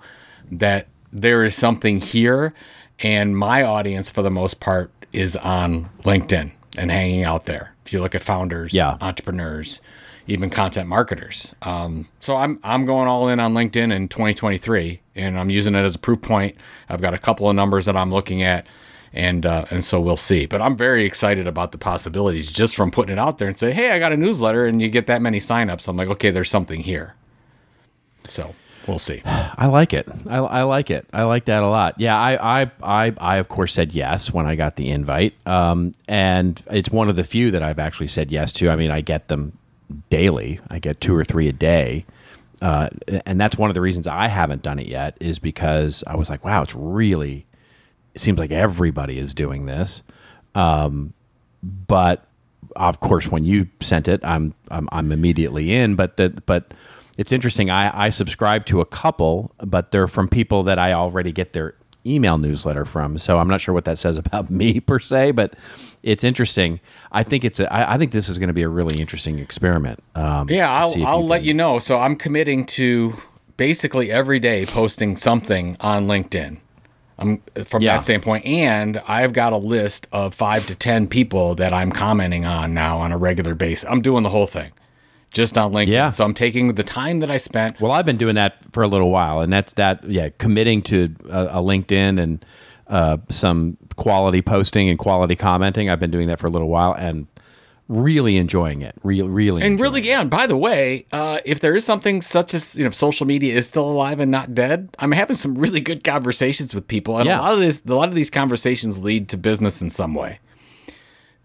that 0.51 0.87
there 1.11 1.43
is 1.43 1.55
something 1.55 1.99
here, 1.99 2.53
and 2.99 3.35
my 3.37 3.63
audience, 3.63 4.11
for 4.11 4.21
the 4.21 4.29
most 4.29 4.59
part, 4.59 4.91
is 5.11 5.35
on 5.37 5.89
LinkedIn 6.03 6.51
and 6.77 6.91
hanging 6.91 7.23
out 7.23 7.45
there. 7.45 7.73
If 7.85 7.93
you 7.93 7.99
look 8.01 8.13
at 8.13 8.21
founders, 8.21 8.71
Yeah. 8.73 8.97
entrepreneurs, 9.01 9.81
even 10.27 10.51
content 10.51 10.87
marketers. 10.87 11.55
Um, 11.63 12.07
so 12.19 12.35
I'm 12.35 12.59
I'm 12.63 12.85
going 12.85 13.07
all 13.07 13.27
in 13.27 13.39
on 13.39 13.55
LinkedIn 13.55 13.91
in 13.91 14.07
2023, 14.07 15.01
and 15.15 15.39
I'm 15.39 15.49
using 15.49 15.73
it 15.73 15.79
as 15.81 15.95
a 15.95 15.99
proof 15.99 16.21
point. 16.21 16.55
I've 16.87 17.01
got 17.01 17.15
a 17.15 17.17
couple 17.17 17.49
of 17.49 17.55
numbers 17.55 17.85
that 17.85 17.97
I'm 17.97 18.11
looking 18.11 18.43
at, 18.43 18.67
and 19.13 19.45
uh, 19.45 19.65
and 19.71 19.83
so 19.83 19.99
we'll 19.99 20.17
see. 20.17 20.45
But 20.45 20.61
I'm 20.61 20.75
very 20.75 21.05
excited 21.05 21.47
about 21.47 21.71
the 21.71 21.77
possibilities 21.77 22.51
just 22.51 22.75
from 22.75 22.91
putting 22.91 23.13
it 23.13 23.19
out 23.19 23.37
there 23.37 23.47
and 23.47 23.57
say, 23.57 23.71
hey, 23.71 23.91
I 23.91 23.99
got 23.99 24.11
a 24.11 24.17
newsletter, 24.17 24.65
and 24.65 24.81
you 24.81 24.89
get 24.89 25.07
that 25.07 25.21
many 25.21 25.39
signups. 25.39 25.87
I'm 25.87 25.97
like, 25.97 26.09
okay, 26.09 26.31
there's 26.31 26.49
something 26.49 26.81
here. 26.81 27.15
So 28.27 28.53
we'll 28.87 28.99
see. 28.99 29.21
I 29.25 29.67
like 29.67 29.93
it. 29.93 30.07
I, 30.27 30.37
I 30.37 30.63
like 30.63 30.91
it. 30.91 31.07
I 31.11 31.23
like 31.23 31.45
that 31.45 31.63
a 31.63 31.67
lot. 31.67 31.95
Yeah, 31.97 32.19
I, 32.19 32.61
I, 32.61 32.71
I, 32.81 33.13
I 33.17 33.37
of 33.37 33.49
course 33.49 33.73
said 33.73 33.93
yes 33.93 34.31
when 34.31 34.45
I 34.45 34.55
got 34.55 34.75
the 34.75 34.89
invite, 34.89 35.33
um, 35.47 35.93
and 36.07 36.61
it's 36.71 36.91
one 36.91 37.09
of 37.09 37.15
the 37.15 37.23
few 37.23 37.51
that 37.51 37.63
I've 37.63 37.79
actually 37.79 38.07
said 38.07 38.31
yes 38.31 38.53
to. 38.53 38.69
I 38.69 38.75
mean, 38.75 38.91
I 38.91 39.01
get 39.01 39.27
them 39.27 39.57
daily. 40.09 40.59
I 40.69 40.79
get 40.79 41.01
two 41.01 41.15
or 41.15 41.23
three 41.23 41.47
a 41.47 41.53
day, 41.53 42.05
uh, 42.61 42.89
and 43.25 43.41
that's 43.41 43.57
one 43.57 43.69
of 43.69 43.73
the 43.73 43.81
reasons 43.81 44.05
I 44.05 44.27
haven't 44.27 44.61
done 44.61 44.77
it 44.79 44.87
yet. 44.87 45.17
Is 45.19 45.39
because 45.39 46.03
I 46.05 46.15
was 46.15 46.29
like, 46.29 46.43
wow, 46.45 46.61
it's 46.61 46.75
really. 46.75 47.45
It 48.15 48.21
seems 48.21 48.39
like 48.39 48.51
everybody 48.51 49.17
is 49.19 49.33
doing 49.33 49.65
this, 49.65 50.03
um, 50.55 51.13
but 51.63 52.25
of 52.75 52.99
course, 52.99 53.31
when 53.31 53.45
you 53.45 53.67
sent 53.79 54.07
it, 54.07 54.19
I'm 54.23 54.53
I'm, 54.71 54.87
I'm 54.91 55.11
immediately 55.11 55.73
in. 55.73 55.95
But 55.95 56.17
the, 56.17 56.29
but 56.45 56.73
it's 57.17 57.31
interesting. 57.31 57.69
I, 57.69 58.05
I 58.05 58.09
subscribe 58.09 58.65
to 58.67 58.81
a 58.81 58.85
couple, 58.85 59.51
but 59.59 59.91
they're 59.91 60.07
from 60.07 60.27
people 60.29 60.63
that 60.63 60.79
I 60.79 60.93
already 60.93 61.31
get 61.31 61.53
their 61.53 61.75
email 62.05 62.37
newsletter 62.37 62.85
from. 62.85 63.17
So 63.17 63.39
I'm 63.39 63.47
not 63.47 63.59
sure 63.61 63.73
what 63.73 63.85
that 63.85 63.99
says 63.99 64.17
about 64.17 64.49
me 64.61 64.79
per 64.79 64.99
se, 64.99 65.31
but 65.31 65.53
it's 66.01 66.23
interesting. 66.23 66.79
I 67.11 67.23
think 67.23 67.43
it's 67.43 67.59
a, 67.59 67.71
I, 67.71 67.95
I 67.95 67.97
think 67.97 68.11
this 68.11 68.29
is 68.29 68.37
going 68.39 68.47
to 68.47 68.53
be 68.53 68.61
a 68.63 68.69
really 68.69 68.99
interesting 69.01 69.37
experiment. 69.39 70.01
Um, 70.15 70.49
Yeah, 70.49 70.71
I'll 70.71 70.93
I'll 71.05 71.19
you 71.21 71.25
let 71.25 71.39
can- 71.39 71.47
you 71.47 71.53
know. 71.53 71.77
So 71.79 71.97
I'm 71.97 72.15
committing 72.15 72.65
to 72.67 73.15
basically 73.57 74.09
every 74.11 74.39
day 74.39 74.65
posting 74.65 75.15
something 75.17 75.75
on 75.81 76.07
LinkedIn. 76.07 76.59
I'm 77.19 77.41
from 77.65 77.81
Yeah. 77.83 77.97
that 77.97 78.03
standpoint, 78.03 78.45
and 78.45 79.01
I've 79.07 79.33
got 79.33 79.53
a 79.53 79.57
list 79.57 80.07
of 80.11 80.33
five 80.33 80.65
to 80.67 80.75
ten 80.75 81.07
people 81.07 81.55
that 81.55 81.73
I'm 81.73 81.91
commenting 81.91 82.45
on 82.45 82.73
now 82.73 82.97
on 82.99 83.11
a 83.11 83.17
regular 83.17 83.55
basis. 83.55 83.89
I'm 83.89 84.01
doing 84.01 84.23
the 84.23 84.29
whole 84.29 84.47
thing, 84.47 84.71
just 85.31 85.57
on 85.57 85.71
LinkedIn. 85.71 85.87
Yeah. 85.87 86.09
So 86.11 86.23
I'm 86.23 86.33
taking 86.33 86.73
the 86.75 86.83
time 86.83 87.19
that 87.19 87.29
I 87.29 87.37
spent. 87.37 87.79
Well, 87.81 87.91
I've 87.91 88.05
been 88.05 88.17
doing 88.17 88.35
that 88.35 88.57
for 88.71 88.83
a 88.83 88.87
little 88.87 89.11
while, 89.11 89.41
and 89.41 89.51
that's 89.51 89.73
that. 89.73 90.03
Yeah, 90.05 90.29
committing 90.37 90.81
to 90.83 91.13
a, 91.29 91.43
a 91.45 91.61
LinkedIn 91.61 92.19
and 92.19 92.45
uh, 92.87 93.17
some 93.29 93.77
quality 93.97 94.41
posting 94.41 94.89
and 94.89 94.97
quality 94.97 95.35
commenting. 95.35 95.89
I've 95.89 95.99
been 95.99 96.11
doing 96.11 96.27
that 96.29 96.39
for 96.39 96.47
a 96.47 96.49
little 96.51 96.69
while, 96.69 96.93
and 96.93 97.27
really 97.89 98.37
enjoying 98.37 98.81
it. 98.83 98.95
Real, 99.03 99.27
really, 99.27 99.61
And 99.63 99.79
really, 99.81 100.01
yeah. 100.07 100.21
And 100.21 100.29
by 100.29 100.45
the 100.47 100.55
way, 100.55 101.05
uh, 101.11 101.39
if 101.43 101.59
there 101.59 101.75
is 101.75 101.83
something 101.83 102.21
such 102.21 102.53
as 102.53 102.75
you 102.75 102.85
know, 102.85 102.91
social 102.91 103.25
media 103.25 103.55
is 103.55 103.67
still 103.67 103.89
alive 103.89 104.19
and 104.21 104.29
not 104.31 104.53
dead, 104.55 104.89
I'm 104.99 105.11
having 105.11 105.35
some 105.35 105.55
really 105.55 105.81
good 105.81 106.03
conversations 106.03 106.73
with 106.73 106.87
people, 106.87 107.17
and 107.17 107.25
Yeah. 107.25 107.39
a 107.39 107.41
lot 107.41 107.53
of 107.53 107.59
this, 107.59 107.81
a 107.85 107.93
lot 107.95 108.07
of 108.07 108.15
these 108.15 108.29
conversations 108.29 108.99
lead 109.03 109.27
to 109.29 109.37
business 109.37 109.81
in 109.81 109.89
some 109.89 110.13
way. 110.13 110.39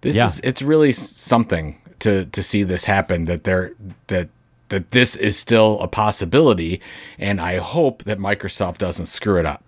This 0.02 0.16
Yeah. 0.16 0.26
is 0.26 0.40
it's 0.44 0.60
really 0.62 0.92
something 0.92 1.80
to 2.00 2.26
to 2.26 2.42
see 2.42 2.62
this 2.62 2.84
happen. 2.84 3.24
That 3.24 3.44
there 3.44 3.72
that 4.08 4.28
that 4.68 4.90
this 4.90 5.16
is 5.16 5.38
still 5.38 5.80
a 5.80 5.88
possibility, 5.88 6.80
and 7.18 7.40
I 7.40 7.56
hope 7.56 8.04
that 8.04 8.18
Microsoft 8.18 8.78
doesn't 8.78 9.06
screw 9.06 9.38
it 9.38 9.46
up, 9.46 9.62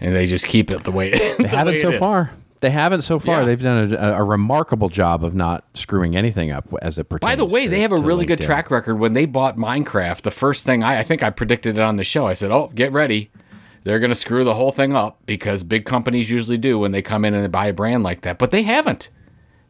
and 0.00 0.14
they 0.14 0.26
just 0.26 0.46
keep 0.46 0.70
it 0.70 0.84
the 0.84 0.92
way 0.92 1.10
They 1.10 1.48
haven't 1.48 1.78
so 1.78 1.92
far. 1.98 2.32
They 2.62 2.70
haven't 2.70 3.02
so 3.02 3.18
far. 3.18 3.40
Yeah. 3.40 3.44
They've 3.44 3.60
done 3.62 3.92
a, 3.92 4.12
a 4.14 4.24
remarkable 4.24 4.88
job 4.88 5.22
of 5.24 5.34
not 5.34 5.64
screwing 5.74 6.16
anything 6.16 6.50
up 6.50 6.72
as 6.80 6.98
it 6.98 7.04
pertains. 7.10 7.28
By 7.28 7.36
the 7.36 7.44
way, 7.44 7.64
to- 7.64 7.70
they 7.70 7.80
have 7.80 7.92
a 7.92 7.98
really 7.98 8.24
good 8.24 8.40
track 8.40 8.70
record. 8.70 8.94
When 9.00 9.12
they 9.12 9.26
bought 9.26 9.56
Minecraft, 9.58 10.22
the 10.22 10.30
first 10.30 10.64
thing 10.64 10.82
I, 10.82 11.00
I 11.00 11.02
think 11.02 11.22
I 11.22 11.30
predicted 11.30 11.74
it 11.76 11.82
on 11.82 11.96
the 11.96 12.04
show. 12.04 12.26
I 12.26 12.32
said, 12.34 12.50
"Oh, 12.50 12.70
get 12.74 12.92
ready, 12.92 13.30
they're 13.82 13.98
going 13.98 14.10
to 14.12 14.14
screw 14.14 14.44
the 14.44 14.54
whole 14.54 14.70
thing 14.72 14.94
up 14.94 15.18
because 15.26 15.64
big 15.64 15.84
companies 15.84 16.30
usually 16.30 16.56
do 16.56 16.78
when 16.78 16.92
they 16.92 17.02
come 17.02 17.24
in 17.24 17.34
and 17.34 17.42
they 17.44 17.48
buy 17.48 17.66
a 17.66 17.72
brand 17.72 18.04
like 18.04 18.22
that." 18.22 18.38
But 18.38 18.52
they 18.52 18.62
haven't. 18.62 19.10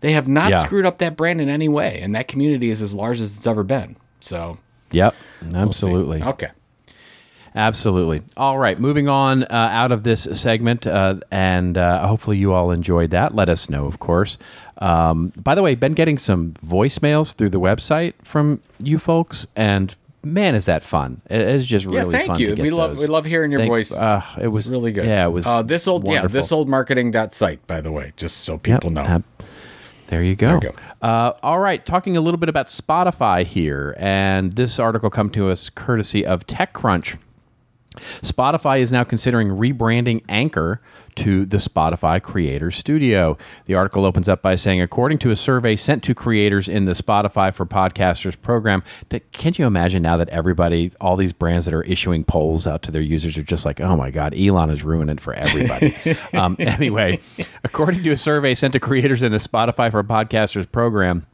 They 0.00 0.12
have 0.12 0.28
not 0.28 0.50
Yeah. 0.50 0.62
screwed 0.64 0.84
up 0.84 0.98
that 0.98 1.16
brand 1.16 1.40
in 1.40 1.48
any 1.48 1.68
way, 1.70 1.98
and 2.02 2.14
that 2.14 2.28
community 2.28 2.68
is 2.70 2.82
as 2.82 2.92
large 2.94 3.20
as 3.20 3.34
it's 3.36 3.46
ever 3.46 3.62
been. 3.64 3.96
So, 4.20 4.58
Yep, 4.90 5.14
we'll 5.42 5.56
absolutely. 5.56 6.22
okay. 6.22 6.48
Absolutely. 7.54 8.22
All 8.36 8.58
right, 8.58 8.78
moving 8.80 9.08
on 9.08 9.42
uh, 9.44 9.46
out 9.50 9.92
of 9.92 10.04
this 10.04 10.22
segment, 10.32 10.86
uh, 10.86 11.16
and 11.30 11.76
uh, 11.76 12.06
hopefully 12.06 12.38
you 12.38 12.52
all 12.54 12.70
enjoyed 12.70 13.10
that. 13.10 13.34
Let 13.34 13.48
us 13.48 13.68
know, 13.68 13.86
of 13.86 13.98
course. 13.98 14.38
Um, 14.78 15.32
by 15.36 15.54
the 15.54 15.62
way, 15.62 15.74
been 15.74 15.92
getting 15.92 16.16
some 16.18 16.52
voicemails 16.54 17.34
through 17.34 17.50
the 17.50 17.60
website 17.60 18.14
from 18.22 18.60
you 18.82 18.98
folks, 18.98 19.46
and 19.54 19.94
man, 20.24 20.54
is 20.54 20.64
that 20.64 20.82
fun! 20.82 21.20
It's 21.28 21.66
just 21.66 21.84
Yeah, 21.84 22.00
really 22.00 22.12
thank 22.12 22.26
fun 22.28 22.40
you. 22.40 22.46
to 22.48 22.54
get 22.56 22.62
We 22.62 22.70
love 22.70 22.92
those. 22.92 23.00
we 23.00 23.06
love 23.06 23.26
hearing 23.26 23.50
your 23.50 23.60
Thank- 23.60 23.70
voice. 23.70 23.92
uh, 23.92 24.22
it 24.40 24.48
was 24.48 24.70
really 24.70 24.92
good. 24.92 25.04
Yeah, 25.04 25.26
it 25.26 25.30
was. 25.30 25.46
uh, 25.46 25.60
this 25.62 25.86
old 25.86 26.04
wonderful. 26.04 26.30
yeah 26.30 26.40
this 26.40 26.52
old 26.52 26.68
marketing.site 26.70 27.66
by 27.66 27.80
the 27.82 27.92
way, 27.92 28.12
just 28.16 28.38
so 28.38 28.54
Yep, 28.54 28.62
people 28.64 28.90
know. 28.90 29.02
ab- 29.02 29.24
there 30.08 30.22
you 30.22 30.36
go. 30.36 30.58
There 30.58 30.70
you 30.70 30.76
Uh, 31.02 31.32
all 31.42 31.58
right, 31.58 31.84
talking 31.84 32.16
a 32.16 32.20
little 32.20 32.38
bit 32.38 32.48
about 32.48 32.66
Spotify 32.68 33.44
here, 33.44 33.94
and 33.98 34.54
this 34.54 34.78
article 34.78 35.10
come 35.10 35.28
to 35.30 35.50
us 35.50 35.68
courtesy 35.70 36.24
of 36.24 36.46
TechCrunch. 36.46 37.16
Spotify 37.94 38.80
is 38.80 38.92
now 38.92 39.04
considering 39.04 39.48
rebranding 39.48 40.22
Anchor 40.28 40.80
to 41.16 41.44
the 41.44 41.58
Spotify 41.58 42.22
Creator 42.22 42.70
Studio. 42.70 43.36
The 43.66 43.74
article 43.74 44.04
opens 44.04 44.28
up 44.28 44.42
by 44.42 44.54
saying, 44.54 44.80
according 44.80 45.18
to 45.18 45.30
a 45.30 45.36
survey 45.36 45.76
sent 45.76 46.02
to 46.04 46.14
creators 46.14 46.68
in 46.68 46.84
the 46.86 46.92
Spotify 46.92 47.52
for 47.52 47.66
Podcasters 47.66 48.40
program, 48.40 48.82
can't 49.32 49.58
you 49.58 49.66
imagine 49.66 50.02
now 50.02 50.16
that 50.16 50.28
everybody, 50.30 50.92
all 51.00 51.16
these 51.16 51.32
brands 51.32 51.66
that 51.66 51.74
are 51.74 51.82
issuing 51.82 52.24
polls 52.24 52.66
out 52.66 52.82
to 52.82 52.90
their 52.90 53.02
users 53.02 53.36
are 53.36 53.42
just 53.42 53.66
like, 53.66 53.80
oh 53.80 53.96
my 53.96 54.10
God, 54.10 54.34
Elon 54.34 54.70
is 54.70 54.84
ruining 54.84 55.16
it 55.16 55.20
for 55.20 55.34
everybody. 55.34 55.94
um, 56.32 56.56
anyway, 56.58 57.20
according 57.64 58.02
to 58.02 58.10
a 58.10 58.16
survey 58.16 58.54
sent 58.54 58.72
to 58.72 58.80
creators 58.80 59.22
in 59.22 59.32
the 59.32 59.38
Spotify 59.38 59.90
for 59.90 60.02
Podcasters 60.02 60.70
program, 60.70 61.26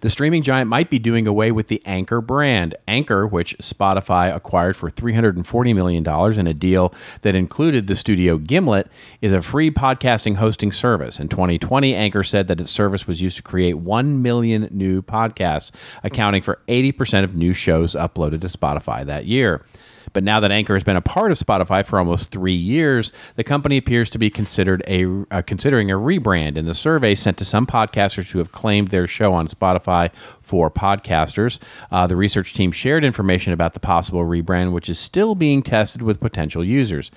the 0.00 0.10
streaming 0.10 0.42
giant 0.42 0.68
might 0.68 0.90
be 0.90 0.98
doing 0.98 1.26
away 1.26 1.52
with 1.52 1.68
the 1.68 1.82
Anchor 1.84 2.20
brand. 2.20 2.74
Anchor, 2.86 3.26
which 3.26 3.56
Spotify 3.58 4.34
acquired 4.34 4.76
for 4.76 4.90
$340 4.90 5.74
million 5.74 6.38
in 6.38 6.46
a 6.46 6.54
deal 6.54 6.94
that 7.22 7.34
included 7.34 7.86
the 7.86 7.94
studio 7.94 8.38
Gimlet, 8.38 8.88
is 9.20 9.32
a 9.32 9.42
free 9.42 9.70
podcasting 9.70 10.36
hosting 10.36 10.72
service. 10.72 11.18
In 11.18 11.28
2020, 11.28 11.94
Anchor 11.94 12.22
said 12.22 12.48
that 12.48 12.60
its 12.60 12.70
service 12.70 13.06
was 13.06 13.20
used 13.20 13.36
to 13.36 13.42
create 13.42 13.74
1 13.74 14.22
million 14.22 14.68
new 14.70 15.02
podcasts, 15.02 15.70
accounting 16.02 16.42
for 16.42 16.60
80% 16.68 17.24
of 17.24 17.34
new 17.34 17.52
shows 17.52 17.94
uploaded 17.94 18.40
to 18.40 18.46
Spotify 18.46 19.04
that 19.04 19.26
year. 19.26 19.64
But 20.12 20.24
now 20.24 20.40
that 20.40 20.50
Anchor 20.50 20.74
has 20.74 20.84
been 20.84 20.96
a 20.96 21.00
part 21.00 21.32
of 21.32 21.38
Spotify 21.38 21.84
for 21.84 21.98
almost 21.98 22.30
three 22.30 22.54
years, 22.54 23.12
the 23.36 23.44
company 23.44 23.76
appears 23.76 24.10
to 24.10 24.18
be 24.18 24.30
considered 24.30 24.82
a 24.86 25.24
uh, 25.30 25.42
considering 25.42 25.90
a 25.90 25.94
rebrand. 25.94 26.56
In 26.56 26.66
the 26.66 26.74
survey 26.74 27.14
sent 27.14 27.38
to 27.38 27.44
some 27.44 27.66
podcasters 27.66 28.30
who 28.32 28.38
have 28.38 28.52
claimed 28.52 28.88
their 28.88 29.06
show 29.06 29.32
on 29.32 29.46
Spotify 29.46 30.12
for 30.40 30.70
podcasters, 30.70 31.58
uh, 31.90 32.06
the 32.06 32.16
research 32.16 32.54
team 32.54 32.72
shared 32.72 33.04
information 33.04 33.52
about 33.52 33.74
the 33.74 33.80
possible 33.80 34.24
rebrand, 34.24 34.72
which 34.72 34.88
is 34.88 34.98
still 34.98 35.34
being 35.34 35.62
tested 35.62 36.02
with 36.02 36.20
potential 36.20 36.64
users. 36.64 37.10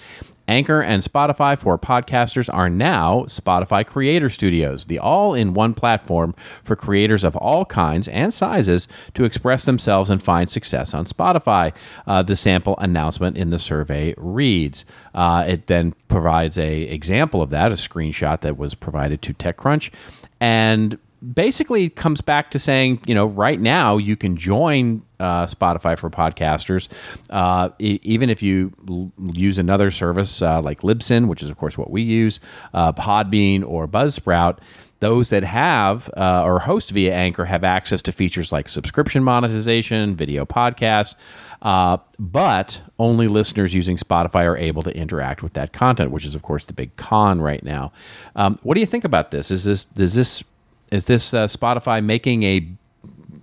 Anchor 0.48 0.82
and 0.82 1.02
Spotify 1.02 1.58
for 1.58 1.78
podcasters 1.78 2.54
are 2.54 2.70
now 2.70 3.24
Spotify 3.24 3.86
Creator 3.86 4.30
Studios, 4.30 4.86
the 4.86 5.00
all 5.00 5.34
in 5.34 5.54
one 5.54 5.74
platform 5.74 6.34
for 6.64 6.76
creators 6.76 7.24
of 7.24 7.36
all 7.38 7.66
kinds 7.66 8.08
and 8.08 8.34
sizes 8.34 8.88
to 9.14 9.24
express 9.24 9.66
themselves 9.66 10.10
and 10.10 10.22
find 10.22 10.50
success 10.50 10.94
on 10.94 11.06
Spotify. 11.06 11.74
Uh, 12.06 12.22
the 12.22 12.36
sample 12.36 12.76
announcement 12.80 13.38
in 13.38 13.50
the 13.50 13.60
survey 13.60 14.14
reads. 14.18 14.86
Uh, 15.14 15.46
it 15.48 15.68
then 15.68 15.94
provides 16.08 16.58
a 16.58 16.82
example 16.84 17.42
of 17.42 17.50
that, 17.50 17.72
a 17.72 17.76
screenshot 17.76 18.42
that 18.42 18.58
was 18.58 18.76
provided 18.76 19.22
to 19.22 19.34
TechCrunch. 19.34 19.92
And 20.40 21.00
basically 21.34 21.90
comes 21.90 22.22
back 22.22 22.52
to 22.52 22.60
saying, 22.60 23.02
you 23.06 23.16
know, 23.16 23.26
right 23.26 23.60
now 23.60 23.98
you 23.98 24.16
can 24.16 24.38
join 24.38 25.04
uh, 25.20 25.46
Spotify 25.46 25.98
for 25.98 26.10
podcasters, 26.10 26.88
uh, 27.30 27.70
e- 27.80 28.00
even 28.04 28.30
if 28.30 28.42
you 28.44 28.72
l- 28.90 29.12
use 29.34 29.60
another 29.60 29.92
service 29.92 30.42
uh, 30.42 30.62
like 30.62 30.82
Libsyn, 30.82 31.28
which 31.28 31.42
is 31.44 31.50
of 31.50 31.58
course 31.58 31.78
what 31.78 31.90
we 31.92 32.02
use, 32.02 32.40
uh, 32.74 32.92
Podbean 32.94 33.64
or 33.66 33.88
Buzzsprout. 33.88 34.60
Those 35.02 35.30
that 35.32 35.44
have 35.44 36.10
uh, 36.16 36.44
or 36.44 36.60
host 36.60 36.92
via 36.92 37.14
Anchor 37.14 37.46
have 37.46 37.64
access 37.66 38.02
to 38.04 38.12
features 38.14 38.52
like 38.54 38.70
subscription 38.70 39.24
monetization, 39.26 40.16
video 40.16 40.46
podcasts, 40.46 41.16
uh, 41.62 41.98
but 42.18 42.82
only 42.98 43.28
listeners 43.28 43.76
using 43.76 43.98
Spotify 43.98 44.46
are 44.46 44.58
able 44.58 44.82
to 44.84 44.96
interact 44.96 45.44
with 45.44 45.54
that 45.54 45.74
content, 45.74 46.12
which 46.12 46.26
is 46.26 46.34
of 46.34 46.42
course 46.44 46.66
the 46.66 46.74
big 46.74 46.96
con 46.96 47.42
right 47.42 47.62
now. 47.64 47.92
Um, 48.38 48.58
what 48.64 48.76
do 48.76 48.80
you 48.80 48.86
think 48.86 49.04
about 49.04 49.32
this? 49.32 49.52
Is 49.52 49.66
this 49.66 49.86
is 49.98 50.16
this 50.16 50.44
is 50.92 51.06
this 51.06 51.32
Spotify 51.34 52.04
making 52.04 52.44
a, 52.44 52.68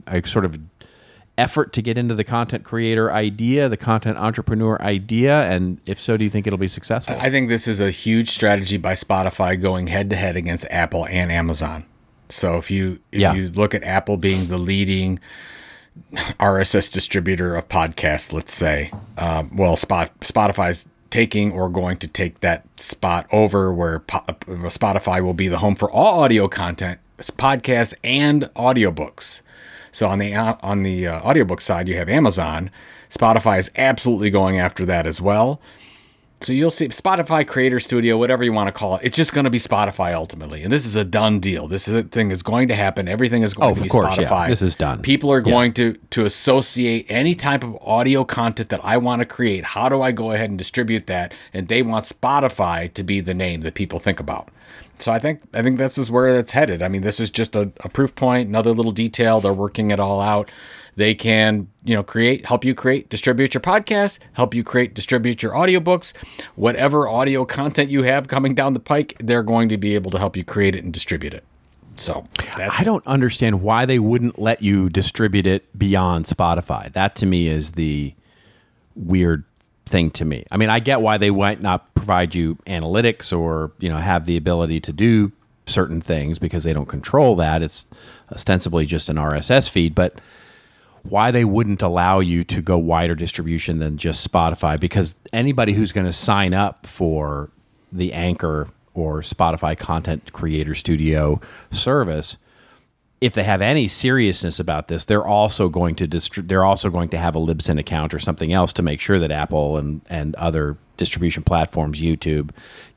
a 0.06 0.26
sort 0.26 0.46
of 0.46 0.71
effort 1.38 1.72
to 1.72 1.82
get 1.82 1.96
into 1.98 2.14
the 2.14 2.24
content 2.24 2.62
creator 2.64 3.12
idea, 3.12 3.68
the 3.68 3.76
content 3.76 4.18
entrepreneur 4.18 4.80
idea? 4.82 5.42
And 5.50 5.80
if 5.86 6.00
so, 6.00 6.16
do 6.16 6.24
you 6.24 6.30
think 6.30 6.46
it'll 6.46 6.58
be 6.58 6.68
successful? 6.68 7.16
I 7.18 7.30
think 7.30 7.48
this 7.48 7.66
is 7.66 7.80
a 7.80 7.90
huge 7.90 8.30
strategy 8.30 8.76
by 8.76 8.94
Spotify 8.94 9.60
going 9.60 9.86
head 9.88 10.10
to 10.10 10.16
head 10.16 10.36
against 10.36 10.66
Apple 10.70 11.06
and 11.08 11.32
Amazon. 11.32 11.84
So 12.28 12.56
if 12.58 12.70
you 12.70 12.98
if 13.12 13.20
Yeah. 13.20 13.34
you 13.34 13.48
look 13.48 13.74
at 13.74 13.82
Apple 13.84 14.16
being 14.16 14.48
the 14.48 14.58
leading 14.58 15.18
RSS 16.40 16.90
distributor 16.92 17.54
of 17.54 17.68
podcasts, 17.68 18.32
let's 18.32 18.54
say, 18.54 18.90
um, 19.18 19.54
well, 19.54 19.76
Spot 19.76 20.10
Spotify's 20.20 20.86
taking 21.10 21.52
or 21.52 21.68
going 21.68 21.98
to 21.98 22.08
take 22.08 22.40
that 22.40 22.64
spot 22.80 23.26
over 23.32 23.70
where 23.72 23.98
po- 23.98 24.20
Spotify 24.70 25.22
will 25.22 25.34
be 25.34 25.46
the 25.48 25.58
home 25.58 25.74
for 25.74 25.90
all 25.90 26.20
audio 26.20 26.48
content, 26.48 26.98
podcasts 27.18 27.92
and 28.02 28.44
audiobooks. 28.56 29.42
So 29.92 30.08
on 30.08 30.18
the 30.18 30.34
uh, 30.34 30.56
on 30.62 30.82
the 30.82 31.06
uh, 31.06 31.20
audiobook 31.20 31.60
side, 31.60 31.86
you 31.88 31.96
have 31.96 32.08
Amazon. 32.08 32.70
Spotify 33.10 33.58
is 33.58 33.70
absolutely 33.76 34.30
going 34.30 34.58
after 34.58 34.84
that 34.86 35.06
as 35.06 35.20
well. 35.20 35.60
So 36.40 36.52
you'll 36.52 36.70
see 36.72 36.88
Spotify 36.88 37.46
Creator 37.46 37.78
Studio, 37.78 38.18
whatever 38.18 38.42
you 38.42 38.52
want 38.52 38.66
to 38.66 38.72
call 38.72 38.96
it. 38.96 39.02
It's 39.04 39.16
just 39.16 39.32
going 39.32 39.44
to 39.44 39.50
be 39.50 39.60
Spotify 39.60 40.12
ultimately, 40.12 40.64
and 40.64 40.72
this 40.72 40.84
is 40.86 40.96
a 40.96 41.04
done 41.04 41.38
deal. 41.38 41.68
This 41.68 41.86
is 41.86 42.04
thing 42.06 42.32
is 42.32 42.42
going 42.42 42.66
to 42.66 42.74
happen. 42.74 43.06
Everything 43.06 43.44
is 43.44 43.54
going 43.54 43.70
Oh, 43.70 43.74
to 43.76 43.80
be 43.82 43.88
course, 43.88 44.16
yeah. 44.18 44.24
Spotify. 44.24 44.48
This 44.48 44.60
is 44.62 44.74
done. 44.74 45.02
People 45.02 45.30
are 45.30 45.38
Yeah. 45.38 45.52
going 45.52 45.72
to 45.74 45.92
to 46.10 46.24
associate 46.24 47.06
any 47.08 47.36
type 47.36 47.62
of 47.62 47.76
audio 47.80 48.24
content 48.24 48.70
that 48.70 48.80
I 48.84 48.96
want 48.96 49.20
to 49.20 49.26
create. 49.26 49.64
How 49.64 49.88
do 49.88 50.02
I 50.02 50.10
go 50.10 50.32
ahead 50.32 50.48
and 50.50 50.58
distribute 50.58 51.06
that? 51.06 51.32
And 51.54 51.68
they 51.68 51.80
want 51.82 52.06
Spotify 52.06 52.92
to 52.94 53.02
be 53.04 53.20
the 53.20 53.34
name 53.34 53.60
that 53.60 53.74
people 53.74 54.00
think 54.00 54.18
about. 54.18 54.48
So 54.98 55.10
I 55.10 55.18
think 55.18 55.40
I 55.54 55.62
think 55.62 55.78
this 55.78 55.98
is 55.98 56.10
where 56.10 56.28
it's 56.28 56.52
headed. 56.52 56.82
I 56.82 56.88
mean, 56.88 57.02
this 57.02 57.18
is 57.18 57.30
just 57.30 57.56
a, 57.56 57.72
a 57.80 57.88
proof 57.88 58.14
point, 58.14 58.48
another 58.48 58.72
little 58.72 58.92
detail. 58.92 59.40
They're 59.40 59.52
working 59.52 59.90
it 59.90 59.98
all 59.98 60.20
out. 60.20 60.50
They 60.94 61.14
can, 61.14 61.68
you 61.84 61.94
know, 61.94 62.02
create, 62.02 62.44
help 62.44 62.64
you 62.64 62.74
create, 62.74 63.08
distribute 63.08 63.54
your 63.54 63.62
podcast, 63.62 64.18
help 64.34 64.54
you 64.54 64.62
create, 64.62 64.94
distribute 64.94 65.42
your 65.42 65.52
audiobooks, 65.52 66.12
whatever 66.54 67.08
audio 67.08 67.46
content 67.46 67.90
you 67.90 68.02
have 68.02 68.28
coming 68.28 68.54
down 68.54 68.74
the 68.74 68.80
pike, 68.80 69.16
they're 69.18 69.42
going 69.42 69.70
to 69.70 69.78
be 69.78 69.94
able 69.94 70.10
to 70.10 70.18
help 70.18 70.36
you 70.36 70.44
create 70.44 70.74
it 70.74 70.84
and 70.84 70.92
distribute 70.92 71.32
it. 71.32 71.44
So 71.96 72.26
I 72.56 72.84
don't 72.84 73.06
understand 73.06 73.62
why 73.62 73.86
they 73.86 73.98
wouldn't 73.98 74.38
let 74.38 74.62
you 74.62 74.88
distribute 74.88 75.46
it 75.46 75.78
beyond 75.78 76.26
Spotify. 76.26 76.92
That 76.92 77.16
to 77.16 77.26
me 77.26 77.48
is 77.48 77.72
the 77.72 78.14
weird 78.94 79.44
thing 79.92 80.10
to 80.10 80.24
me. 80.24 80.44
I 80.50 80.56
mean, 80.56 80.70
I 80.70 80.80
get 80.80 81.02
why 81.02 81.18
they 81.18 81.30
might 81.30 81.60
not 81.60 81.94
provide 81.94 82.34
you 82.34 82.56
analytics 82.66 83.36
or, 83.36 83.70
you 83.78 83.90
know, 83.90 83.98
have 83.98 84.26
the 84.26 84.38
ability 84.38 84.80
to 84.80 84.92
do 84.92 85.30
certain 85.66 86.00
things 86.00 86.38
because 86.38 86.64
they 86.64 86.72
don't 86.72 86.88
control 86.88 87.36
that. 87.36 87.62
It's 87.62 87.86
ostensibly 88.32 88.86
just 88.86 89.10
an 89.10 89.16
RSS 89.16 89.68
feed, 89.68 89.94
but 89.94 90.20
why 91.02 91.30
they 91.30 91.44
wouldn't 91.44 91.82
allow 91.82 92.20
you 92.20 92.42
to 92.44 92.62
go 92.62 92.78
wider 92.78 93.14
distribution 93.14 93.78
than 93.78 93.98
just 93.98 94.28
Spotify 94.28 94.80
because 94.80 95.14
anybody 95.32 95.74
who's 95.74 95.92
going 95.92 96.06
to 96.06 96.12
sign 96.12 96.54
up 96.54 96.86
for 96.86 97.50
the 97.92 98.12
Anchor 98.12 98.68
or 98.94 99.20
Spotify 99.20 99.76
Content 99.76 100.32
Creator 100.32 100.74
Studio 100.74 101.40
service 101.70 102.38
if 103.22 103.34
they 103.34 103.44
have 103.44 103.62
any 103.62 103.86
seriousness 103.86 104.58
about 104.58 104.88
this, 104.88 105.04
they're 105.04 105.24
also 105.24 105.68
going 105.68 105.94
to 105.94 106.08
distri- 106.08 106.46
they're 106.46 106.64
also 106.64 106.90
going 106.90 107.08
to 107.10 107.18
have 107.18 107.36
a 107.36 107.38
Libsyn 107.38 107.78
account 107.78 108.12
or 108.12 108.18
something 108.18 108.52
else 108.52 108.72
to 108.72 108.82
make 108.82 109.00
sure 109.00 109.20
that 109.20 109.30
Apple 109.30 109.78
and 109.78 110.00
and 110.10 110.34
other 110.34 110.76
distribution 110.96 111.44
platforms, 111.44 112.02
YouTube, 112.02 112.50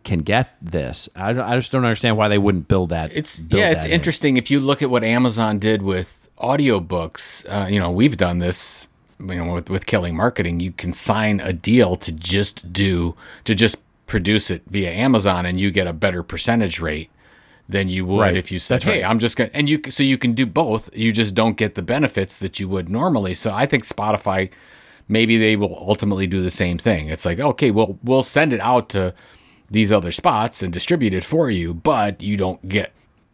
can 0.03 0.19
get 0.19 0.57
this. 0.59 1.07
I, 1.15 1.30
I 1.30 1.55
just 1.55 1.71
don't 1.71 1.86
understand 1.86 2.17
why 2.17 2.28
they 2.28 2.39
wouldn't 2.39 2.67
build 2.67 2.89
that. 2.89 3.15
It's 3.15 3.43
build 3.43 3.59
yeah, 3.59 3.69
it's 3.69 3.86
in. 3.86 3.91
interesting 3.91 4.36
if 4.38 4.49
you 4.49 4.59
look 4.59 4.82
at 4.82 4.89
what 4.89 5.03
Amazon 5.03 5.59
did 5.59 5.84
with 5.84 6.28
audiobooks. 6.39 7.45
Uh, 7.47 7.67
you 7.67 7.80
know, 7.80 7.91
we've 7.91 8.17
done 8.17 8.39
this. 8.39 8.88
You 9.19 9.36
know, 9.36 9.53
with 9.53 9.69
with 9.69 9.86
Killing 9.86 10.15
Marketing, 10.15 10.59
you 10.59 10.71
can 10.71 10.91
sign 10.91 11.39
a 11.39 11.53
deal 11.53 11.95
to 11.97 12.11
just 12.11 12.73
do 12.73 13.15
to 13.43 13.53
just 13.53 13.78
produce 14.07 14.49
it 14.49 14.63
via 14.65 14.89
Amazon, 14.91 15.45
and 15.45 15.59
you 15.59 15.69
get 15.69 15.86
a 15.86 15.93
better 15.93 16.23
percentage 16.23 16.80
rate 16.80 17.11
than 17.68 17.89
you 17.89 18.05
would 18.05 18.20
Right. 18.22 18.36
if 18.38 18.51
you 18.51 18.59
said, 18.59 18.76
That's 18.76 18.84
"Hey, 18.86 19.01
right. 19.01 19.09
I'm 19.09 19.20
just 19.20 19.38
gonna," 19.38 19.49
and 19.53 19.68
you 19.70 19.82
so 19.89 20.03
you 20.03 20.18
can 20.18 20.34
do 20.34 20.45
both. 20.45 20.89
You 20.95 21.11
just 21.11 21.34
don't 21.36 21.57
get 21.57 21.76
the 21.76 21.82
benefits 21.82 22.38
that 22.38 22.59
you 22.59 22.70
would 22.70 22.89
normally. 22.89 23.34
So 23.34 23.51
I 23.51 23.66
think 23.66 23.86
Spotify, 23.88 24.49
maybe 25.07 25.38
they 25.38 25.55
will 25.55 25.76
ultimately 25.88 26.28
do 26.28 26.41
the 26.41 26.51
same 26.51 26.78
thing. 26.78 27.09
It's 27.09 27.26
like, 27.26 27.39
okay, 27.39 27.72
well, 27.72 27.97
we'll 28.03 28.22
send 28.24 28.53
it 28.53 28.59
out 28.59 28.89
to 28.89 29.13
these 29.72 29.91
other 29.91 30.11
spots 30.11 30.61
and 30.61 30.72
distribute 30.72 31.13
it 31.13 31.24
for 31.24 31.49
you, 31.49 31.74
but 31.74 32.22
you 32.22 32.38
don't 32.38 32.68
get 32.70 32.91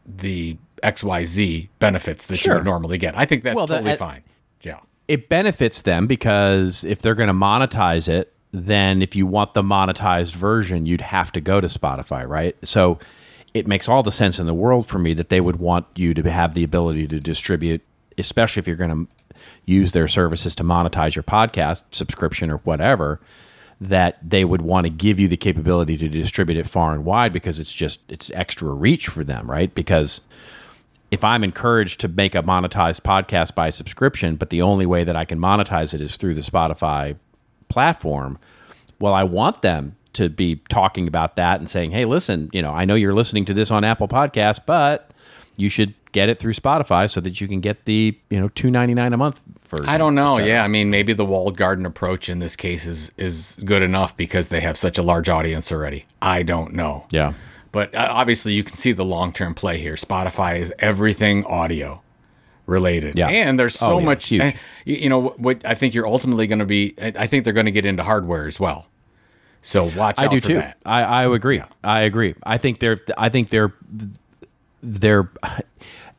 the 0.08 0.56
XYZ 0.82 1.68
benefits 1.80 2.26
that 2.28 2.44
you 2.46 2.54
would 2.54 2.64
normally 2.66 2.98
get. 2.98 3.18
I 3.18 3.26
think 3.26 3.44
that's 3.44 3.56
Well, 3.56 3.68
totally 3.68 3.92
I- 3.92 3.96
fine. 3.98 4.22
Yeah. 4.62 4.78
it 5.08 5.28
benefits 5.30 5.82
them 5.82 6.08
because 6.08 6.84
if 6.86 7.02
they're 7.02 7.16
going 7.16 7.28
to 7.28 7.34
monetize 7.34 8.08
it 8.08 8.32
then 8.54 9.02
if 9.02 9.16
you 9.16 9.26
want 9.26 9.54
the 9.54 9.64
monetized 9.64 10.36
version, 10.36 10.86
you'd 10.86 11.00
have 11.00 11.32
to 11.32 11.40
go 11.40 11.62
to 11.62 11.68
Spotify, 11.68 12.28
right? 12.28 12.54
So 12.66 13.00
it 13.54 13.68
makes 13.68 13.89
all 13.89 14.04
the 14.04 14.12
sense 14.12 14.39
in 14.39 14.45
the 14.45 14.54
world 14.54 14.88
for 14.88 14.99
me 14.99 15.14
that 15.14 15.30
they 15.30 15.41
would 15.41 15.58
want 15.58 15.86
you 15.95 16.14
to 16.14 16.32
have 16.32 16.54
the 16.54 16.64
ability 16.64 17.08
to 17.08 17.20
distribute, 17.20 17.82
especially 18.18 18.62
if 18.62 18.68
you're 18.68 18.76
going 18.76 19.08
to 19.08 19.14
use 19.66 19.91
their 19.91 20.08
services 20.08 20.56
to 20.56 20.64
monetize 20.64 21.16
your 21.16 21.24
podcast 21.24 21.84
subscription 21.91 22.49
or 22.49 22.58
whatever. 22.58 23.20
That 23.80 24.20
they 24.22 24.45
would 24.45 24.62
want 24.62 24.86
to 24.86 24.91
give 24.91 25.20
you 25.20 25.28
the 25.28 25.38
capability 25.38 25.97
to 25.97 26.08
distribute 26.08 26.60
it 26.60 26.68
far 26.68 26.93
and 26.93 27.04
wide 27.04 27.34
because 27.34 27.58
it's 27.58 27.74
just 27.74 27.99
it's 28.10 28.30
extra 28.36 28.70
reach 28.70 29.08
for 29.08 29.24
them, 29.24 29.49
right? 29.49 29.74
Because 29.74 30.22
if 31.10 31.24
I'm 31.24 31.43
encouraged 31.43 31.99
to 32.02 32.08
make 32.08 32.36
a 32.36 32.43
monetized 32.43 33.02
podcast 33.02 33.56
by 33.56 33.72
subscription, 33.72 34.36
but 34.36 34.52
the 34.52 34.62
only 34.62 34.86
way 34.86 35.04
that 35.04 35.16
I 35.16 35.26
can 35.26 35.39
monetize 35.39 35.95
it 35.95 35.99
is 35.99 36.16
through 36.16 36.36
the 36.36 36.41
Spotify 36.41 37.18
platform, 37.70 38.38
well, 38.99 39.16
I 39.16 39.24
want 39.24 39.64
them 39.64 39.95
to 40.14 40.30
be 40.30 40.57
talking 40.70 41.07
about 41.07 41.36
that 41.36 41.59
and 41.59 41.70
saying, 41.70 41.91
"Hey, 41.91 42.05
listen, 42.05 42.49
you 42.53 42.62
know, 42.62 42.72
I 42.72 42.86
know 42.86 42.95
you're 42.95 43.14
listening 43.14 43.45
to 43.45 43.53
this 43.53 43.72
on 43.72 43.84
Apple 43.84 44.07
Podcasts, 44.07 44.59
but 44.66 45.12
you 45.57 45.70
should 45.70 45.93
get 46.12 46.28
it 46.28 46.38
through 46.39 46.51
Spotify 46.53 47.09
so 47.09 47.22
that 47.22 47.39
you 47.39 47.47
can 47.47 47.62
get 47.62 47.86
the 47.86 48.18
you 48.30 48.39
know 48.39 48.49
two 48.49 48.70
ninety 48.72 48.93
nine 48.93 49.14
a 49.14 49.18
month 49.18 49.41
version." 49.68 49.88
I 49.89 49.97
don't 49.97 50.16
know. 50.16 50.38
Yeah, 50.39 50.64
I 50.64 50.68
mean, 50.68 50.89
maybe 50.89 51.14
the 51.14 51.26
walled 51.26 51.55
garden 51.57 51.86
approach 51.86 52.30
in 52.30 52.39
this 52.39 52.55
case 52.55 52.86
is 52.88 53.12
is 53.18 53.57
good 53.66 53.82
enough 53.82 54.16
because 54.18 54.49
they 54.49 54.62
have 54.62 54.78
such 54.78 54.97
a 54.97 55.01
large 55.03 55.30
audience 55.30 55.72
already. 55.72 56.05
I 56.22 56.43
don't 56.43 56.74
know. 56.74 57.05
yeah, 57.12 57.34
But 57.72 57.93
uh, 57.95 58.07
obviously, 58.12 58.53
you 58.53 58.64
can 58.64 58.76
see 58.78 58.91
the 58.91 59.05
long 59.05 59.32
term 59.34 59.53
play 59.53 59.78
here. 59.78 59.95
Spotify 59.95 60.57
is 60.59 60.74
everything 60.80 61.45
audio 61.45 62.01
related. 62.66 63.18
Yeah. 63.18 63.28
And 63.30 63.59
there's 63.59 63.76
so 63.76 63.93
Oh, 63.95 63.99
yeah, 63.99 64.05
much, 64.05 64.30
huge. 64.30 64.41
uh, 64.41 64.51
you, 64.86 64.95
you 64.95 65.09
know, 65.09 65.30
what 65.38 65.66
I 65.66 65.74
think 65.76 65.93
you're 65.93 66.07
ultimately 66.07 66.47
going 66.47 66.59
to 66.59 66.66
be, 66.66 66.93
I 67.01 67.28
think 67.28 67.43
they're 67.43 67.53
going 67.53 67.66
to 67.66 67.72
get 67.72 67.86
into 67.86 68.03
hardware 68.03 68.47
as 68.47 68.59
well. 68.59 68.88
So 69.62 69.86
watch 69.95 70.16
I 70.18 70.26
out 70.26 70.32
do 70.32 70.41
for 70.41 70.47
too. 70.47 70.55
that. 70.55 70.78
I, 70.86 71.03
I 71.03 71.24
agree. 71.34 71.62
I 71.84 72.01
agree. 72.01 72.36
I 72.43 72.57
think 72.57 72.80
they're. 72.80 72.99
I 73.18 73.30
think 73.30 73.49
they're. 73.49 73.74
They're. 74.82 75.30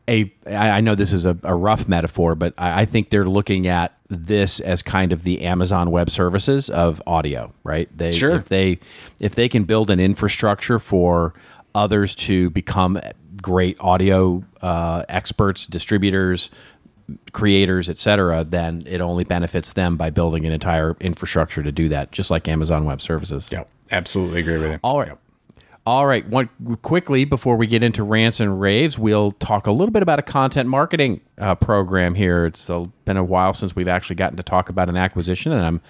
A, 0.08 0.32
I 0.48 0.80
know 0.80 0.96
this 0.96 1.12
is 1.12 1.26
a, 1.26 1.38
a 1.44 1.54
rough 1.54 1.86
metaphor, 1.86 2.34
but 2.34 2.54
I, 2.58 2.82
I 2.82 2.84
think 2.86 3.10
they're 3.10 3.24
looking 3.28 3.68
at 3.68 3.96
this 4.08 4.58
as 4.58 4.82
kind 4.82 5.12
of 5.12 5.22
the 5.22 5.42
Amazon 5.42 5.92
Web 5.92 6.10
Services 6.10 6.68
of 6.68 7.00
audio, 7.06 7.52
right? 7.62 7.88
They, 7.96 8.10
Sure. 8.10 8.34
If 8.34 8.48
they 8.48 8.80
if 9.20 9.36
they 9.36 9.48
can 9.48 9.62
build 9.62 9.90
an 9.90 10.00
infrastructure 10.00 10.80
for 10.80 11.34
others 11.74 12.16
to 12.16 12.50
become 12.50 13.00
great 13.40 13.76
audio 13.80 14.42
uh, 14.60 15.04
experts, 15.08 15.68
distributors, 15.68 16.50
creators, 17.32 17.88
et 17.88 17.96
cetera, 17.96 18.44
then 18.44 18.82
it 18.86 19.00
only 19.00 19.24
benefits 19.24 19.72
them 19.72 19.96
by 19.96 20.10
building 20.10 20.44
an 20.46 20.52
entire 20.52 20.96
infrastructure 21.00 21.62
to 21.62 21.72
do 21.72 21.88
that, 21.88 22.12
just 22.12 22.30
like 22.30 22.48
Amazon 22.48 22.84
Web 22.84 23.00
Services. 23.00 23.48
Yep. 23.50 23.68
Absolutely 23.90 24.40
agree 24.40 24.58
with 24.58 24.72
you. 24.72 24.80
All 24.82 24.98
right. 24.98 25.12
All 25.84 26.06
right. 26.06 26.24
One, 26.28 26.48
quickly, 26.82 27.24
before 27.24 27.56
we 27.56 27.66
get 27.66 27.82
into 27.82 28.04
rants 28.04 28.38
and 28.38 28.60
raves, 28.60 28.98
we'll 28.98 29.32
talk 29.32 29.66
a 29.66 29.72
little 29.72 29.90
bit 29.90 30.02
about 30.02 30.20
a 30.20 30.22
content 30.22 30.68
marketing 30.68 31.22
uh, 31.38 31.56
program 31.56 32.14
here. 32.14 32.46
It's 32.46 32.70
uh, 32.70 32.86
been 33.04 33.16
a 33.16 33.24
while 33.24 33.52
since 33.52 33.74
we've 33.74 33.88
actually 33.88 34.14
gotten 34.14 34.36
to 34.36 34.44
talk 34.44 34.68
about 34.68 34.88
an 34.88 34.96
acquisition, 34.96 35.50
and 35.50 35.66
I'm 35.66 35.80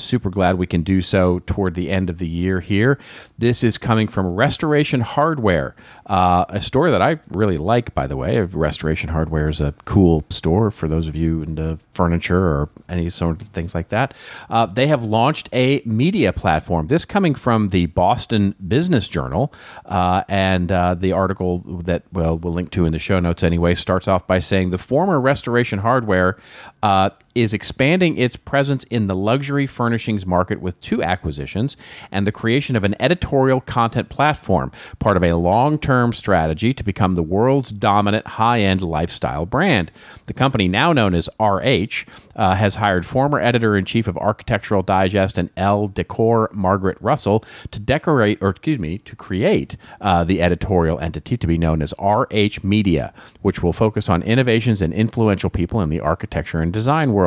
super 0.00 0.30
glad 0.30 0.58
we 0.58 0.66
can 0.66 0.82
do 0.82 1.00
so 1.00 1.40
toward 1.40 1.74
the 1.74 1.90
end 1.90 2.10
of 2.10 2.18
the 2.18 2.28
year 2.28 2.60
here. 2.60 2.98
This 3.38 3.62
is 3.62 3.78
coming 3.78 4.08
from 4.08 4.34
Restoration 4.34 5.00
Hardware, 5.00 5.74
uh, 6.06 6.44
a 6.48 6.60
store 6.60 6.90
that 6.90 7.02
I 7.02 7.20
really 7.28 7.58
like, 7.58 7.94
by 7.94 8.06
the 8.06 8.16
way. 8.16 8.40
Restoration 8.40 9.10
Hardware 9.10 9.48
is 9.48 9.60
a 9.60 9.74
cool 9.84 10.24
store 10.30 10.70
for 10.70 10.88
those 10.88 11.08
of 11.08 11.16
you 11.16 11.42
into 11.42 11.78
furniture 11.92 12.40
or 12.40 12.68
any 12.88 13.10
sort 13.10 13.42
of 13.42 13.48
things 13.48 13.74
like 13.74 13.88
that. 13.90 14.14
Uh, 14.48 14.66
they 14.66 14.86
have 14.86 15.04
launched 15.04 15.48
a 15.52 15.82
media 15.84 16.32
platform. 16.32 16.88
This 16.88 17.04
coming 17.04 17.34
from 17.34 17.68
the 17.68 17.86
Boston 17.86 18.54
Business 18.66 19.08
Journal, 19.08 19.52
uh, 19.86 20.24
and 20.28 20.70
uh, 20.72 20.94
the 20.94 21.12
article 21.12 21.58
that 21.58 22.04
well 22.12 22.38
we'll 22.38 22.52
link 22.52 22.70
to 22.72 22.84
in 22.84 22.92
the 22.92 22.98
show 22.98 23.20
notes 23.20 23.42
anyway 23.42 23.74
starts 23.74 24.08
off 24.08 24.26
by 24.26 24.38
saying 24.38 24.70
the 24.70 24.78
former 24.78 25.20
Restoration 25.20 25.80
Hardware 25.80 26.38
uh, 26.82 27.10
is 27.34 27.54
expanding 27.54 28.16
its 28.16 28.36
presence 28.36 28.84
in 28.84 29.06
the 29.06 29.14
luxury 29.14 29.66
furnishings 29.66 30.26
market 30.26 30.60
with 30.60 30.80
two 30.80 31.02
acquisitions 31.02 31.76
and 32.10 32.26
the 32.26 32.32
creation 32.32 32.74
of 32.74 32.84
an 32.84 32.96
editorial 32.98 33.60
content 33.60 34.08
platform, 34.08 34.72
part 34.98 35.16
of 35.16 35.22
a 35.22 35.34
long 35.34 35.78
term 35.78 36.12
strategy 36.12 36.72
to 36.72 36.82
become 36.82 37.14
the 37.14 37.22
world's 37.22 37.70
dominant 37.70 38.26
high 38.26 38.60
end 38.60 38.82
lifestyle 38.82 39.46
brand. 39.46 39.92
The 40.26 40.32
company, 40.32 40.66
now 40.66 40.92
known 40.92 41.14
as 41.14 41.28
RH, 41.38 42.04
uh, 42.34 42.54
has 42.54 42.76
hired 42.76 43.06
former 43.06 43.38
editor 43.38 43.76
in 43.76 43.84
chief 43.84 44.08
of 44.08 44.16
Architectural 44.18 44.82
Digest 44.82 45.38
and 45.38 45.50
Elle 45.56 45.88
Decor, 45.88 46.50
Margaret 46.52 46.98
Russell, 47.00 47.44
to 47.70 47.78
decorate, 47.78 48.38
or 48.40 48.48
excuse 48.48 48.78
me, 48.78 48.98
to 48.98 49.14
create 49.14 49.76
uh, 50.00 50.24
the 50.24 50.42
editorial 50.42 50.98
entity 50.98 51.36
to 51.36 51.46
be 51.46 51.58
known 51.58 51.82
as 51.82 51.94
RH 52.00 52.62
Media, 52.62 53.12
which 53.42 53.62
will 53.62 53.72
focus 53.72 54.08
on 54.08 54.22
innovations 54.22 54.82
and 54.82 54.92
influential 54.92 55.50
people 55.50 55.80
in 55.80 55.90
the 55.90 56.00
architecture 56.00 56.60
and 56.60 56.72
design 56.72 57.12
world. 57.12 57.19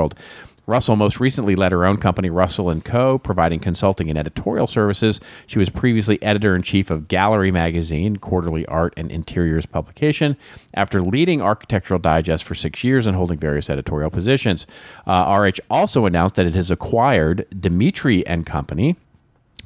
Russell 0.65 0.95
most 0.95 1.19
recently 1.19 1.55
led 1.55 1.73
her 1.73 1.85
own 1.85 1.97
company, 1.97 2.29
Russell 2.29 2.73
Co., 2.81 3.17
providing 3.17 3.59
consulting 3.59 4.09
and 4.09 4.17
editorial 4.17 4.67
services. 4.67 5.19
She 5.45 5.59
was 5.59 5.69
previously 5.69 6.21
editor 6.23 6.55
in 6.55 6.61
chief 6.61 6.89
of 6.89 7.07
Gallery 7.07 7.51
Magazine, 7.51 8.15
quarterly 8.17 8.65
art 8.67 8.93
and 8.95 9.11
interiors 9.11 9.65
publication, 9.65 10.37
after 10.73 11.01
leading 11.01 11.41
Architectural 11.41 11.99
Digest 11.99 12.45
for 12.45 12.55
six 12.55 12.83
years 12.83 13.05
and 13.05 13.17
holding 13.17 13.37
various 13.37 13.69
editorial 13.69 14.09
positions. 14.09 14.65
Uh, 15.05 15.37
RH 15.37 15.59
also 15.69 16.05
announced 16.05 16.35
that 16.35 16.45
it 16.45 16.55
has 16.55 16.71
acquired 16.71 17.45
Dimitri 17.59 18.23
Company, 18.45 18.95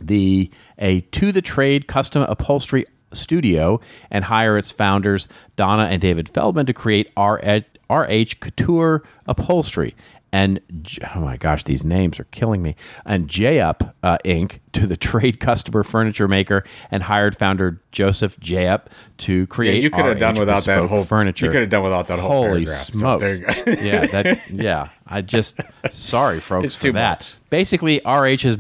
the 0.02 0.50
a 0.78 1.02
to 1.02 1.32
the 1.32 1.42
trade 1.42 1.88
custom 1.88 2.24
upholstery 2.24 2.86
studio 3.14 3.80
and 4.12 4.26
hire 4.26 4.58
its 4.58 4.72
founders 4.72 5.28
Donna 5.56 5.84
and 5.84 6.02
David 6.02 6.30
Feldman 6.30 6.66
to 6.66 6.74
create 6.74 7.12
RH, 7.18 7.64
RH 7.90 8.40
Couture 8.40 9.04
Upholstery 9.26 9.96
and 10.32 10.60
oh 11.16 11.20
my 11.20 11.38
gosh, 11.38 11.64
these 11.64 11.86
names 11.86 12.20
are 12.20 12.26
killing 12.26 12.62
me. 12.62 12.76
And 13.06 13.28
Jeup 13.28 13.94
uh, 14.04 14.18
Inc. 14.26 14.60
to 14.74 14.86
the 14.86 14.98
trade 14.98 15.40
customer 15.40 15.84
furniture 15.84 16.28
maker 16.28 16.64
and 16.92 17.04
hired 17.04 17.38
founder 17.38 17.82
Joseph 17.92 18.40
Jeup 18.40 18.88
to 19.18 19.48
create. 19.48 19.82
you 19.82 19.90
could 19.90 20.06
have 20.06 20.20
done 20.20 20.38
without 20.38 20.66
that 20.66 20.88
whole 20.88 21.04
furniture. 21.04 21.46
You 21.46 21.52
could 21.52 21.62
have 21.62 21.70
done 21.70 21.84
without 21.84 22.08
that 22.08 22.20
whole 22.20 22.48
Holy. 22.48 22.66
So 22.66 22.98
smokes! 22.98 23.40
go. 23.40 23.48
yeah, 23.82 24.06
that 24.08 24.50
yeah. 24.50 24.90
I 25.06 25.22
just 25.22 25.60
sorry, 25.90 26.40
folks, 26.40 26.76
for 26.76 26.92
that. 26.92 27.20
much. 27.20 27.36
Basically, 27.50 28.02
RH 28.06 28.42
has 28.44 28.58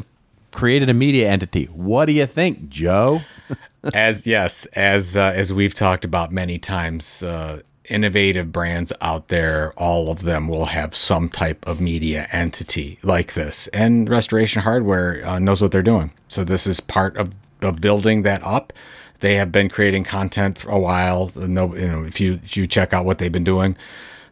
created 0.51 0.89
a 0.89 0.93
media 0.93 1.30
entity. 1.30 1.65
What 1.65 2.05
do 2.05 2.13
you 2.13 2.26
think, 2.26 2.70
Joe? 2.70 3.22
as 3.93 4.26
yes, 4.26 4.65
as 4.68 5.15
uh, 5.15 5.32
as 5.36 5.53
we've 5.53 5.74
talked 5.74 6.05
about 6.05 6.32
many 6.32 6.57
times, 6.57 7.24
uh, 7.24 7.61
innovative 7.89 8.51
brands 8.51 8.93
out 9.01 9.27
there, 9.29 9.73
all 9.77 10.09
of 10.09 10.23
them 10.23 10.47
will 10.47 10.65
have 10.65 10.95
some 10.95 11.29
type 11.29 11.65
of 11.67 11.81
media 11.81 12.27
entity 12.31 12.99
like 13.03 13.33
this, 13.33 13.67
and 13.69 14.09
Restoration 14.09 14.61
Hardware 14.61 15.25
uh, 15.25 15.39
knows 15.39 15.61
what 15.61 15.71
they're 15.71 15.81
doing. 15.81 16.11
So 16.27 16.43
this 16.43 16.67
is 16.67 16.79
part 16.79 17.17
of, 17.17 17.33
of 17.61 17.81
building 17.81 18.23
that 18.23 18.43
up. 18.43 18.73
They 19.19 19.35
have 19.35 19.51
been 19.51 19.69
creating 19.69 20.03
content 20.03 20.57
for 20.57 20.69
a 20.69 20.79
while. 20.79 21.31
No, 21.35 21.75
you 21.75 21.88
know, 21.88 22.03
if 22.03 22.19
you 22.21 22.39
if 22.43 22.55
you 22.55 22.67
check 22.67 22.93
out 22.93 23.05
what 23.05 23.17
they've 23.17 23.31
been 23.31 23.43
doing 23.43 23.75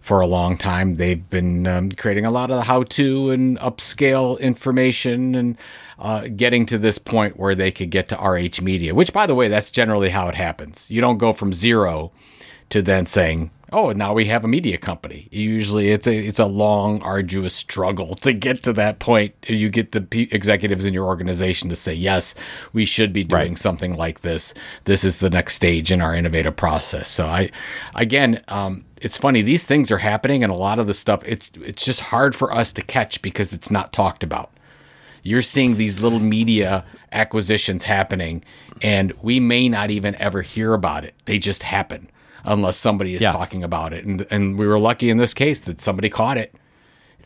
for 0.05 0.21
a 0.21 0.27
long 0.27 0.55
time. 0.55 0.95
They've 0.95 1.27
been 1.31 1.65
um, 1.65 1.91
creating 1.91 2.27
a 2.27 2.31
lot 2.31 2.51
of 2.51 2.65
how-to 2.65 3.31
and 3.31 3.57
upscale 3.57 4.39
information 4.39 5.33
and 5.33 5.57
uh, 5.97 6.27
getting 6.35 6.67
to 6.67 6.77
this 6.77 6.99
point 6.99 7.37
where 7.37 7.55
they 7.55 7.71
could 7.71 7.89
get 7.89 8.09
to 8.09 8.15
RH 8.15 8.61
Media. 8.61 8.93
Which, 8.93 9.11
by 9.11 9.25
the 9.25 9.33
way, 9.33 9.47
that's 9.47 9.71
generally 9.71 10.09
how 10.09 10.27
it 10.27 10.35
happens. 10.35 10.91
You 10.91 11.01
don't 11.01 11.17
go 11.17 11.33
from 11.33 11.53
zero 11.53 12.11
to 12.69 12.81
then 12.81 13.05
saying, 13.05 13.51
"Oh, 13.71 13.91
now 13.91 14.13
we 14.13 14.25
have 14.25 14.43
a 14.43 14.47
media 14.47 14.77
company." 14.77 15.27
Usually, 15.31 15.91
it's 15.91 16.07
a 16.07 16.15
it's 16.15 16.39
a 16.39 16.45
long, 16.45 17.01
arduous 17.01 17.53
struggle 17.53 18.15
to 18.15 18.33
get 18.33 18.63
to 18.63 18.73
that 18.73 18.99
point. 18.99 19.33
You 19.47 19.69
get 19.69 19.91
the 19.91 20.01
p- 20.01 20.29
executives 20.31 20.85
in 20.85 20.93
your 20.93 21.05
organization 21.05 21.69
to 21.69 21.75
say, 21.75 21.93
"Yes, 21.93 22.35
we 22.73 22.85
should 22.85 23.13
be 23.13 23.23
doing 23.23 23.49
Right. 23.51 23.57
something 23.57 23.95
like 23.95 24.21
this. 24.21 24.53
This 24.85 25.03
is 25.03 25.19
the 25.19 25.29
next 25.29 25.55
stage 25.55 25.91
in 25.91 26.01
our 26.01 26.15
innovative 26.15 26.55
process." 26.55 27.09
So, 27.09 27.25
I 27.25 27.49
again, 27.95 28.41
um, 28.47 28.85
it's 29.01 29.17
funny 29.17 29.41
these 29.41 29.65
things 29.65 29.91
are 29.91 29.99
happening, 29.99 30.43
and 30.43 30.51
a 30.51 30.55
lot 30.55 30.79
of 30.79 30.87
the 30.87 30.93
stuff 30.93 31.21
it's 31.25 31.51
it's 31.63 31.85
just 31.85 32.01
hard 32.01 32.35
for 32.35 32.51
us 32.53 32.73
to 32.73 32.81
catch 32.81 33.21
because 33.21 33.53
it's 33.53 33.71
not 33.71 33.93
talked 33.93 34.23
about 34.23 34.51
you're 35.27 35.41
seeing 35.41 35.77
these 35.77 36.03
little 36.03 36.19
media 36.19 36.85
acquisitions 37.11 37.85
happening 37.85 38.43
and 38.81 39.11
we 39.23 39.39
may 39.39 39.67
not 39.67 39.89
even 39.89 40.13
ever 40.15 40.41
hear 40.43 40.73
about 40.73 41.03
it 41.03 41.15
they 41.25 41.39
just 41.39 41.63
happen 41.63 42.07
unless 42.45 42.77
somebody 42.77 43.15
is 43.15 43.21
Yeah. 43.21 43.31
talking 43.31 43.63
about 43.63 43.91
it 43.93 44.05
and 44.05 44.25
and 44.29 44.57
we 44.57 44.65
were 44.67 44.79
lucky 44.79 45.09
in 45.09 45.17
this 45.17 45.33
case 45.33 45.65
that 45.65 45.81
somebody 45.81 46.09
caught 46.09 46.37
it 46.37 46.53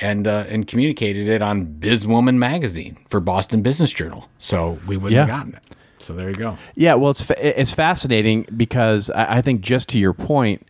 and 0.01 0.27
uh, 0.27 0.45
and 0.49 0.65
communicated 0.67 1.27
it 1.27 1.41
on 1.41 1.65
Bizwomen 1.79 2.35
magazine 2.37 2.97
for 3.09 3.19
Boston 3.19 3.61
Business 3.61 3.91
Journal 3.91 4.29
so 4.37 4.79
we 4.87 4.95
wouldn't 4.97 5.13
Yeah. 5.13 5.25
have 5.25 5.29
gotten 5.37 5.53
it 5.55 5.63
so 5.97 6.13
there 6.13 6.29
you 6.29 6.35
go 6.35 6.57
Yeah, 6.75 6.93
well, 6.95 7.11
it's 7.11 7.21
fa- 7.21 7.59
it's 7.59 7.73
fascinating 7.73 8.45
because 8.55 9.09
I 9.11 9.37
I 9.37 9.41
think 9.41 9.59
just 9.61 9.89
to 9.89 9.99
your 9.99 10.13
point, 10.13 10.65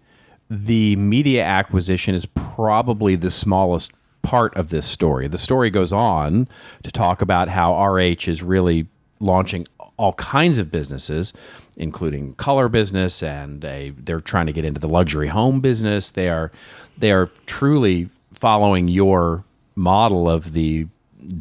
the 0.49 0.95
media 0.95 1.43
acquisition 1.45 2.15
is 2.15 2.25
probably 2.25 3.15
the 3.15 3.29
smallest 3.29 3.91
part 4.23 4.55
of 4.57 4.69
this 4.69 4.85
story. 4.87 5.27
The 5.27 5.37
story 5.37 5.69
goes 5.69 5.93
on 5.93 6.47
to 6.83 6.91
talk 6.91 7.21
about 7.21 7.49
how 7.49 7.73
RH 7.75 8.27
is 8.27 8.41
really 8.43 8.87
launching 9.19 9.65
all 9.99 10.13
kinds 10.13 10.57
of 10.57 10.71
businesses, 10.71 11.33
including 11.75 12.33
color 12.35 12.69
business, 12.69 13.21
and 13.21 13.63
a, 13.65 13.89
they're 13.91 14.21
trying 14.21 14.45
to 14.45 14.53
get 14.53 14.63
into 14.63 14.79
the 14.79 14.87
luxury 14.87 15.27
home 15.27 15.59
business. 15.59 16.09
They 16.09 16.29
are 16.29 16.51
they 16.97 17.11
are 17.11 17.29
truly 17.45 18.09
following 18.33 18.87
your 18.87 19.43
model 19.75 20.29
of 20.29 20.53
the 20.53 20.87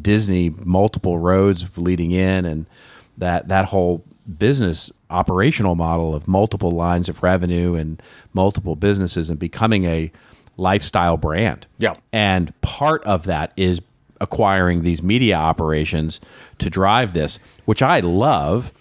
Disney 0.01 0.49
multiple 0.49 1.17
roads 1.19 1.77
leading 1.77 2.11
in, 2.11 2.45
and 2.45 2.65
that 3.17 3.47
that 3.47 3.65
whole 3.65 4.03
business 4.37 4.91
operational 5.09 5.75
model 5.75 6.13
of 6.13 6.27
multiple 6.27 6.71
lines 6.71 7.07
of 7.07 7.23
revenue 7.23 7.75
and 7.75 8.01
multiple 8.33 8.75
businesses 8.75 9.29
and 9.29 9.39
becoming 9.39 9.85
a 9.85 10.11
lifestyle 10.57 11.15
brand. 11.15 11.65
Yeah. 11.77 11.95
And 12.11 12.53
part 12.61 13.03
of 13.05 13.23
that 13.23 13.53
is 13.55 13.79
acquiring 14.21 14.83
these 14.83 15.01
media 15.01 15.35
operations 15.35 16.19
to 16.57 16.69
drive 16.69 17.13
this, 17.13 17.39
which 17.65 17.81
I 17.81 17.99
love 17.99 18.73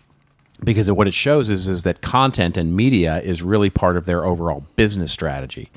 because 0.64 0.90
what 0.90 1.06
it 1.06 1.14
shows 1.14 1.50
is 1.50 1.68
is 1.68 1.84
that 1.84 2.00
content 2.00 2.56
and 2.56 2.74
media 2.74 3.20
is 3.20 3.42
really 3.42 3.70
part 3.70 3.96
of 3.96 4.06
their 4.06 4.24
overall 4.24 4.64
business 4.76 5.12
strategy, 5.12 5.70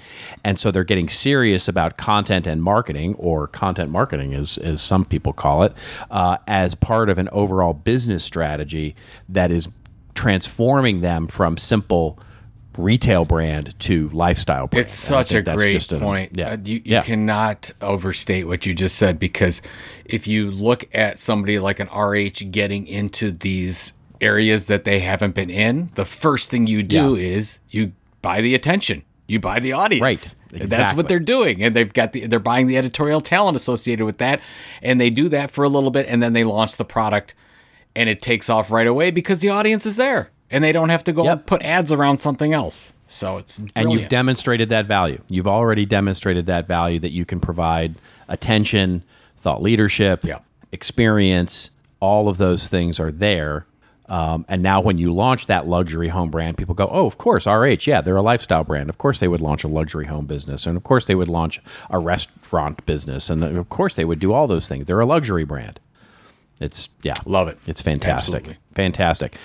and 0.43 0.57
so 0.57 0.71
they're 0.71 0.83
getting 0.83 1.09
serious 1.09 1.67
about 1.67 1.97
content 1.97 2.47
and 2.47 2.63
marketing, 2.63 3.13
or 3.15 3.47
content 3.47 3.91
marketing, 3.91 4.33
as 4.33 4.57
as 4.57 4.81
some 4.81 5.05
people 5.05 5.33
call 5.33 5.63
it, 5.63 5.73
uh, 6.09 6.37
as 6.47 6.73
part 6.73 7.09
of 7.09 7.17
an 7.19 7.29
overall 7.31 7.73
business 7.73 8.23
strategy 8.23 8.95
that 9.29 9.51
is 9.51 9.69
transforming 10.15 11.01
them 11.01 11.27
from 11.27 11.57
simple 11.57 12.17
retail 12.77 13.25
brand 13.25 13.77
to 13.79 14.09
lifestyle 14.09 14.67
brand. 14.67 14.85
It's 14.85 14.93
such 14.93 15.33
a 15.33 15.41
great 15.41 15.71
just 15.73 15.91
a- 15.91 15.99
point. 15.99 16.31
yeah, 16.35 16.51
Uh, 16.51 16.57
you 16.63 16.75
you 16.75 16.81
yeah. 16.85 17.01
cannot 17.01 17.71
overstate 17.81 18.47
what 18.47 18.65
you 18.65 18.73
just 18.73 18.95
said 18.95 19.19
because 19.19 19.61
if 20.05 20.27
you 20.27 20.49
look 20.51 20.87
at 20.93 21.19
somebody 21.19 21.59
like 21.59 21.79
an 21.79 21.87
RH 21.89 22.49
getting 22.51 22.87
into 22.87 23.31
these 23.31 23.93
areas 24.21 24.67
that 24.67 24.83
they 24.85 24.99
haven't 24.99 25.35
been 25.35 25.49
in, 25.49 25.89
the 25.95 26.05
first 26.05 26.49
thing 26.51 26.67
you 26.67 26.83
do 26.83 27.15
Yeah. 27.15 27.35
is 27.37 27.59
you 27.71 27.91
buy 28.21 28.39
the 28.41 28.55
attention. 28.55 29.03
You 29.27 29.39
buy 29.39 29.59
the 29.59 29.73
audience. 29.73 30.01
Right. 30.01 30.35
And 30.61 30.67
That's 30.69 30.95
what 30.95 31.07
they're 31.07 31.19
doing. 31.19 31.63
And 31.63 31.73
they've 31.75 31.91
got 31.91 32.11
the 32.11 32.25
they're 32.27 32.39
buying 32.39 32.67
the 32.67 32.77
editorial 32.77 33.21
talent 33.21 33.55
associated 33.55 34.05
with 34.05 34.17
that. 34.19 34.41
And 34.81 34.99
they 34.99 35.09
do 35.09 35.29
that 35.29 35.51
for 35.51 35.63
a 35.63 35.69
little 35.69 35.91
bit 35.91 36.05
and 36.07 36.21
then 36.21 36.33
they 36.33 36.43
launch 36.43 36.75
the 36.77 36.85
product 36.85 37.33
and 37.95 38.07
it 38.09 38.21
takes 38.21 38.49
off 38.49 38.71
right 38.71 38.87
away 38.87 39.09
because 39.11 39.39
the 39.39 39.49
audience 39.49 39.85
is 39.85 39.95
there. 39.97 40.29
And 40.51 40.63
they 40.63 40.71
don't 40.71 40.89
have 40.89 41.03
to 41.05 41.13
go 41.13 41.23
Yep. 41.23 41.45
put 41.45 41.61
ads 41.63 41.91
around 41.91 42.19
something 42.19 42.53
else. 42.53 42.93
So 43.07 43.37
it's 43.37 43.59
and 43.75 43.91
you've 43.91 44.07
demonstrated 44.09 44.69
that 44.69 44.85
value. 44.85 45.21
You've 45.29 45.47
already 45.47 45.85
demonstrated 45.85 46.45
that 46.45 46.67
value 46.67 46.99
that 46.99 47.11
you 47.11 47.25
can 47.25 47.39
provide 47.39 47.95
attention, 48.29 49.03
thought 49.37 49.61
leadership, 49.61 50.23
Yeah. 50.23 50.39
experience. 50.71 51.71
All 51.99 52.27
of 52.27 52.37
those 52.37 52.67
things 52.67 52.99
are 52.99 53.11
there. 53.11 53.65
Um, 54.09 54.45
and 54.49 54.61
now, 54.61 54.81
when 54.81 54.97
you 54.97 55.13
launch 55.13 55.47
that 55.47 55.67
luxury 55.67 56.09
home 56.09 56.29
brand, 56.29 56.57
people 56.57 56.75
go, 56.75 56.89
"Oh, 56.91 57.05
of 57.05 57.17
course, 57.17 57.47
RH. 57.47 57.87
Yeah, 57.87 58.01
they're 58.01 58.17
a 58.17 58.21
lifestyle 58.21 58.65
brand. 58.65 58.89
Of 58.89 58.97
course, 58.97 59.19
they 59.21 59.27
would 59.29 59.39
launch 59.39 59.63
a 59.63 59.69
luxury 59.69 60.07
home 60.07 60.25
business, 60.25 60.67
and 60.67 60.75
of 60.75 60.83
course, 60.83 61.05
they 61.05 61.15
would 61.15 61.29
launch 61.29 61.61
a 61.89 61.97
restaurant 61.97 62.85
business, 62.85 63.29
and 63.29 63.41
of 63.41 63.69
course, 63.69 63.95
they 63.95 64.03
would 64.03 64.19
do 64.19 64.33
all 64.33 64.47
those 64.47 64.67
things. 64.67 64.85
They're 64.85 64.99
a 64.99 65.05
luxury 65.05 65.45
brand. 65.45 65.79
It's 66.61 66.89
yeah, 67.01 67.15
Love 67.25 67.47
it. 67.47 67.57
It's 67.67 67.81
fantastic. 67.81 68.35
Absolutely. 68.35 68.57
Fantastic. 68.75 69.35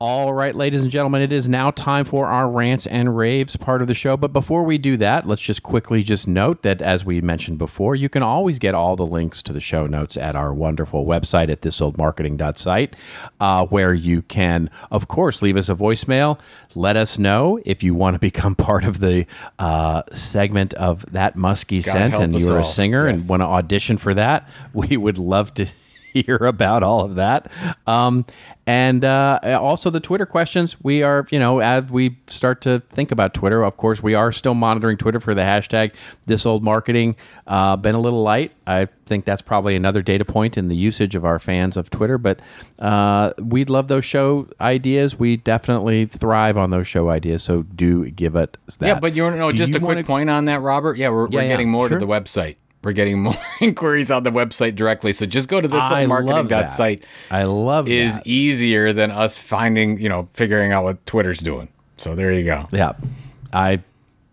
All 0.00 0.34
right, 0.34 0.54
ladies 0.54 0.82
and 0.82 0.90
gentlemen, 0.90 1.22
it 1.22 1.32
is 1.32 1.48
now 1.48 1.70
time 1.70 2.04
for 2.04 2.26
our 2.26 2.48
rants 2.50 2.86
and 2.86 3.16
raves 3.16 3.56
part 3.56 3.80
of 3.80 3.88
the 3.88 3.94
show. 3.94 4.16
But 4.16 4.32
before 4.32 4.64
we 4.64 4.76
do 4.76 4.96
that, 4.98 5.26
let's 5.26 5.40
just 5.40 5.62
quickly 5.62 6.02
just 6.02 6.28
note 6.28 6.62
that 6.62 6.82
as 6.82 7.04
we 7.04 7.20
mentioned 7.22 7.56
before, 7.58 7.94
you 7.94 8.08
can 8.10 8.22
always 8.22 8.58
get 8.58 8.74
all 8.74 8.96
the 8.96 9.06
links 9.06 9.42
to 9.44 9.52
the 9.54 9.60
show 9.60 9.86
notes 9.86 10.16
at 10.18 10.36
our 10.36 10.52
wonderful 10.52 11.06
website 11.06 11.48
at 11.48 11.62
thisoldmarketing.site, 11.62 12.96
uh, 13.40 13.64
where 13.66 13.94
you 13.94 14.22
can, 14.22 14.68
of 14.90 15.08
course, 15.08 15.40
leave 15.40 15.56
us 15.56 15.68
a 15.68 15.74
voicemail. 15.74 16.38
Let 16.74 16.96
us 16.96 17.18
know 17.18 17.60
if 17.64 17.82
you 17.82 17.94
want 17.94 18.14
to 18.16 18.18
become 18.30 18.54
part 18.54 18.84
of 18.84 19.00
the 19.00 19.26
uh, 19.58 20.02
segment 20.12 20.74
of 20.74 21.10
that 21.12 21.36
musky 21.36 21.80
scent 21.80 22.14
and 22.18 22.38
you're 22.38 22.58
a 22.58 22.64
singer 22.64 23.08
Yes. 23.08 23.20
and 23.20 23.28
want 23.30 23.40
to 23.42 23.46
audition 23.46 23.96
for 23.96 24.12
that. 24.14 24.48
We 24.74 24.96
would 24.96 25.18
love 25.18 25.54
to 25.54 25.66
hear 26.12 26.36
about 26.36 26.82
all 26.82 27.04
of 27.04 27.14
that. 27.16 27.50
Um, 27.86 28.24
and 28.66 29.02
uh, 29.04 29.38
also 29.60 29.88
the 29.88 30.00
Twitter 30.00 30.26
questions. 30.26 30.76
We 30.82 31.02
are, 31.02 31.26
you 31.30 31.38
know, 31.38 31.60
as 31.60 31.84
we 31.90 32.18
start 32.26 32.60
to 32.62 32.80
think 32.90 33.10
about 33.10 33.32
Twitter, 33.32 33.62
of 33.62 33.76
course, 33.78 34.02
we 34.02 34.14
are 34.14 34.30
still 34.30 34.52
monitoring 34.54 34.98
Twitter 34.98 35.20
for 35.20 35.34
the 35.34 35.40
hashtag 35.40 35.94
this 36.26 36.44
old 36.44 36.62
marketing. 36.62 37.16
Uh, 37.46 37.76
been 37.76 37.94
a 37.94 38.00
little 38.00 38.22
light. 38.22 38.52
I 38.66 38.88
think 39.06 39.24
that's 39.24 39.40
probably 39.40 39.74
another 39.74 40.02
data 40.02 40.26
point 40.26 40.58
in 40.58 40.68
the 40.68 40.76
usage 40.76 41.14
of 41.14 41.24
our 41.24 41.38
fans 41.38 41.78
of 41.78 41.88
Twitter. 41.88 42.18
But 42.18 42.40
uh, 42.78 43.32
we'd 43.38 43.70
love 43.70 43.88
those 43.88 44.04
show 44.04 44.48
ideas. 44.60 45.18
We 45.18 45.38
definitely 45.38 46.04
thrive 46.04 46.58
on 46.58 46.68
those 46.68 46.86
show 46.86 47.08
ideas. 47.08 47.42
So 47.42 47.62
do 47.62 48.10
give 48.10 48.36
it 48.36 48.58
that. 48.80 48.86
Yeah, 48.86 48.98
but 49.00 49.14
you 49.14 49.30
know, 49.30 49.50
Do 49.50 49.56
just 49.56 49.70
you 49.72 49.76
a 49.78 49.80
quick 49.80 49.88
wanna- 49.96 50.04
point 50.04 50.28
on 50.28 50.44
that, 50.44 50.60
Robert. 50.60 50.98
Yeah, 50.98 51.08
we're, 51.08 51.28
Yeah, 51.30 51.36
we're 51.38 51.42
yeah, 51.44 51.48
getting 51.48 51.70
more 51.70 51.88
sure. 51.88 51.98
to 51.98 52.04
the 52.04 52.10
website. 52.10 52.56
We're 52.88 52.92
getting 52.92 53.20
more 53.22 53.34
inquiries 53.60 54.10
on 54.10 54.22
the 54.22 54.30
website 54.30 54.74
directly. 54.74 55.12
So 55.12 55.26
just 55.26 55.46
go 55.46 55.60
to 55.60 55.68
this 55.68 55.82
I 55.84 56.06
love 56.06 56.48
that. 56.48 56.70
site 56.70 57.04
I 57.30 57.42
love 57.44 57.86
is 57.86 58.16
that. 58.16 58.26
easier 58.26 58.94
than 58.94 59.10
us 59.10 59.36
finding, 59.36 60.00
you 60.00 60.08
know, 60.08 60.26
figuring 60.32 60.72
out 60.72 60.84
what 60.84 61.04
Twitter's 61.04 61.38
doing. 61.40 61.68
So 61.98 62.14
there 62.14 62.32
you 62.32 62.44
go. 62.46 62.66
Yeah, 62.72 62.94
I 63.52 63.80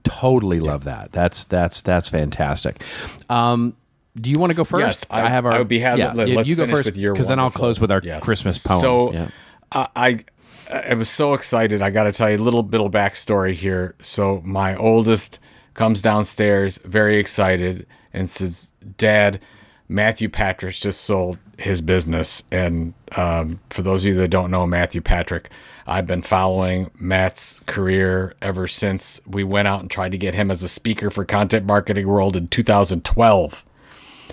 totally 0.06 0.62
love 0.62 0.86
that. 0.86 1.12
That's 1.12 1.44
that's 1.44 1.82
that's 1.82 2.08
fantastic. 2.08 2.82
Um, 3.30 3.76
do 4.16 4.32
you 4.32 4.40
want 4.40 4.52
to 4.52 4.56
go 4.56 4.64
first? 4.64 4.82
Yes, 4.82 5.06
I- 5.10 5.28
have 5.28 5.46
our. 5.46 5.52
I 5.52 5.58
would 5.58 5.68
be 5.68 5.80
happy- 5.80 6.00
Yeah, 6.00 6.14
let- 6.14 6.30
let's 6.30 6.48
you 6.48 6.56
go 6.56 6.64
finish 6.64 6.78
first 6.78 6.86
with 6.86 6.98
your 6.98 7.12
because 7.14 7.28
then 7.28 7.40
I'll 7.42 7.52
close 7.52 7.82
with 7.82 7.92
our 7.92 8.00
Yes. 8.02 8.24
Christmas 8.24 8.66
poem. 8.66 8.80
So 8.80 9.12
yeah. 9.14 9.28
I, 9.74 9.88
I 9.98 10.26
I 10.74 10.94
was 10.94 11.10
so 11.10 11.34
excited. 11.34 11.82
I 11.82 11.90
got 11.90 12.04
to 12.04 12.14
tell 12.14 12.30
you 12.32 12.38
a 12.38 12.40
little 12.46 12.64
bit 12.64 12.80
of 12.80 12.90
backstory 12.92 13.52
here. 13.54 13.96
So 14.02 14.42
my 14.46 14.78
oldest 14.78 15.40
comes 15.74 16.02
downstairs, 16.02 16.80
very 16.86 17.18
excited, 17.18 17.86
and 18.16 18.30
says, 18.30 18.74
"Dad, 18.98 19.40
Matthew 19.88 20.30
Patrick 20.30 20.76
just 20.76 21.02
sold 21.02 21.38
his 21.58 21.82
business." 21.82 22.44
And 22.52 22.94
um, 23.16 23.60
for 23.70 23.82
those 23.82 24.04
of 24.04 24.10
you 24.10 24.16
that 24.16 24.30
don't 24.30 24.52
know 24.52 24.66
Matthew 24.66 25.02
Patrick, 25.02 25.50
I've 25.88 26.08
been 26.08 26.24
following 26.24 26.90
Matt's 26.98 27.62
career 27.68 28.34
ever 28.42 28.68
since 28.68 29.22
we 29.28 29.44
went 29.44 29.68
out 29.68 29.82
and 29.82 29.92
tried 29.92 30.14
to 30.14 30.18
get 30.18 30.34
him 30.34 30.50
as 30.50 30.64
a 30.64 30.70
speaker 30.70 31.12
for 31.12 31.24
Content 31.24 31.66
Marketing 31.66 32.08
World 32.08 32.36
in 32.36 32.48
2012. 32.48 33.66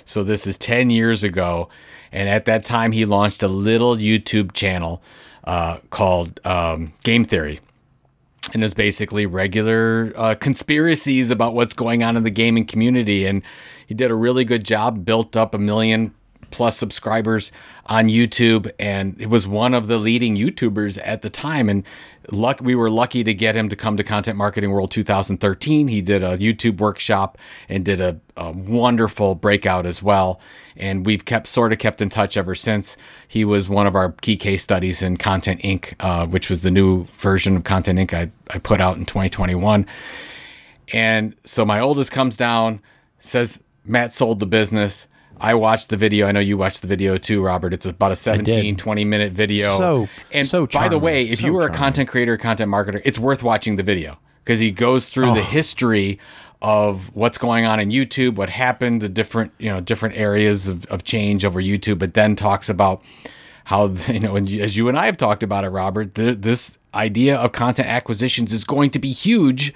So 0.04 0.24
this 0.24 0.46
is 0.46 0.56
10 0.58 0.90
years 0.90 1.22
ago. 1.22 1.68
And 2.10 2.28
at 2.28 2.46
that 2.46 2.64
time, 2.64 2.92
he 2.92 3.04
launched 3.04 3.42
a 3.42 3.48
little 3.48 3.96
YouTube 3.96 4.52
channel 4.52 5.02
uh, 5.44 5.78
called 5.90 6.40
um, 6.44 6.92
Game 7.04 7.24
Theory. 7.24 7.60
And 8.54 8.62
it's 8.64 8.74
basically 8.74 9.24
regular 9.24 10.12
uh, 10.16 10.34
conspiracies 10.34 11.30
about 11.30 11.54
what's 11.54 11.74
going 11.74 12.02
on 12.02 12.16
in 12.16 12.22
the 12.22 12.30
gaming 12.30 12.66
community. 12.66 13.26
And 13.26 13.42
he 13.92 13.94
did 13.94 14.10
a 14.10 14.14
really 14.14 14.46
good 14.46 14.64
job, 14.64 15.04
built 15.04 15.36
up 15.36 15.54
a 15.54 15.58
million 15.58 16.14
plus 16.50 16.78
subscribers 16.78 17.52
on 17.84 18.06
YouTube, 18.06 18.72
and 18.80 19.20
it 19.20 19.26
was 19.26 19.46
one 19.46 19.74
of 19.74 19.86
the 19.86 19.98
leading 19.98 20.34
YouTubers 20.34 20.98
at 21.04 21.20
the 21.20 21.28
time. 21.28 21.68
And 21.68 21.84
luck, 22.30 22.58
we 22.62 22.74
were 22.74 22.88
lucky 22.88 23.22
to 23.22 23.34
get 23.34 23.54
him 23.54 23.68
to 23.68 23.76
come 23.76 23.98
to 23.98 24.02
Content 24.02 24.38
Marketing 24.38 24.70
World 24.70 24.90
2013. 24.90 25.88
He 25.88 26.00
did 26.00 26.22
a 26.22 26.38
YouTube 26.38 26.80
workshop 26.80 27.36
and 27.68 27.84
did 27.84 28.00
a, 28.00 28.18
a 28.34 28.50
wonderful 28.50 29.34
breakout 29.34 29.84
as 29.84 30.02
well. 30.02 30.40
And 30.74 31.04
we've 31.04 31.26
kept 31.26 31.46
sort 31.46 31.70
of 31.74 31.78
kept 31.78 32.00
in 32.00 32.08
touch 32.08 32.38
ever 32.38 32.54
since. 32.54 32.96
He 33.28 33.44
was 33.44 33.68
one 33.68 33.86
of 33.86 33.94
our 33.94 34.12
key 34.22 34.38
case 34.38 34.62
studies 34.62 35.02
in 35.02 35.18
Content 35.18 35.60
Inc., 35.60 35.92
uh, 36.00 36.24
which 36.24 36.48
was 36.48 36.62
the 36.62 36.70
new 36.70 37.04
version 37.18 37.56
of 37.56 37.64
Content 37.64 37.98
Inc. 37.98 38.14
I, 38.14 38.30
I 38.54 38.58
put 38.58 38.80
out 38.80 38.96
in 38.96 39.04
2021. 39.04 39.86
And 40.94 41.36
so 41.44 41.66
my 41.66 41.78
oldest 41.78 42.10
comes 42.10 42.38
down, 42.38 42.80
says 43.18 43.60
Matt 43.84 44.12
sold 44.12 44.40
the 44.40 44.46
business. 44.46 45.08
I 45.40 45.54
watched 45.54 45.90
the 45.90 45.96
video. 45.96 46.26
I 46.28 46.32
know 46.32 46.40
you 46.40 46.56
watched 46.56 46.82
the 46.82 46.88
video 46.88 47.18
too, 47.18 47.42
Robert. 47.42 47.72
It's 47.72 47.86
about 47.86 48.12
a 48.12 48.16
17, 48.16 48.76
20 48.76 49.04
minute 49.04 49.32
video. 49.32 49.66
So- 49.76 50.08
and 50.32 50.46
so 50.46 50.66
by 50.66 50.88
the 50.88 50.98
way, 50.98 51.24
if 51.28 51.40
So 51.40 51.46
you 51.46 51.52
were 51.52 51.66
a 51.66 51.70
content 51.70 52.08
creator, 52.08 52.36
content 52.36 52.70
marketer, 52.70 53.00
it's 53.04 53.18
worth 53.18 53.42
watching 53.42 53.76
the 53.76 53.82
video 53.82 54.18
because 54.44 54.60
he 54.60 54.70
goes 54.70 55.08
through 55.08 55.30
Oh. 55.30 55.34
the 55.34 55.42
history 55.42 56.18
of 56.60 57.10
what's 57.14 57.38
going 57.38 57.64
on 57.64 57.80
in 57.80 57.90
YouTube, 57.90 58.36
what 58.36 58.48
happened, 58.50 59.00
the 59.02 59.08
different, 59.08 59.50
you 59.58 59.68
know, 59.68 59.80
different 59.80 60.16
areas 60.16 60.68
of, 60.68 60.84
of 60.86 61.02
change 61.02 61.44
over 61.44 61.60
YouTube, 61.60 61.98
but 61.98 62.14
then 62.14 62.36
talks 62.36 62.68
about 62.68 63.02
how 63.64 63.86
you 64.08 64.20
know, 64.20 64.36
and 64.36 64.50
as 64.52 64.76
you 64.76 64.88
and 64.88 64.98
I 64.98 65.06
have 65.06 65.16
talked 65.16 65.42
about 65.42 65.64
it, 65.64 65.70
Robert, 65.70 66.14
th- 66.14 66.38
this 66.38 66.78
idea 66.94 67.36
of 67.36 67.52
content 67.52 67.88
acquisitions 67.88 68.52
is 68.52 68.64
going 68.64 68.90
to 68.90 68.98
be 68.98 69.12
huge 69.12 69.72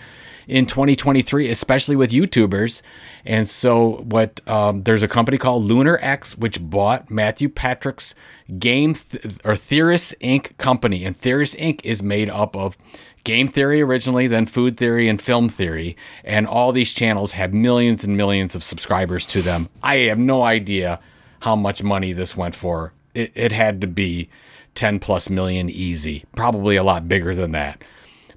in 0.46 0.66
2023, 0.66 1.48
especially 1.50 1.96
with 1.96 2.10
YouTubers. 2.10 2.82
And 3.24 3.48
so, 3.48 4.04
what 4.04 4.40
um, 4.48 4.82
there's 4.84 5.02
a 5.02 5.08
company 5.08 5.38
called 5.38 5.64
Lunar 5.64 5.98
X 6.00 6.36
which 6.36 6.60
bought 6.62 7.10
Matthew 7.10 7.48
Patrick's 7.48 8.14
Game 8.58 8.94
th- 8.94 9.34
or 9.44 9.56
Theorist 9.56 10.14
Inc. 10.20 10.56
company, 10.58 11.04
and 11.04 11.16
Theorist 11.16 11.56
Inc. 11.56 11.80
is 11.84 12.02
made 12.02 12.30
up 12.30 12.56
of 12.56 12.78
game 13.24 13.48
theory 13.48 13.82
originally, 13.82 14.28
then 14.28 14.46
food 14.46 14.76
theory 14.76 15.08
and 15.08 15.20
film 15.20 15.48
theory, 15.48 15.96
and 16.22 16.46
all 16.46 16.70
these 16.70 16.92
channels 16.92 17.32
have 17.32 17.52
millions 17.52 18.04
and 18.04 18.16
millions 18.16 18.54
of 18.54 18.62
subscribers 18.62 19.26
to 19.26 19.42
them. 19.42 19.68
I 19.82 19.96
have 19.96 20.18
no 20.18 20.44
idea 20.44 21.00
how 21.40 21.56
much 21.56 21.82
money 21.82 22.12
this 22.12 22.36
went 22.36 22.54
for. 22.54 22.92
It, 23.16 23.32
it 23.34 23.52
had 23.52 23.80
to 23.80 23.86
be 23.86 24.28
10 24.74 25.00
plus 25.00 25.30
million 25.30 25.70
easy, 25.70 26.24
probably 26.36 26.76
a 26.76 26.84
lot 26.84 27.08
bigger 27.08 27.34
than 27.34 27.52
that. 27.52 27.82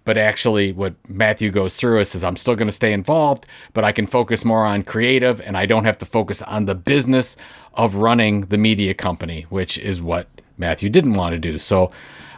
But 0.05 0.17
actually, 0.17 0.71
what 0.71 0.95
Matthew 1.07 1.51
goes 1.51 1.75
through 1.75 1.99
is, 1.99 2.23
I'm 2.23 2.37
still 2.37 2.55
going 2.55 2.67
to 2.67 2.71
stay 2.71 2.93
involved, 2.93 3.45
but 3.73 3.83
I 3.83 3.91
can 3.91 4.07
focus 4.07 4.43
more 4.43 4.65
on 4.65 4.83
creative 4.83 5.39
and 5.41 5.55
I 5.55 5.67
don't 5.67 5.83
have 5.83 5.99
to 5.99 6.05
focus 6.05 6.41
on 6.41 6.65
the 6.65 6.73
business 6.73 7.37
of 7.75 7.95
running 7.95 8.41
the 8.41 8.57
media 8.57 8.93
company, 8.93 9.45
which 9.49 9.77
is 9.77 10.01
what 10.01 10.27
Matthew 10.57 10.89
didn't 10.89 11.13
want 11.13 11.33
to 11.33 11.39
do. 11.39 11.59
So 11.59 11.91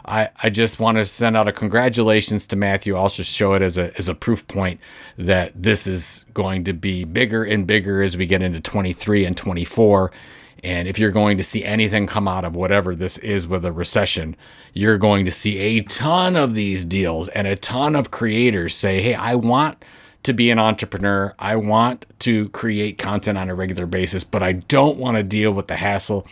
I, 0.04 0.30
I 0.42 0.50
just 0.50 0.80
want 0.80 0.98
to 0.98 1.04
send 1.04 1.36
out 1.36 1.48
a 1.48 1.52
congratulations 1.52 2.46
to 2.48 2.56
Matthew. 2.56 2.96
I'll 2.96 3.08
just 3.08 3.30
show 3.30 3.54
it 3.54 3.62
as 3.62 3.78
a, 3.78 3.96
as 3.96 4.08
a 4.08 4.14
proof 4.14 4.46
point 4.48 4.80
that 5.16 5.52
this 5.54 5.86
is 5.86 6.24
going 6.34 6.64
to 6.64 6.72
be 6.72 7.04
bigger 7.04 7.44
and 7.44 7.66
bigger 7.66 8.02
as 8.02 8.16
we 8.16 8.26
get 8.26 8.42
into 8.42 8.60
23 8.60 9.24
and 9.24 9.36
24. 9.36 10.12
And 10.62 10.86
if 10.86 10.98
you're 10.98 11.10
going 11.10 11.38
to 11.38 11.44
see 11.44 11.64
anything 11.64 12.06
come 12.06 12.28
out 12.28 12.44
of 12.44 12.54
whatever 12.54 12.94
this 12.94 13.18
is 13.18 13.48
with 13.48 13.64
a 13.64 13.72
recession, 13.72 14.36
you're 14.74 14.98
going 14.98 15.24
to 15.24 15.30
see 15.32 15.58
a 15.58 15.82
ton 15.82 16.36
of 16.36 16.54
these 16.54 16.84
deals 16.84 17.28
and 17.28 17.46
a 17.46 17.56
ton 17.56 17.96
of 17.96 18.10
creators 18.12 18.74
say, 18.74 19.02
Hey, 19.02 19.14
I 19.14 19.34
want 19.34 19.84
to 20.22 20.32
be 20.32 20.50
an 20.50 20.60
entrepreneur. 20.60 21.34
I 21.38 21.56
want 21.56 22.06
to 22.20 22.48
create 22.50 22.96
content 22.96 23.36
on 23.38 23.48
a 23.50 23.54
regular 23.56 23.86
basis, 23.86 24.22
but 24.22 24.40
I 24.42 24.52
don't 24.52 24.98
want 24.98 25.16
to 25.16 25.24
deal 25.24 25.50
with 25.52 25.66
the 25.66 25.74
hassle 25.76 26.26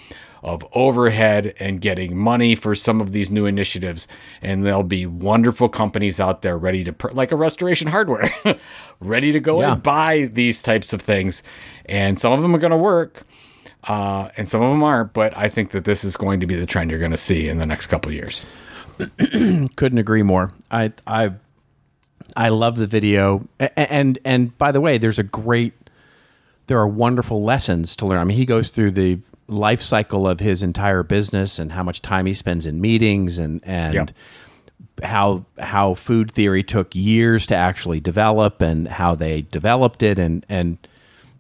of 0.45 0.65
overhead 0.73 1.53
and 1.59 1.81
getting 1.83 2.17
money 2.17 2.55
for 2.55 2.75
some 2.75 3.01
of 3.01 3.13
these 3.13 3.31
new 3.31 3.45
initiatives. 3.47 4.07
And 4.41 4.65
there'll 4.65 4.85
be 4.85 5.05
wonderful 5.07 5.69
companies 5.69 6.19
out 6.21 6.43
there 6.43 6.57
ready 6.57 6.83
to, 6.85 6.93
per- 6.93 7.11
like 7.11 7.33
a 7.33 7.37
restoration 7.37 7.89
hardware, 7.89 8.33
ready 9.01 9.33
to 9.33 9.41
go 9.41 9.61
Yeah. 9.61 9.73
and 9.73 9.83
buy 9.83 10.31
these 10.33 10.63
types 10.63 10.93
of 10.93 11.03
things. 11.03 11.43
And 11.87 12.19
some 12.19 12.33
of 12.33 12.41
them 12.43 12.55
are 12.55 12.59
going 12.61 12.71
to 12.71 12.77
work. 12.79 13.25
Uh, 13.85 14.29
and 14.37 14.49
some 14.49 14.61
of 14.63 14.71
them 14.71 14.83
aren't, 14.83 15.13
but 15.13 15.37
I 15.37 15.49
think 15.49 15.71
that 15.71 15.85
this 15.85 16.05
is 16.05 16.17
going 16.17 16.41
to 16.41 16.47
be 16.47 16.55
the 16.55 16.67
trend 16.67 16.91
you're 16.91 17.01
going 17.01 17.13
to 17.13 17.17
see 17.17 17.49
in 17.49 17.59
the 17.59 17.67
next 17.67 17.87
couple 17.87 18.11
of 18.11 18.15
years. 18.15 18.45
couldn't 19.77 19.99
agree 19.99 20.23
more. 20.23 20.53
I 20.71 20.93
I 21.07 21.33
I 22.37 22.51
love 22.51 22.77
the 22.77 22.87
video, 22.87 23.49
A- 23.59 23.79
and 23.93 24.19
and 24.25 24.57
by 24.59 24.73
the 24.73 24.81
way, 24.81 24.99
there's 24.99 25.19
a 25.19 25.23
great, 25.23 25.73
there 26.67 26.79
are 26.79 26.87
wonderful 26.87 27.43
lessons 27.43 27.97
to 27.97 28.07
learn. 28.07 28.19
I 28.19 28.25
mean, 28.25 28.37
he 28.37 28.45
goes 28.45 28.71
through 28.71 28.91
the 28.93 29.19
life 29.49 29.81
cycle 29.81 30.29
of 30.29 30.41
his 30.41 30.63
entire 30.63 31.03
business 31.03 31.59
and 31.59 31.73
how 31.73 31.83
much 31.83 32.03
time 32.03 32.27
he 32.27 32.35
spends 32.35 32.67
in 32.67 32.81
meetings 32.81 33.39
and 33.39 33.61
and. 33.65 33.95
Yep. 33.95 34.11
How 35.03 35.47
how 35.59 35.95
food 35.95 36.31
theory 36.31 36.63
took 36.63 36.95
years 36.95 37.47
to 37.47 37.57
actually 37.57 38.01
develop 38.01 38.61
and 38.61 38.87
how 38.87 39.15
they 39.15 39.43
developed 39.43 40.03
it 40.03 40.19
and 40.19 40.45
and 40.47 40.77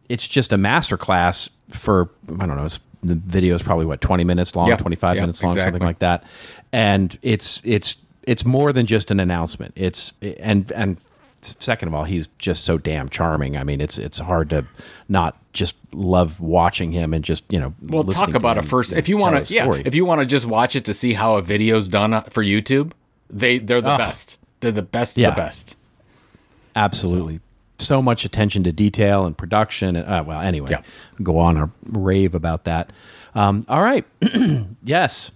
it's 0.09 0.27
just 0.27 0.51
a 0.53 0.57
masterclass 0.57 1.51
for 1.71 2.11
I 2.41 2.47
don't 2.47 2.57
know 2.57 2.65
it's, 2.65 2.81
the 3.03 3.15
video 3.15 3.55
is 3.55 3.63
probably 3.63 3.87
what 3.87 4.01
20 4.01 4.25
minutes 4.25 4.55
long 4.55 4.69
Yeah. 4.69 4.77
25 4.77 5.15
Yeah, 5.15 5.21
minutes 5.23 5.43
long 5.43 5.55
something 5.55 5.83
like 5.83 6.01
that 6.01 6.25
and 6.73 7.19
it's 7.23 7.61
it's 7.65 7.97
it's 8.25 8.45
more 8.45 8.73
than 8.73 8.85
just 8.87 9.11
an 9.11 9.21
announcement 9.21 9.73
it's 9.77 10.13
and 10.23 10.71
and 10.73 10.99
second 11.43 11.89
of 11.89 11.95
all 11.95 12.05
he's 12.05 12.27
just 12.39 12.65
so 12.65 12.77
damn 12.77 13.09
charming 13.09 13.57
i 13.57 13.65
mean 13.65 13.81
it's 13.81 13.97
it's 13.97 14.19
hard 14.19 14.51
to 14.51 14.67
not 15.09 15.39
just 15.55 15.77
love 15.95 16.39
watching 16.41 16.93
him 16.93 17.15
and 17.15 17.25
just 17.25 17.43
you 17.51 17.59
know 17.59 17.73
Well, 17.83 18.05
talk 18.05 18.35
about 18.35 18.59
it 18.59 18.65
first. 18.67 18.93
If 18.93 19.09
you 19.09 19.17
want 19.17 19.45
to, 19.47 19.53
yeah, 19.55 19.73
if 19.85 19.95
you 19.97 20.05
want 20.05 20.21
to 20.21 20.27
just 20.27 20.47
watch 20.47 20.77
it 20.77 20.85
to 20.85 20.95
see 20.95 21.15
how 21.15 21.35
a 21.37 21.43
video's 21.43 21.89
done 21.89 22.15
uh, 22.15 22.21
for 22.23 22.45
YouTube, 22.45 22.93
they 23.29 23.59
they're 23.59 23.81
the 23.81 23.97
best. 23.97 24.39
They're 24.61 24.71
the 24.71 24.83
best 24.83 25.17
of 25.17 25.23
Yeah. 25.23 25.31
the 25.31 25.37
best. 25.37 25.75
Absolutely. 26.77 27.37
So 27.37 27.41
much 28.03 28.25
attention 28.25 28.63
to 28.65 28.73
detail 28.73 29.25
and 29.27 29.37
production. 29.37 29.97
And, 29.97 30.07
uh, 30.07 30.25
well, 30.27 30.41
anyway, 30.41 30.71
Yeah. 30.71 30.83
go 31.23 31.39
on 31.39 31.57
a 31.57 31.71
rave 31.85 32.35
about 32.35 32.65
that. 32.65 32.93
Um, 33.35 33.63
all 33.69 33.83
right. 33.83 34.05
yes. 34.85 35.31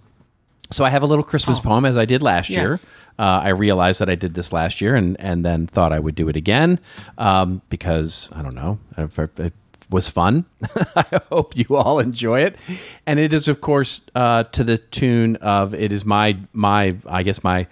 So 0.71 0.83
I 0.83 0.89
have 0.89 1.03
a 1.03 1.05
little 1.05 1.23
Christmas 1.23 1.59
poem 1.59 1.85
as 1.85 1.97
I 1.97 2.05
did 2.05 2.21
last 2.23 2.49
year. 2.49 2.77
Oh. 3.17 3.23
Uh, 3.23 3.39
I 3.43 3.49
realized 3.49 4.01
that 4.01 4.09
I 4.09 4.15
did 4.15 4.33
this 4.33 4.51
last 4.51 4.81
year 4.81 4.95
and, 4.95 5.15
and 5.21 5.45
then 5.45 5.67
thought 5.67 5.93
I 5.93 5.99
would 5.99 6.15
do 6.15 6.27
it 6.27 6.35
again 6.35 6.79
um, 7.17 7.61
because, 7.69 8.29
I 8.33 8.41
don't 8.41 8.55
know, 8.55 8.79
if- 8.97 9.17
if 9.17 9.39
it 9.39 9.53
was 9.89 10.09
fun. 10.09 10.45
I 10.95 11.21
hope 11.29 11.55
you 11.55 11.75
all 11.77 11.99
enjoy 11.99 12.41
it. 12.41 12.55
And 13.05 13.19
it 13.19 13.31
is, 13.31 13.47
of 13.47 13.61
course, 13.61 14.01
uh, 14.15 14.43
to 14.51 14.63
the 14.65 14.77
tune 14.77 15.35
of 15.37 15.73
it 15.73 15.91
is 15.93 16.03
my, 16.03 16.37
my 16.51 16.95
I 17.07 17.23
guess, 17.23 17.41
my 17.43 17.67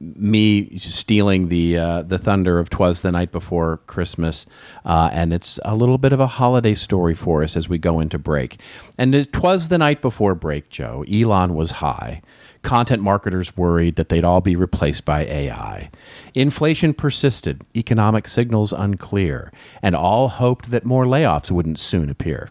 me 0.00 0.76
stealing 0.76 1.48
the 1.48 1.78
uh, 1.78 2.02
the 2.02 2.18
thunder 2.18 2.58
of 2.58 2.70
"Twas 2.70 3.02
the 3.02 3.12
Night 3.12 3.32
Before 3.32 3.78
Christmas," 3.86 4.46
uh, 4.84 5.10
and 5.12 5.32
it's 5.32 5.58
a 5.64 5.74
little 5.74 5.98
bit 5.98 6.12
of 6.12 6.20
a 6.20 6.26
holiday 6.26 6.74
story 6.74 7.14
for 7.14 7.42
us 7.42 7.56
as 7.56 7.68
we 7.68 7.78
go 7.78 8.00
into 8.00 8.18
break. 8.18 8.60
And 8.98 9.30
"Twas 9.32 9.68
the 9.68 9.78
Night 9.78 10.00
Before 10.00 10.34
break," 10.34 10.70
Joe. 10.70 11.04
Elon 11.10 11.54
was 11.54 11.72
high. 11.72 12.22
Content 12.62 13.02
marketers 13.02 13.56
worried 13.56 13.96
that 13.96 14.08
they'd 14.08 14.24
all 14.24 14.40
be 14.40 14.54
replaced 14.54 15.04
by 15.04 15.26
AI. 15.26 15.90
Inflation 16.32 16.94
persisted, 16.94 17.62
economic 17.76 18.28
signals 18.28 18.72
unclear, 18.72 19.52
and 19.82 19.96
all 19.96 20.28
hoped 20.28 20.70
that 20.70 20.84
more 20.84 21.04
layoffs 21.04 21.50
wouldn't 21.50 21.80
soon 21.80 22.08
appear. 22.08 22.50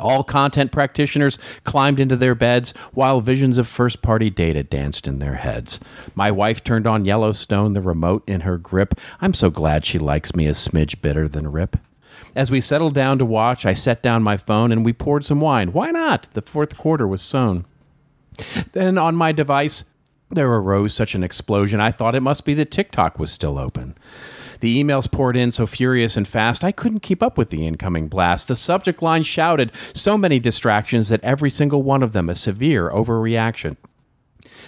All 0.00 0.24
content 0.24 0.72
practitioners 0.72 1.38
climbed 1.64 2.00
into 2.00 2.16
their 2.16 2.34
beds 2.34 2.72
while 2.92 3.20
visions 3.20 3.58
of 3.58 3.68
first 3.68 4.02
party 4.02 4.30
data 4.30 4.62
danced 4.62 5.06
in 5.06 5.18
their 5.18 5.34
heads. 5.34 5.78
My 6.14 6.30
wife 6.30 6.64
turned 6.64 6.86
on 6.86 7.04
Yellowstone, 7.04 7.74
the 7.74 7.80
remote 7.80 8.24
in 8.26 8.40
her 8.40 8.58
grip. 8.58 8.94
I'm 9.20 9.34
so 9.34 9.50
glad 9.50 9.84
she 9.84 9.98
likes 9.98 10.34
me 10.34 10.46
a 10.46 10.52
smidge 10.52 11.00
better 11.00 11.28
than 11.28 11.52
Rip. 11.52 11.76
As 12.34 12.50
we 12.50 12.60
settled 12.60 12.94
down 12.94 13.18
to 13.18 13.24
watch, 13.24 13.66
I 13.66 13.74
set 13.74 14.02
down 14.02 14.22
my 14.22 14.36
phone 14.36 14.72
and 14.72 14.84
we 14.84 14.92
poured 14.92 15.24
some 15.24 15.40
wine. 15.40 15.72
Why 15.72 15.90
not? 15.90 16.28
The 16.32 16.42
fourth 16.42 16.76
quarter 16.76 17.06
was 17.06 17.22
sown. 17.22 17.64
Then 18.72 18.96
on 18.98 19.16
my 19.16 19.32
device, 19.32 19.84
there 20.30 20.50
arose 20.50 20.94
such 20.94 21.14
an 21.14 21.24
explosion, 21.24 21.80
I 21.80 21.90
thought 21.90 22.14
it 22.14 22.20
must 22.20 22.44
be 22.44 22.54
that 22.54 22.70
TikTok 22.70 23.18
was 23.18 23.32
still 23.32 23.58
open. 23.58 23.96
The 24.60 24.82
emails 24.82 25.10
poured 25.10 25.36
in 25.36 25.50
so 25.50 25.66
furious 25.66 26.16
and 26.16 26.28
fast, 26.28 26.62
I 26.62 26.72
couldn't 26.72 27.00
keep 27.00 27.22
up 27.22 27.38
with 27.38 27.50
the 27.50 27.66
incoming 27.66 28.08
blast. 28.08 28.48
The 28.48 28.56
subject 28.56 29.02
line 29.02 29.22
shouted 29.22 29.72
so 29.94 30.18
many 30.18 30.38
distractions 30.38 31.08
that 31.08 31.24
every 31.24 31.50
single 31.50 31.82
one 31.82 32.02
of 32.02 32.12
them 32.12 32.28
a 32.28 32.34
severe 32.34 32.90
overreaction. 32.90 33.76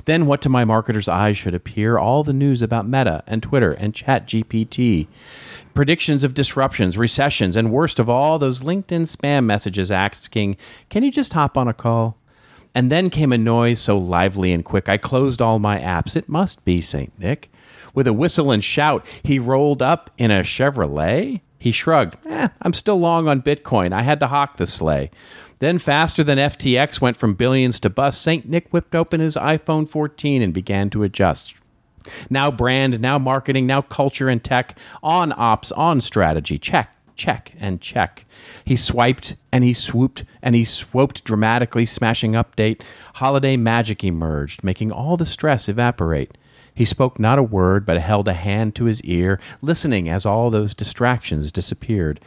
Then 0.06 0.26
what 0.26 0.40
to 0.42 0.48
my 0.48 0.64
marketer's 0.64 1.08
eyes 1.08 1.36
should 1.36 1.54
appear 1.54 1.98
all 1.98 2.24
the 2.24 2.32
news 2.32 2.62
about 2.62 2.88
Meta 2.88 3.22
and 3.26 3.42
Twitter 3.42 3.72
and 3.72 3.92
ChatGPT. 3.92 5.06
Predictions 5.74 6.24
of 6.24 6.34
disruptions, 6.34 6.98
recessions, 6.98 7.56
and 7.56 7.70
worst 7.70 7.98
of 7.98 8.08
all, 8.08 8.38
those 8.38 8.62
LinkedIn 8.62 9.14
spam 9.14 9.44
messages 9.44 9.90
asking, 9.90 10.56
Can 10.88 11.02
you 11.02 11.10
just 11.10 11.34
hop 11.34 11.56
on 11.56 11.68
a 11.68 11.74
call? 11.74 12.16
And 12.74 12.90
then 12.90 13.10
came 13.10 13.32
a 13.32 13.38
noise 13.38 13.80
so 13.80 13.98
lively 13.98 14.52
and 14.52 14.64
quick, 14.64 14.88
I 14.88 14.96
closed 14.96 15.42
all 15.42 15.58
my 15.58 15.78
apps. 15.78 16.16
It 16.16 16.28
must 16.28 16.64
be 16.64 16.80
St. 16.80 17.16
Nick. 17.18 17.50
With 17.94 18.06
a 18.06 18.12
whistle 18.12 18.50
and 18.50 18.62
shout, 18.62 19.06
he 19.22 19.38
rolled 19.38 19.82
up 19.82 20.10
in 20.16 20.30
a 20.30 20.40
Chevrolet. 20.40 21.40
He 21.58 21.70
shrugged, 21.70 22.16
eh, 22.26 22.48
I'm 22.60 22.72
still 22.72 22.98
long 22.98 23.28
on 23.28 23.42
Bitcoin. 23.42 23.92
I 23.92 24.02
had 24.02 24.18
to 24.20 24.26
hawk 24.26 24.56
the 24.56 24.66
sleigh. 24.66 25.10
Then, 25.60 25.78
faster 25.78 26.24
than 26.24 26.38
FTX 26.38 27.00
went 27.00 27.16
from 27.16 27.34
billions 27.34 27.78
to 27.80 27.90
bust, 27.90 28.20
St. 28.20 28.48
Nick 28.48 28.72
whipped 28.72 28.96
open 28.96 29.20
his 29.20 29.36
iPhone 29.36 29.88
14 29.88 30.42
and 30.42 30.52
began 30.52 30.90
to 30.90 31.04
adjust. 31.04 31.54
Now 32.28 32.50
brand, 32.50 33.00
now 33.00 33.18
marketing, 33.18 33.66
now 33.66 33.80
culture 33.80 34.28
and 34.28 34.42
tech, 34.42 34.76
on 35.04 35.32
ops, 35.36 35.70
on 35.72 36.00
strategy. 36.00 36.58
Check, 36.58 36.96
check, 37.14 37.52
and 37.60 37.80
check. 37.80 38.24
He 38.64 38.74
swiped 38.74 39.36
and 39.52 39.62
he 39.62 39.72
swooped 39.72 40.24
and 40.42 40.56
he 40.56 40.64
swooped 40.64 41.22
dramatically, 41.22 41.86
smashing 41.86 42.32
update. 42.32 42.82
Holiday 43.14 43.56
magic 43.56 44.02
emerged, 44.02 44.64
making 44.64 44.90
all 44.90 45.16
the 45.16 45.24
stress 45.24 45.68
evaporate. 45.68 46.36
He 46.74 46.84
spoke 46.84 47.18
not 47.18 47.38
a 47.38 47.42
word, 47.42 47.84
but 47.84 47.98
held 47.98 48.28
a 48.28 48.32
hand 48.32 48.74
to 48.76 48.84
his 48.84 49.02
ear, 49.02 49.38
listening 49.60 50.08
as 50.08 50.24
all 50.24 50.50
those 50.50 50.74
distractions 50.74 51.52
disappeared. 51.52 52.20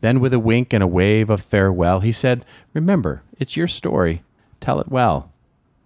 Then, 0.00 0.20
with 0.20 0.32
a 0.32 0.38
wink 0.38 0.72
and 0.72 0.82
a 0.82 0.86
wave 0.86 1.30
of 1.30 1.42
farewell, 1.42 2.00
he 2.00 2.12
said, 2.12 2.44
Remember, 2.72 3.22
it's 3.38 3.56
your 3.56 3.66
story. 3.66 4.22
Tell 4.60 4.80
it 4.80 4.88
well. 4.88 5.32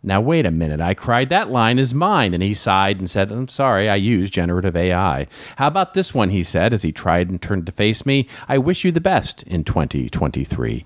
Now, 0.05 0.21
wait 0.21 0.45
a 0.47 0.51
minute, 0.51 0.81
I 0.81 0.95
cried. 0.95 1.29
That 1.29 1.51
line 1.51 1.79
is 1.79 1.95
mine. 1.95 2.35
And 2.35 2.43
he 2.43 2.55
sighed 2.55 2.99
and 2.99 3.09
said, 3.09 3.31
I'm 3.31 3.47
sorry, 3.47 3.89
I 3.89 3.95
use 3.95 4.31
generative 4.31 4.75
AI. 4.75 5.29
How 5.57 5.69
about 5.69 5.95
this 5.95 6.13
one? 6.13 6.31
He 6.31 6.43
said 6.43 6.75
as 6.75 6.83
he 6.83 6.91
tried 6.91 7.31
and 7.31 7.41
turned 7.41 7.67
to 7.67 7.73
face 7.73 8.05
me. 8.05 8.27
I 8.49 8.59
wish 8.59 8.85
you 8.85 8.91
the 8.91 9.01
best 9.01 9.45
in 9.45 9.63
2023. 9.63 10.85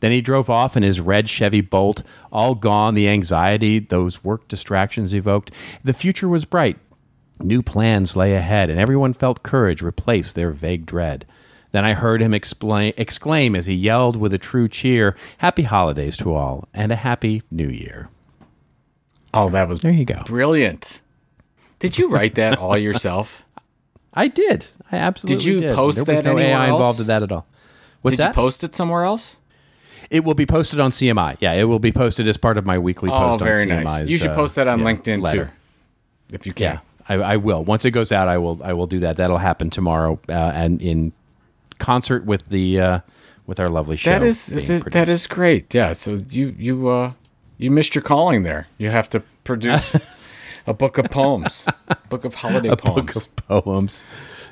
Then 0.00 0.12
he 0.12 0.20
drove 0.20 0.48
off 0.48 0.76
in 0.76 0.82
his 0.82 1.00
red 1.00 1.28
Chevy 1.28 1.60
Bolt, 1.60 2.02
all 2.32 2.54
gone 2.54 2.94
the 2.94 3.08
anxiety 3.08 3.78
those 3.78 4.22
work 4.22 4.46
distractions 4.48 5.14
evoked. 5.14 5.50
The 5.82 5.92
future 5.92 6.28
was 6.28 6.44
bright. 6.44 6.78
New 7.40 7.62
plans 7.62 8.16
lay 8.16 8.34
ahead, 8.34 8.70
and 8.70 8.80
everyone 8.80 9.12
felt 9.12 9.42
courage 9.42 9.82
replace 9.82 10.32
their 10.32 10.50
vague 10.50 10.86
dread. 10.86 11.24
Then 11.70 11.84
I 11.84 11.94
heard 11.94 12.20
him 12.22 12.32
explain, 12.34 12.94
exclaim 12.96 13.54
as 13.54 13.66
he 13.66 13.74
yelled 13.74 14.16
with 14.16 14.32
a 14.32 14.38
true 14.38 14.68
cheer, 14.68 15.14
Happy 15.38 15.62
holidays 15.62 16.16
to 16.18 16.34
all, 16.34 16.66
and 16.72 16.90
a 16.90 16.96
happy 16.96 17.42
new 17.50 17.68
year. 17.68 18.08
Oh, 19.34 19.50
that 19.50 19.68
was 19.68 19.82
There 19.82 19.92
you 19.92 20.04
go. 20.04 20.22
brilliant. 20.24 21.02
Did 21.78 21.98
you 21.98 22.08
write 22.08 22.34
that 22.36 22.58
all 22.58 22.76
yourself? 22.76 23.44
I 24.14 24.28
did. 24.28 24.66
I 24.90 24.96
absolutely 24.96 25.44
you 25.44 25.60
did. 25.60 25.70
You 25.70 25.74
post 25.76 26.04
there 26.06 26.14
was 26.14 26.22
that 26.22 26.28
no 26.28 26.38
AI 26.38 26.68
else? 26.68 26.76
involved 26.76 27.00
in 27.00 27.06
that 27.08 27.22
at 27.22 27.30
all. 27.30 27.46
What's 28.02 28.16
Did 28.16 28.22
that? 28.24 28.28
you 28.28 28.34
post 28.34 28.64
it 28.64 28.74
somewhere 28.74 29.04
else? 29.04 29.37
It 30.10 30.24
will 30.24 30.34
be 30.34 30.46
posted 30.46 30.80
on 30.80 30.90
CMI. 30.90 31.36
Yeah, 31.40 31.52
it 31.52 31.64
will 31.64 31.78
be 31.78 31.92
posted 31.92 32.28
as 32.28 32.36
part 32.36 32.56
of 32.58 32.64
my 32.66 32.78
weekly 32.78 33.10
Oh, 33.10 33.18
post 33.30 33.40
very 33.40 33.62
on 33.62 33.68
CMI's. 33.68 33.84
nice. 33.84 34.08
You 34.08 34.18
should 34.18 34.30
uh, 34.30 34.34
post 34.34 34.56
that 34.56 34.68
on 34.68 34.80
yeah, 34.80 34.86
LinkedIn 34.86 35.20
letter. 35.20 35.44
too, 35.46 36.34
if 36.34 36.46
you 36.46 36.52
can. 36.52 36.74
Yeah, 36.74 36.80
I, 37.08 37.14
I 37.34 37.36
will. 37.36 37.64
Once 37.64 37.84
it 37.84 37.90
goes 37.92 38.12
out, 38.12 38.28
I 38.28 38.38
will. 38.38 38.60
I 38.62 38.72
will 38.72 38.86
do 38.86 39.00
that. 39.00 39.16
That'll 39.16 39.38
happen 39.38 39.70
tomorrow, 39.70 40.18
uh, 40.28 40.32
and 40.32 40.80
in 40.80 41.12
concert 41.78 42.24
with 42.24 42.48
the 42.48 42.80
uh, 42.80 43.00
with 43.46 43.58
our 43.60 43.68
lovely 43.68 43.96
show. 43.96 44.10
That 44.10 44.22
is 44.22 44.46
that, 44.46 44.92
that 44.92 45.26
great. 45.28 45.74
Yeah. 45.74 45.92
So 45.94 46.18
you 46.30 46.54
you 46.58 46.88
uh 46.88 47.12
you 47.56 47.70
missed 47.70 47.94
your 47.94 48.02
calling 48.02 48.42
there. 48.44 48.68
You 48.78 48.90
have 48.90 49.10
to 49.10 49.20
produce 49.44 49.96
a 50.66 50.74
book 50.74 50.98
of 50.98 51.06
poems, 51.10 51.66
book 52.08 52.24
of 52.24 52.34
holiday 52.36 52.68
a 52.68 52.76
poems. 52.76 53.12
book 53.12 53.16
of 53.48 53.64
poems. 53.64 54.04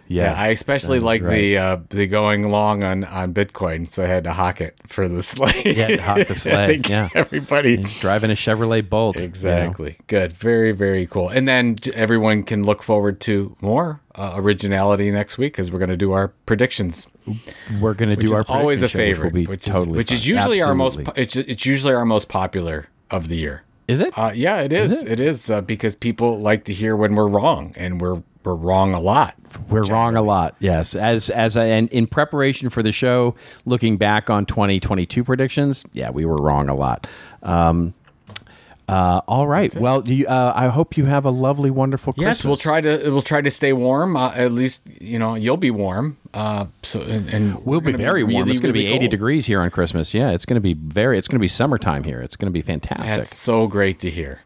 Yes, 0.08 0.38
yeah, 0.38 0.44
I 0.44 0.48
especially 0.48 1.00
like 1.00 1.22
right. 1.22 1.34
the 1.34 1.58
uh, 1.58 1.76
the 1.90 2.06
going 2.06 2.50
long 2.50 2.84
on 2.84 3.04
on 3.04 3.34
Bitcoin, 3.34 3.88
so 3.88 4.02
I 4.02 4.06
had 4.06 4.24
to 4.24 4.32
hawk 4.32 4.60
it 4.60 4.76
for 4.86 5.08
the 5.08 5.22
sleigh. 5.32 5.62
Yeah, 5.64 5.96
hawk 5.96 6.26
the 6.26 6.34
think 6.66 6.88
yeah. 6.88 7.08
everybody 7.14 7.76
He's 7.78 8.00
driving 8.00 8.30
a 8.30 8.34
Chevrolet 8.34 8.88
Bolt. 8.88 9.16
you 9.16 9.22
know. 9.22 9.26
Exactly. 9.26 9.98
Good. 10.06 10.32
Very, 10.32 10.72
very 10.72 11.06
cool. 11.06 11.28
And 11.28 11.46
then 11.48 11.76
everyone 11.94 12.42
can 12.42 12.62
look 12.62 12.82
forward 12.82 13.20
to 13.20 13.56
more 13.60 14.00
uh, 14.14 14.32
originality 14.36 15.10
next 15.10 15.38
week 15.38 15.54
because 15.54 15.70
we're 15.70 15.78
going 15.78 15.90
to 15.90 15.96
do 15.96 16.12
our 16.12 16.28
predictions. 16.46 17.08
We're 17.80 17.94
going 17.94 18.10
to 18.10 18.16
do 18.16 18.34
our 18.34 18.42
is 18.42 18.50
always 18.50 18.82
a 18.82 18.88
favorite, 18.88 19.32
which, 19.32 19.48
which 19.48 19.66
is 19.66 19.72
totally 19.72 19.96
which 19.96 20.12
is 20.12 20.26
usually 20.26 20.62
our 20.62 20.74
most. 20.74 21.00
It's 21.16 21.36
it's 21.36 21.66
usually 21.66 21.94
our 21.94 22.04
most 22.04 22.28
popular 22.28 22.88
of 23.10 23.28
the 23.28 23.36
year. 23.36 23.62
Is 23.88 24.00
it? 24.00 24.18
Uh, 24.18 24.32
yeah, 24.34 24.60
it 24.60 24.72
is. 24.72 25.04
it? 25.04 25.12
it 25.12 25.20
is 25.20 25.48
uh, 25.48 25.60
because 25.60 25.94
people 25.94 26.40
like 26.40 26.64
to 26.64 26.72
hear 26.72 26.96
when 26.96 27.14
we're 27.14 27.28
wrong, 27.28 27.72
and 27.76 28.00
we're 28.00 28.22
we're 28.46 28.54
wrong 28.54 28.94
a 28.94 29.00
lot. 29.00 29.34
We're 29.68 29.84
wrong 29.84 30.16
a 30.16 30.22
lot. 30.22 30.54
Yes, 30.60 30.94
as 30.94 31.28
as 31.30 31.56
I, 31.56 31.64
and 31.66 31.88
in 31.90 32.06
preparation 32.06 32.70
for 32.70 32.82
the 32.82 32.92
show, 32.92 33.34
looking 33.64 33.96
back 33.96 34.30
on 34.30 34.46
2022 34.46 35.24
predictions, 35.24 35.84
yeah, 35.92 36.10
we 36.10 36.24
were 36.24 36.36
wrong 36.36 36.68
a 36.68 36.74
lot. 36.74 37.06
Um, 37.42 37.92
uh, 38.88 39.20
all 39.26 39.48
right. 39.48 39.74
Well, 39.74 40.06
you, 40.08 40.26
uh, 40.28 40.52
I 40.54 40.68
hope 40.68 40.96
you 40.96 41.06
have 41.06 41.24
a 41.24 41.30
lovely, 41.30 41.70
wonderful 41.72 42.12
Christmas. 42.12 42.38
Yes, 42.38 42.44
we'll 42.44 42.56
try 42.56 42.80
to 42.80 43.10
we'll 43.10 43.20
try 43.22 43.40
to 43.40 43.50
stay 43.50 43.72
warm. 43.72 44.16
Uh, 44.16 44.30
at 44.30 44.52
least 44.52 44.84
you 45.00 45.18
know 45.18 45.34
you'll 45.34 45.56
be 45.56 45.72
warm. 45.72 46.18
Uh, 46.32 46.66
so 46.84 47.00
and, 47.00 47.28
and 47.30 47.54
We'll 47.66 47.80
we're 47.80 47.92
be 47.92 47.92
very 47.94 48.22
warm. 48.22 48.34
really, 48.44 48.50
It's 48.52 48.60
going 48.60 48.72
to 48.72 48.78
be 48.78 48.86
80 48.86 48.98
cold. 49.00 49.10
degrees 49.10 49.46
here 49.46 49.60
on 49.60 49.70
Christmas. 49.70 50.14
Yeah, 50.14 50.30
it's 50.30 50.44
going 50.44 50.54
to 50.54 50.60
be 50.60 50.74
very. 50.74 51.18
It's 51.18 51.26
going 51.26 51.38
to 51.38 51.42
be 51.42 51.48
summertime 51.48 52.04
here. 52.04 52.20
It's 52.20 52.36
going 52.36 52.46
to 52.46 52.52
be 52.52 52.62
fantastic. 52.62 53.08
That's 53.16 53.36
so 53.36 53.66
great 53.66 53.98
to 54.00 54.10
hear. 54.10 54.42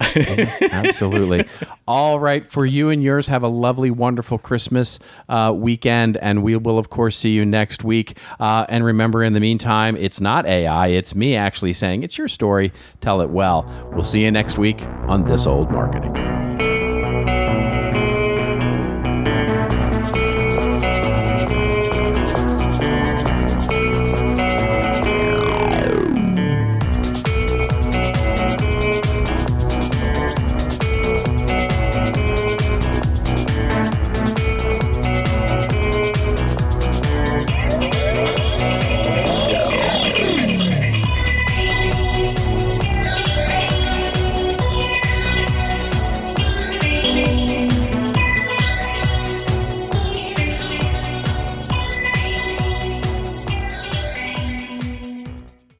Absolutely. 0.00 1.44
All 1.86 2.18
right, 2.18 2.44
for 2.48 2.66
you 2.66 2.88
and 2.88 3.02
yours, 3.02 3.28
have 3.28 3.42
a 3.42 3.48
lovely, 3.48 3.90
wonderful 3.90 4.38
Christmas 4.38 4.98
uh, 5.28 5.52
weekend, 5.54 6.16
and 6.16 6.42
we 6.42 6.56
will, 6.56 6.78
of 6.78 6.90
course, 6.90 7.16
see 7.16 7.30
you 7.32 7.44
next 7.44 7.84
week. 7.84 8.16
Uh, 8.40 8.66
and 8.68 8.84
remember, 8.84 9.22
in 9.22 9.32
the 9.32 9.40
meantime, 9.40 9.96
it's 9.96 10.20
not 10.20 10.46
AI; 10.46 10.88
it's 10.88 11.14
me 11.14 11.36
actually 11.36 11.72
saying 11.72 12.02
it's 12.02 12.18
your 12.18 12.28
story. 12.28 12.72
Tell 13.00 13.20
it 13.20 13.30
well. 13.30 13.70
We'll 13.92 14.02
see 14.02 14.22
you 14.22 14.30
next 14.30 14.58
week 14.58 14.82
on 15.06 15.24
this 15.24 15.46
old 15.46 15.70
marketing. 15.70 16.43